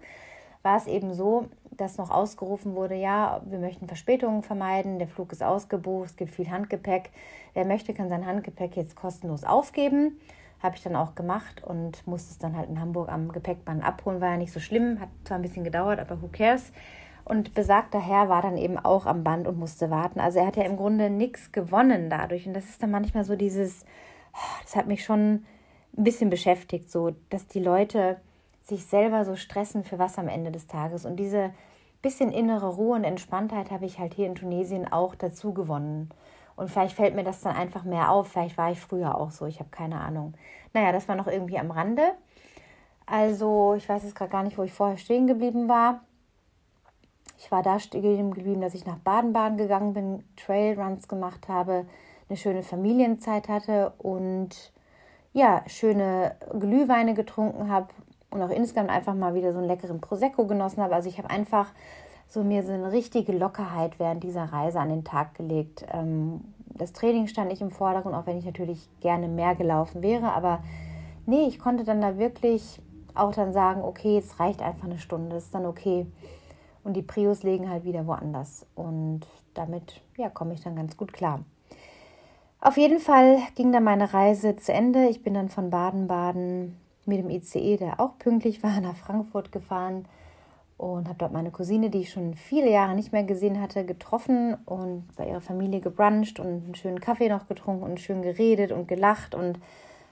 war 0.63 0.77
es 0.77 0.87
eben 0.87 1.13
so, 1.13 1.47
dass 1.71 1.97
noch 1.97 2.09
ausgerufen 2.09 2.75
wurde, 2.75 2.95
ja, 2.95 3.41
wir 3.45 3.59
möchten 3.59 3.87
Verspätungen 3.87 4.43
vermeiden, 4.43 4.99
der 4.99 5.07
Flug 5.07 5.31
ist 5.31 5.41
ausgebucht, 5.41 6.09
es 6.09 6.15
gibt 6.17 6.31
viel 6.31 6.49
Handgepäck. 6.49 7.11
Wer 7.53 7.65
möchte, 7.65 7.93
kann 7.93 8.09
sein 8.09 8.25
Handgepäck 8.25 8.75
jetzt 8.75 8.95
kostenlos 8.95 9.43
aufgeben. 9.43 10.19
Habe 10.61 10.75
ich 10.75 10.83
dann 10.83 10.97
auch 10.97 11.15
gemacht 11.15 11.63
und 11.63 12.05
musste 12.05 12.31
es 12.31 12.37
dann 12.37 12.57
halt 12.57 12.69
in 12.69 12.81
Hamburg 12.81 13.09
am 13.09 13.31
Gepäckband 13.31 13.81
abholen. 13.83 14.19
War 14.19 14.31
ja 14.31 14.37
nicht 14.37 14.51
so 14.51 14.59
schlimm, 14.59 14.99
hat 14.99 15.07
zwar 15.23 15.37
ein 15.37 15.41
bisschen 15.41 15.63
gedauert, 15.63 15.99
aber 15.99 16.21
who 16.21 16.27
cares. 16.27 16.73
Und 17.23 17.53
besagter 17.53 17.99
Herr 17.99 18.27
war 18.27 18.41
dann 18.41 18.57
eben 18.57 18.77
auch 18.77 19.05
am 19.05 19.23
Band 19.23 19.47
und 19.47 19.57
musste 19.57 19.89
warten. 19.89 20.19
Also 20.19 20.39
er 20.39 20.47
hat 20.47 20.57
ja 20.57 20.63
im 20.63 20.75
Grunde 20.75 21.09
nichts 21.09 21.53
gewonnen 21.53 22.09
dadurch. 22.09 22.45
Und 22.45 22.55
das 22.55 22.65
ist 22.65 22.83
dann 22.83 22.91
manchmal 22.91 23.23
so 23.23 23.37
dieses, 23.37 23.85
das 24.63 24.75
hat 24.75 24.87
mich 24.87 25.05
schon 25.05 25.45
ein 25.97 26.03
bisschen 26.03 26.29
beschäftigt, 26.29 26.91
so, 26.91 27.11
dass 27.29 27.47
die 27.47 27.59
Leute 27.59 28.19
sich 28.69 28.85
selber 28.85 29.25
so 29.25 29.35
stressen 29.35 29.83
für 29.83 29.99
was 29.99 30.17
am 30.17 30.27
Ende 30.27 30.51
des 30.51 30.67
Tages. 30.67 31.05
Und 31.05 31.17
diese 31.17 31.51
bisschen 32.01 32.31
innere 32.31 32.67
Ruhe 32.75 32.95
und 32.95 33.03
Entspanntheit 33.03 33.71
habe 33.71 33.85
ich 33.85 33.99
halt 33.99 34.13
hier 34.13 34.27
in 34.27 34.35
Tunesien 34.35 34.91
auch 34.91 35.15
dazu 35.15 35.53
gewonnen. 35.53 36.09
Und 36.55 36.69
vielleicht 36.69 36.95
fällt 36.95 37.15
mir 37.15 37.23
das 37.23 37.41
dann 37.41 37.55
einfach 37.55 37.83
mehr 37.83 38.11
auf. 38.11 38.29
Vielleicht 38.29 38.57
war 38.57 38.71
ich 38.71 38.79
früher 38.79 39.15
auch 39.15 39.31
so. 39.31 39.45
Ich 39.45 39.59
habe 39.59 39.69
keine 39.69 39.99
Ahnung. 39.99 40.33
Naja, 40.73 40.91
das 40.91 41.07
war 41.07 41.15
noch 41.15 41.27
irgendwie 41.27 41.57
am 41.57 41.71
Rande. 41.71 42.03
Also, 43.05 43.75
ich 43.75 43.87
weiß 43.87 44.03
jetzt 44.03 44.15
gerade 44.15 44.31
gar 44.31 44.43
nicht, 44.43 44.57
wo 44.57 44.63
ich 44.63 44.73
vorher 44.73 44.97
stehen 44.97 45.25
geblieben 45.25 45.67
war. 45.67 46.01
Ich 47.37 47.49
war 47.51 47.63
da 47.63 47.79
stehen 47.79 48.31
geblieben, 48.31 48.61
dass 48.61 48.73
ich 48.73 48.85
nach 48.85 48.97
Baden-Baden 48.97 49.57
gegangen 49.57 49.93
bin, 49.93 50.23
Trailruns 50.35 51.07
gemacht 51.07 51.47
habe, 51.47 51.85
eine 52.27 52.37
schöne 52.37 52.63
Familienzeit 52.63 53.47
hatte 53.47 53.93
und 53.97 54.73
ja, 55.31 55.63
schöne 55.67 56.35
Glühweine 56.59 57.13
getrunken 57.13 57.71
habe 57.71 57.87
und 58.29 58.41
auch 58.41 58.49
insgesamt 58.49 58.89
einfach 58.89 59.15
mal 59.15 59.33
wieder 59.33 59.53
so 59.53 59.59
einen 59.59 59.67
leckeren 59.67 60.01
Prosecco 60.01 60.45
genossen 60.45 60.83
habe. 60.83 60.95
Also 60.95 61.09
ich 61.09 61.17
habe 61.17 61.29
einfach 61.29 61.71
so 62.27 62.43
mir 62.43 62.63
so 62.63 62.71
eine 62.71 62.91
richtige 62.91 63.31
Lockerheit 63.31 63.99
während 63.99 64.23
dieser 64.23 64.45
Reise 64.45 64.79
an 64.79 64.89
den 64.89 65.03
Tag 65.03 65.35
gelegt. 65.35 65.85
Ähm, 65.91 66.41
das 66.67 66.93
Training 66.93 67.27
stand 67.27 67.49
nicht 67.49 67.61
im 67.61 67.71
Vordergrund, 67.71 68.15
auch 68.15 68.27
wenn 68.27 68.37
ich 68.37 68.45
natürlich 68.45 68.87
gerne 69.01 69.27
mehr 69.27 69.55
gelaufen 69.55 70.01
wäre. 70.01 70.31
Aber 70.31 70.63
nee, 71.25 71.45
ich 71.47 71.59
konnte 71.59 71.83
dann 71.83 72.01
da 72.01 72.17
wirklich 72.17 72.81
auch 73.15 73.33
dann 73.33 73.51
sagen, 73.51 73.81
okay, 73.81 74.17
es 74.17 74.39
reicht 74.39 74.61
einfach 74.61 74.85
eine 74.85 74.99
Stunde, 74.99 75.35
ist 75.35 75.53
dann 75.53 75.65
okay. 75.65 76.05
Und 76.83 76.93
die 76.93 77.01
Prios 77.01 77.43
legen 77.43 77.69
halt 77.69 77.83
wieder 77.83 78.05
woanders. 78.07 78.65
Und 78.75 79.21
damit 79.55 80.01
ja, 80.17 80.29
komme 80.29 80.53
ich 80.53 80.61
dann 80.61 80.75
ganz 80.75 80.95
gut 80.95 81.11
klar. 81.11 81.41
Auf 82.61 82.77
jeden 82.77 82.99
Fall 82.99 83.39
ging 83.55 83.71
dann 83.71 83.83
meine 83.83 84.13
Reise 84.13 84.55
zu 84.55 84.71
Ende. 84.71 85.07
Ich 85.07 85.23
bin 85.23 85.33
dann 85.33 85.49
von 85.49 85.69
Baden-Baden 85.69 86.77
mit 87.09 87.19
dem 87.19 87.29
ICE, 87.29 87.77
der 87.77 87.99
auch 87.99 88.17
pünktlich 88.17 88.63
war, 88.63 88.79
nach 88.81 88.95
Frankfurt 88.95 89.51
gefahren 89.51 90.05
und 90.77 91.09
habe 91.09 91.17
dort 91.17 91.33
meine 91.33 91.51
Cousine, 91.51 91.89
die 91.89 91.99
ich 91.99 92.11
schon 92.11 92.35
viele 92.35 92.71
Jahre 92.71 92.95
nicht 92.95 93.11
mehr 93.11 93.25
gesehen 93.25 93.61
hatte, 93.61 93.83
getroffen 93.83 94.55
und 94.65 95.07
bei 95.17 95.27
ihrer 95.27 95.41
Familie 95.41 95.81
gebruncht 95.81 96.39
und 96.39 96.47
einen 96.47 96.75
schönen 96.75 97.01
Kaffee 97.01 97.27
noch 97.27 97.49
getrunken 97.49 97.83
und 97.83 97.99
schön 97.99 98.21
geredet 98.21 98.71
und 98.71 98.87
gelacht 98.87 99.35
und 99.35 99.59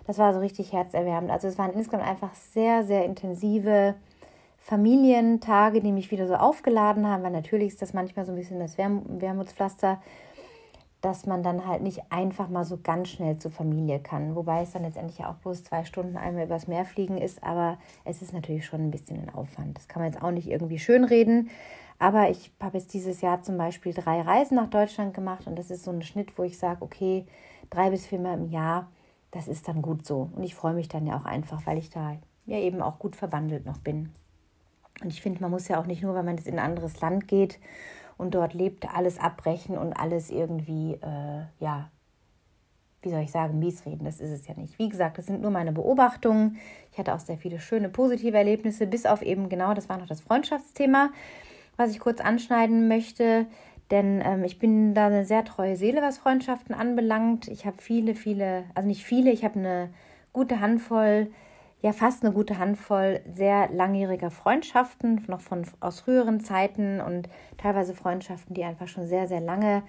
das 0.08 0.18
war 0.18 0.34
so 0.34 0.40
richtig 0.40 0.74
herzerwärmend. 0.74 1.32
Also 1.32 1.48
es 1.48 1.58
waren 1.58 1.72
insgesamt 1.72 2.06
einfach 2.06 2.34
sehr, 2.34 2.84
sehr 2.84 3.06
intensive 3.06 3.96
Familientage, 4.58 5.82
die 5.82 5.94
mich 5.94 6.12
wieder 6.12 6.28
so 6.28 6.36
aufgeladen 6.36 7.08
haben, 7.08 7.24
weil 7.24 7.32
natürlich 7.32 7.70
ist 7.70 7.82
das 7.82 7.94
manchmal 7.94 8.26
so 8.26 8.34
ein 8.34 8.38
bisschen 8.38 8.60
das 8.60 8.78
Wermutspflaster 8.78 10.02
dass 11.08 11.26
man 11.26 11.42
dann 11.42 11.66
halt 11.66 11.82
nicht 11.84 12.12
einfach 12.12 12.50
mal 12.50 12.66
so 12.66 12.78
ganz 12.84 13.08
schnell 13.08 13.38
zur 13.38 13.50
Familie 13.50 14.00
kann. 14.00 14.36
Wobei 14.36 14.64
es 14.64 14.74
dann 14.74 14.84
letztendlich 14.84 15.26
auch 15.26 15.36
bloß 15.36 15.64
zwei 15.64 15.86
Stunden 15.86 16.18
einmal 16.18 16.44
übers 16.44 16.68
Meer 16.68 16.84
fliegen 16.84 17.18
ist, 17.18 17.42
aber 17.42 17.78
es 18.04 18.22
ist 18.22 18.34
natürlich 18.34 18.66
schon 18.66 18.82
ein 18.82 18.92
bisschen 18.92 19.22
ein 19.22 19.34
Aufwand. 19.34 19.78
Das 19.78 19.88
kann 19.88 20.02
man 20.02 20.12
jetzt 20.12 20.22
auch 20.22 20.32
nicht 20.32 20.50
irgendwie 20.50 20.80
schönreden. 20.80 21.50
Aber 21.98 22.30
ich 22.30 22.52
habe 22.62 22.78
jetzt 22.78 22.94
dieses 22.94 23.22
Jahr 23.22 23.42
zum 23.42 23.58
Beispiel 23.58 23.94
drei 23.94 24.22
Reisen 24.22 24.56
nach 24.56 24.70
Deutschland 24.70 25.14
gemacht 25.14 25.48
und 25.48 25.58
das 25.58 25.72
ist 25.72 25.86
so 25.86 25.92
ein 25.92 26.02
Schnitt, 26.02 26.38
wo 26.38 26.44
ich 26.44 26.58
sage, 26.58 26.82
okay, 26.82 27.26
drei 27.70 27.90
bis 27.90 28.06
viermal 28.06 28.38
im 28.38 28.50
Jahr, 28.50 28.92
das 29.32 29.48
ist 29.48 29.70
dann 29.70 29.82
gut 29.82 30.06
so. 30.06 30.30
Und 30.36 30.44
ich 30.44 30.56
freue 30.56 30.74
mich 30.74 30.90
dann 30.90 31.08
ja 31.08 31.16
auch 31.16 31.26
einfach, 31.26 31.66
weil 31.66 31.78
ich 31.78 31.90
da 31.90 32.18
ja 32.46 32.58
eben 32.58 32.82
auch 32.82 33.00
gut 33.00 33.16
verwandelt 33.16 33.66
noch 33.66 33.78
bin. 33.78 34.12
Und 35.02 35.14
ich 35.14 35.22
finde, 35.22 35.42
man 35.42 35.52
muss 35.52 35.70
ja 35.70 35.80
auch 35.80 35.86
nicht 35.86 36.04
nur, 36.04 36.16
wenn 36.16 36.26
man 36.26 36.36
jetzt 36.36 36.48
in 36.48 36.60
ein 36.60 36.66
anderes 36.66 37.00
Land 37.00 37.30
geht 37.30 37.60
und 38.18 38.36
dort 38.36 38.54
lebt, 38.54 38.94
alles 38.94 39.20
abbrechen 39.20 39.78
und 39.78 39.94
alles 39.94 40.30
irgendwie, 40.30 40.94
äh, 40.94 41.44
ja, 41.60 41.90
wie 43.02 43.10
soll 43.10 43.22
ich 43.22 43.32
sagen, 43.32 43.60
mies 43.60 43.86
reden. 43.86 44.06
Das 44.06 44.20
ist 44.20 44.32
es 44.32 44.48
ja 44.48 44.56
nicht. 44.56 44.78
Wie 44.80 44.90
gesagt, 44.90 45.18
das 45.18 45.28
sind 45.28 45.42
nur 45.42 45.52
meine 45.52 45.72
Beobachtungen. 45.72 46.58
Ich 46.92 46.98
hatte 46.98 47.14
auch 47.14 47.20
sehr 47.20 47.38
viele 47.38 47.60
schöne 47.60 47.90
positive 47.90 48.36
Erlebnisse, 48.36 48.88
bis 48.88 49.06
auf 49.06 49.22
eben 49.22 49.50
genau, 49.50 49.74
das 49.74 49.88
war 49.88 49.98
noch 49.98 50.08
das 50.08 50.22
Freundschaftsthema, 50.22 51.10
was 51.78 51.92
ich 51.92 52.00
kurz 52.00 52.20
anschneiden 52.22 52.88
möchte. 52.88 53.46
Denn 53.92 54.22
ähm, 54.26 54.44
ich 54.44 54.60
bin 54.60 54.94
da 54.94 55.06
eine 55.08 55.26
sehr 55.26 55.46
treue 55.46 55.78
Seele, 55.78 56.02
was 56.02 56.18
Freundschaften 56.18 56.76
anbelangt. 56.76 57.48
Ich 57.48 57.66
habe 57.66 57.78
viele, 57.80 58.16
viele, 58.16 58.66
also 58.74 58.88
nicht 58.88 59.06
viele, 59.06 59.32
ich 59.32 59.46
habe 59.46 59.60
eine 59.60 59.90
gute 60.34 60.60
Handvoll 60.60 61.32
ja 61.82 61.94
fast 61.94 62.24
eine 62.24 62.34
gute 62.34 62.58
Handvoll 62.58 63.22
sehr 63.34 63.70
langjähriger 63.70 64.32
Freundschaften, 64.32 65.24
noch 65.28 65.42
von 65.42 65.66
aus 65.80 66.00
früheren 66.02 66.40
Zeiten 66.40 67.00
und 67.02 67.30
teilweise 67.58 67.94
Freundschaften, 67.94 68.56
die 68.56 68.64
einfach 68.64 68.88
schon 68.88 69.06
sehr, 69.06 69.28
sehr 69.28 69.42
lange 69.42 69.84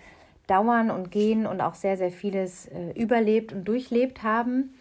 dauern 0.46 0.90
und 0.90 1.11
gehen 1.11 1.46
und 1.46 1.61
auch 1.61 1.74
sehr, 1.74 1.96
sehr 1.96 2.11
vieles 2.11 2.66
äh, 2.66 2.90
überlebt 2.92 3.53
und 3.53 3.64
durchlebt 3.64 4.22
haben, 4.22 4.74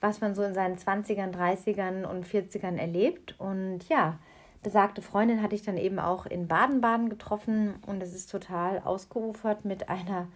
was 0.00 0.20
man 0.20 0.34
so 0.34 0.42
in 0.42 0.54
seinen 0.54 0.76
20ern, 0.76 1.32
30ern 1.32 2.04
und 2.04 2.26
40ern 2.26 2.76
erlebt. 2.76 3.34
Und 3.38 3.88
ja, 3.88 4.18
besagte 4.62 5.02
Freundin 5.02 5.42
hatte 5.42 5.54
ich 5.54 5.62
dann 5.62 5.76
eben 5.76 5.98
auch 5.98 6.26
in 6.26 6.48
Baden-Baden 6.48 7.08
getroffen 7.08 7.74
und 7.86 8.02
es 8.02 8.14
ist 8.14 8.30
total 8.30 8.80
ausgeufert 8.80 9.64
mit 9.64 9.88
einer 9.88 10.28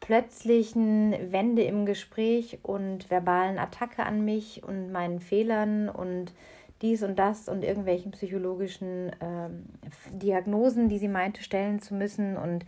plötzlichen 0.00 1.32
Wende 1.32 1.62
im 1.62 1.86
Gespräch 1.86 2.58
und 2.62 3.10
verbalen 3.10 3.58
Attacke 3.58 4.04
an 4.04 4.24
mich 4.24 4.62
und 4.62 4.92
meinen 4.92 5.20
Fehlern 5.20 5.88
und 5.88 6.32
dies 6.82 7.02
und 7.02 7.18
das 7.18 7.48
und 7.48 7.64
irgendwelchen 7.64 8.12
psychologischen 8.12 9.10
ähm, 9.20 9.64
Diagnosen, 10.12 10.88
die 10.88 10.98
sie 10.98 11.08
meinte, 11.08 11.42
stellen 11.42 11.80
zu 11.80 11.94
müssen. 11.94 12.36
Und 12.36 12.64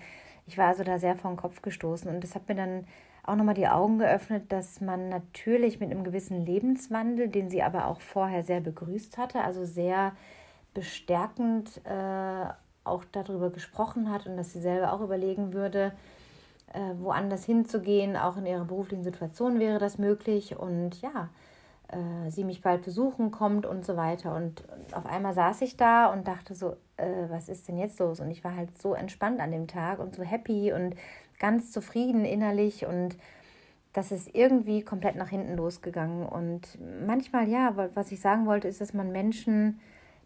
ich 0.47 0.59
war 0.59 0.67
also 0.67 0.83
da 0.83 0.99
sehr 0.99 1.17
vor 1.17 1.31
den 1.31 1.37
Kopf 1.37 1.63
gestoßen. 1.63 2.13
Und 2.13 2.25
das 2.25 2.35
hat 2.35 2.49
mir 2.49 2.57
dann 2.57 2.87
auch 3.23 3.37
nochmal 3.37 3.55
die 3.55 3.69
Augen 3.69 3.99
geöffnet, 3.99 4.51
dass 4.51 4.81
man 4.81 5.09
natürlich 5.09 5.79
mit 5.79 5.91
einem 5.91 6.03
gewissen 6.03 6.45
Lebenswandel, 6.45 7.29
den 7.29 7.51
sie 7.51 7.63
aber 7.63 7.87
auch 7.87 8.01
vorher 8.01 8.43
sehr 8.43 8.61
begrüßt 8.61 9.19
hatte, 9.19 9.43
also 9.43 9.65
sehr 9.65 10.13
bestärkend 10.75 11.81
äh, 11.85 12.47
auch 12.83 13.05
darüber 13.13 13.51
gesprochen 13.51 14.11
hat 14.11 14.27
und 14.27 14.37
dass 14.37 14.53
sie 14.53 14.61
selber 14.61 14.93
auch 14.93 15.01
überlegen 15.01 15.53
würde, 15.53 15.93
äh, 16.73 16.95
woanders 16.99 17.45
hinzugehen. 17.45 18.17
Auch 18.17 18.37
in 18.37 18.47
ihrer 18.47 18.65
beruflichen 18.65 19.05
Situation 19.05 19.59
wäre 19.59 19.79
das 19.79 19.99
möglich. 19.99 20.59
Und 20.59 21.01
ja, 21.01 21.29
äh, 21.89 22.31
sie 22.31 22.45
mich 22.45 22.63
bald 22.63 22.85
besuchen 22.85 23.31
kommt 23.31 23.67
und 23.67 23.85
so 23.85 23.97
weiter. 23.97 24.35
Und 24.35 24.65
auf 24.93 25.07
einmal 25.07 25.35
saß 25.35 25.63
ich 25.63 25.77
da 25.77 26.07
und 26.07 26.29
dachte 26.29 26.55
so, 26.55 26.77
äh, 26.97 27.29
was 27.29 27.49
ist 27.49 27.69
denn 27.69 27.79
jetzt 27.79 27.99
los? 27.99 28.21
Und 28.21 28.31
ich 28.31 28.45
war 28.45 28.57
halt 28.57 28.81
so 28.81 28.95
entspannt 28.95 29.41
an 29.41 29.53
dem 29.53 29.67
Tag 29.67 29.99
und 29.99 30.15
so 30.15 30.23
happy 30.23 30.73
und 30.73 30.95
ganz 31.39 31.73
zufrieden 31.73 32.25
innerlich 32.25 32.87
und 32.87 33.17
das 33.93 34.13
ist 34.13 34.35
irgendwie 34.35 34.83
komplett 34.83 35.17
nach 35.17 35.31
hinten 35.31 35.57
losgegangen. 35.57 36.25
Und 36.25 36.79
manchmal, 37.05 37.49
ja, 37.49 37.75
was 37.95 38.13
ich 38.13 38.21
sagen 38.21 38.47
wollte, 38.47 38.69
ist, 38.69 38.81
dass 38.81 38.95
man 38.95 39.11
Menschen 39.11 39.81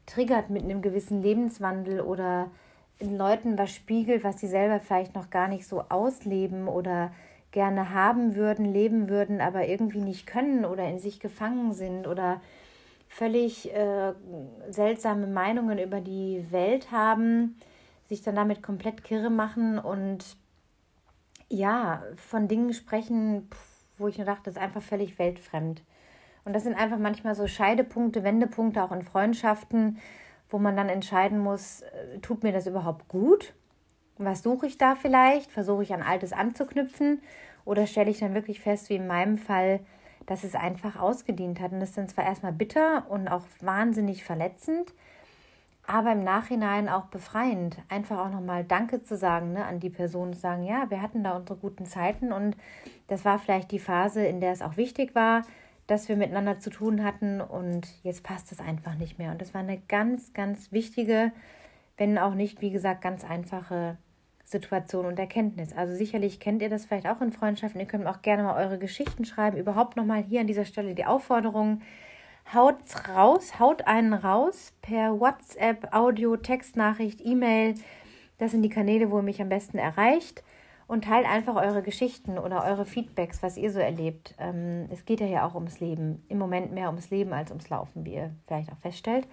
triggert 0.04 0.50
mit 0.50 0.64
einem 0.64 0.82
gewissen 0.82 1.22
Lebenswandel 1.22 2.02
oder 2.02 2.50
in 2.98 3.16
Leuten 3.16 3.58
was 3.58 3.72
spiegelt, 3.72 4.24
was 4.24 4.40
sie 4.40 4.46
selber 4.46 4.80
vielleicht 4.80 5.14
noch 5.14 5.30
gar 5.30 5.48
nicht 5.48 5.66
so 5.66 5.84
ausleben 5.88 6.68
oder 6.68 7.12
gerne 7.50 7.90
haben 7.90 8.34
würden, 8.34 8.64
leben 8.64 9.08
würden, 9.08 9.40
aber 9.40 9.66
irgendwie 9.66 10.00
nicht 10.00 10.26
können 10.26 10.64
oder 10.64 10.88
in 10.88 10.98
sich 10.98 11.20
gefangen 11.20 11.72
sind 11.72 12.06
oder 12.06 12.40
völlig 13.08 13.72
äh, 13.72 14.12
seltsame 14.70 15.28
Meinungen 15.28 15.78
über 15.78 16.00
die 16.00 16.44
Welt 16.50 16.90
haben, 16.90 17.56
sich 18.08 18.22
dann 18.22 18.34
damit 18.34 18.62
komplett 18.62 19.04
kirre 19.04 19.30
machen 19.30 19.78
und 19.78 20.36
ja, 21.48 22.02
von 22.16 22.48
Dingen 22.48 22.72
sprechen, 22.72 23.48
wo 23.98 24.08
ich 24.08 24.18
nur 24.18 24.26
dachte, 24.26 24.44
das 24.44 24.56
ist 24.56 24.62
einfach 24.62 24.82
völlig 24.82 25.18
weltfremd. 25.18 25.82
Und 26.44 26.54
das 26.54 26.64
sind 26.64 26.74
einfach 26.74 26.98
manchmal 26.98 27.34
so 27.34 27.46
Scheidepunkte, 27.46 28.24
Wendepunkte 28.24 28.82
auch 28.82 28.92
in 28.92 29.02
Freundschaften, 29.02 29.98
wo 30.48 30.58
man 30.58 30.76
dann 30.76 30.88
entscheiden 30.88 31.38
muss, 31.38 31.82
äh, 31.82 32.18
tut 32.20 32.42
mir 32.42 32.52
das 32.52 32.66
überhaupt 32.66 33.08
gut? 33.08 33.54
Was 34.18 34.42
suche 34.42 34.66
ich 34.66 34.78
da 34.78 34.94
vielleicht? 34.94 35.50
Versuche 35.50 35.82
ich 35.82 35.92
an 35.92 36.02
Altes 36.02 36.32
anzuknüpfen? 36.32 37.20
Oder 37.64 37.86
stelle 37.86 38.10
ich 38.10 38.18
dann 38.18 38.34
wirklich 38.34 38.60
fest, 38.60 38.88
wie 38.90 38.96
in 38.96 39.06
meinem 39.06 39.38
Fall, 39.38 39.80
dass 40.26 40.44
es 40.44 40.54
einfach 40.54 41.00
ausgedient 41.00 41.60
hat? 41.60 41.72
Und 41.72 41.80
das 41.80 41.90
ist 41.90 41.98
dann 41.98 42.08
zwar 42.08 42.24
erstmal 42.24 42.52
bitter 42.52 43.06
und 43.08 43.28
auch 43.28 43.44
wahnsinnig 43.60 44.22
verletzend, 44.22 44.92
aber 45.86 46.12
im 46.12 46.20
Nachhinein 46.22 46.88
auch 46.88 47.06
befreiend. 47.06 47.78
Einfach 47.88 48.18
auch 48.18 48.30
nochmal 48.30 48.64
Danke 48.64 49.02
zu 49.02 49.16
sagen 49.16 49.52
ne, 49.52 49.64
an 49.64 49.80
die 49.80 49.90
Person, 49.90 50.32
zu 50.32 50.40
sagen, 50.40 50.62
ja, 50.62 50.88
wir 50.90 51.02
hatten 51.02 51.24
da 51.24 51.36
unsere 51.36 51.58
guten 51.58 51.86
Zeiten 51.86 52.32
und 52.32 52.56
das 53.08 53.24
war 53.24 53.38
vielleicht 53.38 53.70
die 53.70 53.78
Phase, 53.78 54.24
in 54.24 54.40
der 54.40 54.52
es 54.52 54.62
auch 54.62 54.76
wichtig 54.76 55.14
war, 55.14 55.42
dass 55.86 56.08
wir 56.08 56.16
miteinander 56.16 56.60
zu 56.60 56.70
tun 56.70 57.04
hatten 57.04 57.40
und 57.40 57.86
jetzt 58.02 58.22
passt 58.22 58.52
es 58.52 58.60
einfach 58.60 58.94
nicht 58.94 59.18
mehr. 59.18 59.32
Und 59.32 59.40
das 59.40 59.52
war 59.52 59.60
eine 59.60 59.78
ganz, 59.88 60.32
ganz 60.32 60.72
wichtige, 60.72 61.32
wenn 61.96 62.18
auch 62.18 62.34
nicht, 62.34 62.60
wie 62.60 62.70
gesagt, 62.70 63.02
ganz 63.02 63.24
einfache 63.24 63.96
Situation 64.44 65.06
und 65.06 65.18
Erkenntnis. 65.18 65.72
Also 65.72 65.94
sicherlich 65.94 66.40
kennt 66.40 66.62
ihr 66.62 66.68
das 66.68 66.86
vielleicht 66.86 67.08
auch 67.08 67.20
in 67.20 67.32
Freundschaften. 67.32 67.80
Ihr 67.80 67.86
könnt 67.86 68.06
auch 68.06 68.22
gerne 68.22 68.42
mal 68.42 68.62
eure 68.62 68.78
Geschichten 68.78 69.24
schreiben. 69.24 69.56
Überhaupt 69.56 69.96
nochmal 69.96 70.22
hier 70.22 70.40
an 70.40 70.46
dieser 70.46 70.64
Stelle 70.64 70.94
die 70.94 71.06
Aufforderung. 71.06 71.80
Haut's 72.52 73.08
raus, 73.08 73.58
haut 73.58 73.86
einen 73.86 74.12
raus 74.12 74.74
per 74.82 75.18
WhatsApp, 75.18 75.94
Audio, 75.94 76.36
Textnachricht, 76.36 77.20
E-Mail. 77.24 77.74
Das 78.38 78.50
sind 78.50 78.62
die 78.62 78.68
Kanäle, 78.68 79.10
wo 79.10 79.18
ihr 79.18 79.22
mich 79.22 79.40
am 79.40 79.48
besten 79.48 79.78
erreicht. 79.78 80.42
Und 80.86 81.04
teilt 81.04 81.26
einfach 81.26 81.56
eure 81.56 81.82
Geschichten 81.82 82.38
oder 82.38 82.64
eure 82.64 82.84
Feedbacks, 82.84 83.42
was 83.42 83.56
ihr 83.56 83.72
so 83.72 83.78
erlebt. 83.78 84.34
Ähm, 84.38 84.86
es 84.90 85.04
geht 85.04 85.20
ja 85.20 85.26
hier 85.26 85.46
auch 85.46 85.54
ums 85.54 85.80
Leben. 85.80 86.24
Im 86.28 86.38
Moment 86.38 86.72
mehr 86.72 86.88
ums 86.88 87.10
Leben 87.10 87.32
als 87.32 87.50
ums 87.50 87.70
Laufen, 87.70 88.04
wie 88.04 88.14
ihr 88.14 88.34
vielleicht 88.46 88.70
auch 88.70 88.78
feststellt. 88.78 89.26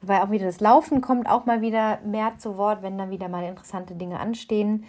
Wobei 0.00 0.22
auch 0.22 0.30
wieder 0.30 0.46
das 0.46 0.60
Laufen 0.60 1.00
kommt 1.00 1.28
auch 1.28 1.44
mal 1.44 1.60
wieder 1.60 1.98
mehr 2.04 2.38
zu 2.38 2.56
Wort, 2.56 2.82
wenn 2.82 2.98
dann 2.98 3.10
wieder 3.10 3.28
mal 3.28 3.44
interessante 3.44 3.94
Dinge 3.94 4.20
anstehen. 4.20 4.84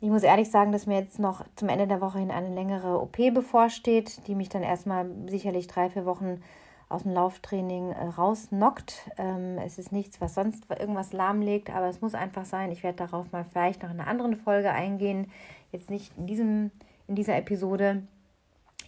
Ich 0.00 0.10
muss 0.10 0.22
ehrlich 0.22 0.50
sagen, 0.50 0.72
dass 0.72 0.86
mir 0.86 0.98
jetzt 0.98 1.18
noch 1.18 1.42
zum 1.56 1.68
Ende 1.70 1.86
der 1.86 2.02
Woche 2.02 2.18
hin 2.18 2.30
eine 2.30 2.54
längere 2.54 3.00
OP 3.00 3.16
bevorsteht, 3.32 4.26
die 4.26 4.34
mich 4.34 4.50
dann 4.50 4.62
erstmal 4.62 5.10
sicherlich 5.26 5.68
drei, 5.68 5.88
vier 5.88 6.04
Wochen 6.04 6.42
aus 6.88 7.02
dem 7.02 7.12
Lauftraining 7.12 7.90
äh, 7.92 8.04
rausnockt. 8.04 9.10
Ähm, 9.18 9.58
es 9.58 9.78
ist 9.78 9.92
nichts, 9.92 10.20
was 10.20 10.34
sonst 10.34 10.70
irgendwas 10.70 11.12
lahmlegt, 11.12 11.70
aber 11.70 11.88
es 11.88 12.00
muss 12.00 12.14
einfach 12.14 12.44
sein. 12.44 12.70
Ich 12.70 12.82
werde 12.82 12.98
darauf 12.98 13.32
mal 13.32 13.44
vielleicht 13.44 13.82
noch 13.82 13.90
in 13.90 14.00
einer 14.00 14.08
anderen 14.08 14.36
Folge 14.36 14.70
eingehen. 14.70 15.30
Jetzt 15.72 15.90
nicht 15.90 16.16
in, 16.16 16.26
diesem, 16.26 16.70
in 17.08 17.16
dieser 17.16 17.36
Episode. 17.36 18.02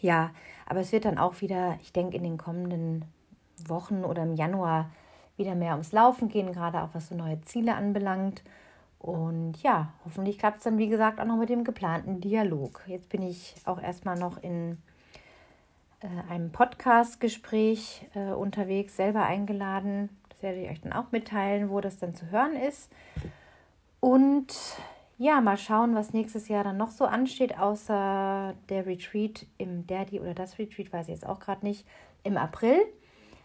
Ja, 0.01 0.31
aber 0.67 0.81
es 0.81 0.93
wird 0.93 1.07
dann 1.07 1.19
auch 1.19 1.41
wieder, 1.41 1.77
ich 1.83 1.93
denke, 1.93 2.17
in 2.17 2.23
den 2.23 2.39
kommenden 2.39 3.05
Wochen 3.67 4.05
oder 4.05 4.23
im 4.23 4.35
Januar 4.35 4.91
wieder 5.37 5.55
mehr 5.55 5.73
ums 5.73 5.93
Laufen 5.93 6.29
gehen, 6.29 6.53
gerade 6.53 6.83
auch 6.83 6.91
was 6.93 7.09
so 7.09 7.17
neue 7.17 7.41
Ziele 7.43 7.75
anbelangt. 7.75 8.45
Und 9.01 9.63
ja, 9.63 9.93
hoffentlich 10.05 10.39
klappt 10.39 10.59
es 10.59 10.65
dann, 10.65 10.79
wie 10.79 10.89
gesagt, 10.89 11.21
auch 11.21 11.25
noch 11.25 11.37
mit 11.37 11.49
dem 11.49 11.65
geplanten 11.65 12.21
Dialog. 12.21 12.83
Jetzt 12.87 13.09
bin 13.09 13.23
ich 13.23 13.55
auch 13.65 13.81
erstmal 13.81 14.19
noch 14.19 14.43
in 14.43 14.79
einem 16.31 16.53
Podcast-Gespräch 16.53 18.07
äh, 18.15 18.33
unterwegs, 18.33 18.97
selber 18.97 19.25
eingeladen. 19.25 20.09
Das 20.29 20.43
werde 20.43 20.61
ich 20.61 20.71
euch 20.71 20.81
dann 20.81 20.93
auch 20.93 21.11
mitteilen, 21.11 21.71
wo 21.71 21.81
das 21.81 21.99
dann 21.99 22.15
zu 22.15 22.31
hören 22.31 22.55
ist. 22.55 22.91
Und 24.01 24.55
ja, 25.19 25.41
mal 25.41 25.57
schauen, 25.57 25.97
was 25.97 26.13
nächstes 26.13 26.47
Jahr 26.47 26.63
dann 26.63 26.77
noch 26.77 26.93
so 26.93 27.05
ansteht, 27.05 27.59
außer 27.59 28.55
der 28.69 28.87
Retreat 28.87 29.47
im 29.59 29.87
Daddy 29.87 30.21
oder 30.21 30.35
das 30.35 30.59
Retreat, 30.59 30.93
weiß 30.93 31.09
ich 31.09 31.15
jetzt 31.15 31.27
auch 31.27 31.41
gerade 31.41 31.67
nicht, 31.67 31.85
im 32.23 32.37
April 32.37 32.79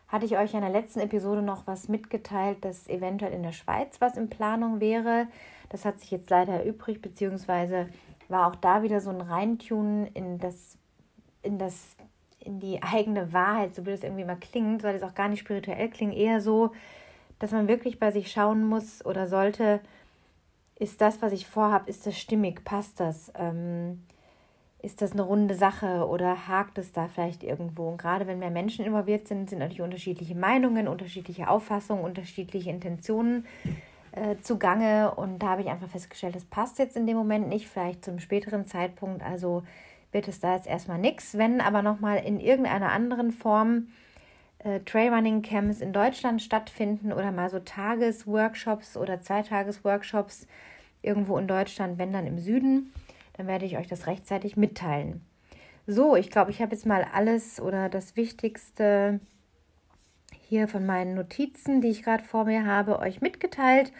hatte 0.07 0.27
ich 0.27 0.37
euch 0.37 0.53
in 0.53 0.61
der 0.61 0.69
letzten 0.69 0.99
Episode 0.99 1.41
noch 1.41 1.65
was 1.65 1.87
mitgeteilt, 1.87 2.63
dass 2.63 2.87
eventuell 2.87 3.33
in 3.33 3.41
der 3.41 3.51
Schweiz 3.51 3.99
was 3.99 4.15
in 4.15 4.29
Planung 4.29 4.79
wäre. 4.79 5.27
Das 5.69 5.85
hat 5.85 5.99
sich 5.99 6.11
jetzt 6.11 6.29
leider 6.29 6.53
erübrigt, 6.53 7.01
beziehungsweise 7.01 7.89
war 8.29 8.47
auch 8.47 8.55
da 8.55 8.83
wieder 8.83 9.01
so 9.01 9.09
ein 9.09 9.21
Reintunen 9.21 10.05
in 10.05 10.37
das, 10.37 10.77
in 11.41 11.57
das, 11.57 11.95
in 12.45 12.59
die 12.59 12.81
eigene 12.83 13.33
Wahrheit, 13.33 13.75
so 13.75 13.85
wie 13.85 13.91
das 13.91 14.03
irgendwie 14.03 14.25
mal 14.25 14.37
klingt, 14.37 14.83
weil 14.83 14.95
es 14.95 15.03
auch 15.03 15.15
gar 15.15 15.29
nicht 15.29 15.39
spirituell 15.39 15.89
klingt, 15.89 16.15
eher 16.15 16.41
so, 16.41 16.71
dass 17.39 17.51
man 17.51 17.67
wirklich 17.67 17.99
bei 17.99 18.11
sich 18.11 18.31
schauen 18.31 18.63
muss 18.65 19.03
oder 19.05 19.27
sollte, 19.27 19.79
ist 20.77 21.01
das, 21.01 21.21
was 21.21 21.33
ich 21.33 21.47
vorhabe, 21.47 21.89
ist 21.89 22.05
das 22.05 22.17
stimmig, 22.17 22.63
passt 22.63 22.99
das? 22.99 23.31
Ähm, 23.35 24.03
ist 24.83 25.01
das 25.01 25.13
eine 25.13 25.21
runde 25.21 25.55
Sache 25.55 26.05
oder 26.07 26.49
hakt 26.49 26.77
es 26.77 26.91
da 26.91 27.07
vielleicht 27.07 27.41
irgendwo? 27.41 27.87
Und 27.87 27.97
gerade 27.97 28.27
wenn 28.27 28.39
mehr 28.39 28.51
Menschen 28.51 28.83
involviert 28.83 29.29
sind, 29.29 29.49
sind 29.49 29.59
natürlich 29.59 29.81
unterschiedliche 29.81 30.35
Meinungen, 30.35 30.89
unterschiedliche 30.89 31.47
Auffassungen, 31.47 32.03
unterschiedliche 32.03 32.69
Intentionen 32.69 33.45
äh, 34.11 34.35
zugange. 34.41 35.15
Und 35.15 35.39
da 35.39 35.47
habe 35.47 35.61
ich 35.61 35.69
einfach 35.69 35.87
festgestellt, 35.87 36.35
das 36.35 36.43
passt 36.43 36.79
jetzt 36.79 36.97
in 36.97 37.07
dem 37.07 37.15
Moment 37.15 37.47
nicht, 37.47 37.69
vielleicht 37.69 38.03
zum 38.03 38.19
späteren 38.19 38.65
Zeitpunkt. 38.65 39.23
Also 39.23 39.63
wird 40.13 40.27
es 40.27 40.39
da 40.39 40.55
jetzt 40.55 40.67
erstmal 40.67 40.99
nichts. 40.99 41.37
Wenn 41.37 41.61
aber 41.61 41.81
nochmal 41.81 42.17
in 42.17 42.39
irgendeiner 42.39 42.91
anderen 42.91 43.31
Form 43.31 43.87
äh, 44.59 44.79
Trailrunning-Camps 44.81 45.81
in 45.81 45.93
Deutschland 45.93 46.41
stattfinden 46.41 47.11
oder 47.11 47.31
mal 47.31 47.49
so 47.49 47.59
Tagesworkshops 47.59 48.97
oder 48.97 49.21
Zweitagesworkshops 49.21 50.47
irgendwo 51.01 51.37
in 51.37 51.47
Deutschland, 51.47 51.97
wenn 51.97 52.13
dann 52.13 52.27
im 52.27 52.39
Süden 52.39 52.91
dann 53.33 53.47
werde 53.47 53.65
ich 53.65 53.77
euch 53.77 53.87
das 53.87 54.07
rechtzeitig 54.07 54.55
mitteilen. 54.57 55.25
So, 55.85 56.15
ich 56.15 56.29
glaube, 56.29 56.51
ich 56.51 56.61
habe 56.61 56.73
jetzt 56.73 56.85
mal 56.85 57.05
alles 57.13 57.59
oder 57.59 57.89
das 57.89 58.15
Wichtigste 58.15 59.19
hier 60.41 60.67
von 60.67 60.85
meinen 60.85 61.15
Notizen, 61.15 61.81
die 61.81 61.89
ich 61.89 62.03
gerade 62.03 62.23
vor 62.23 62.45
mir 62.45 62.65
habe, 62.65 62.99
euch 62.99 63.21
mitgeteilt. 63.21 63.91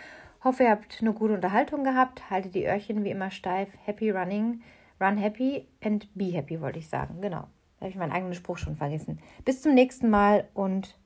Hoffe, 0.44 0.64
ihr 0.64 0.70
habt 0.70 1.00
eine 1.02 1.14
gute 1.14 1.34
Unterhaltung 1.34 1.84
gehabt. 1.84 2.30
Haltet 2.30 2.56
die 2.56 2.66
Öhrchen 2.66 3.04
wie 3.04 3.12
immer 3.12 3.32
steif. 3.32 3.70
Happy 3.86 4.12
running. 4.12 4.62
Run 5.04 5.18
happy 5.18 5.68
and 5.84 6.08
be 6.16 6.32
happy, 6.32 6.62
wollte 6.62 6.80
ich 6.80 6.88
sagen. 6.88 7.20
Genau. 7.20 7.42
Da 7.78 7.82
habe 7.82 7.90
ich 7.90 7.98
meinen 7.98 8.14
eigenen 8.14 8.34
Spruch 8.34 8.58
schon 8.58 8.78
vergessen. 8.78 9.20
Bis 9.44 9.62
zum 9.62 9.74
nächsten 9.74 10.10
Mal 10.10 10.48
und 10.54 10.98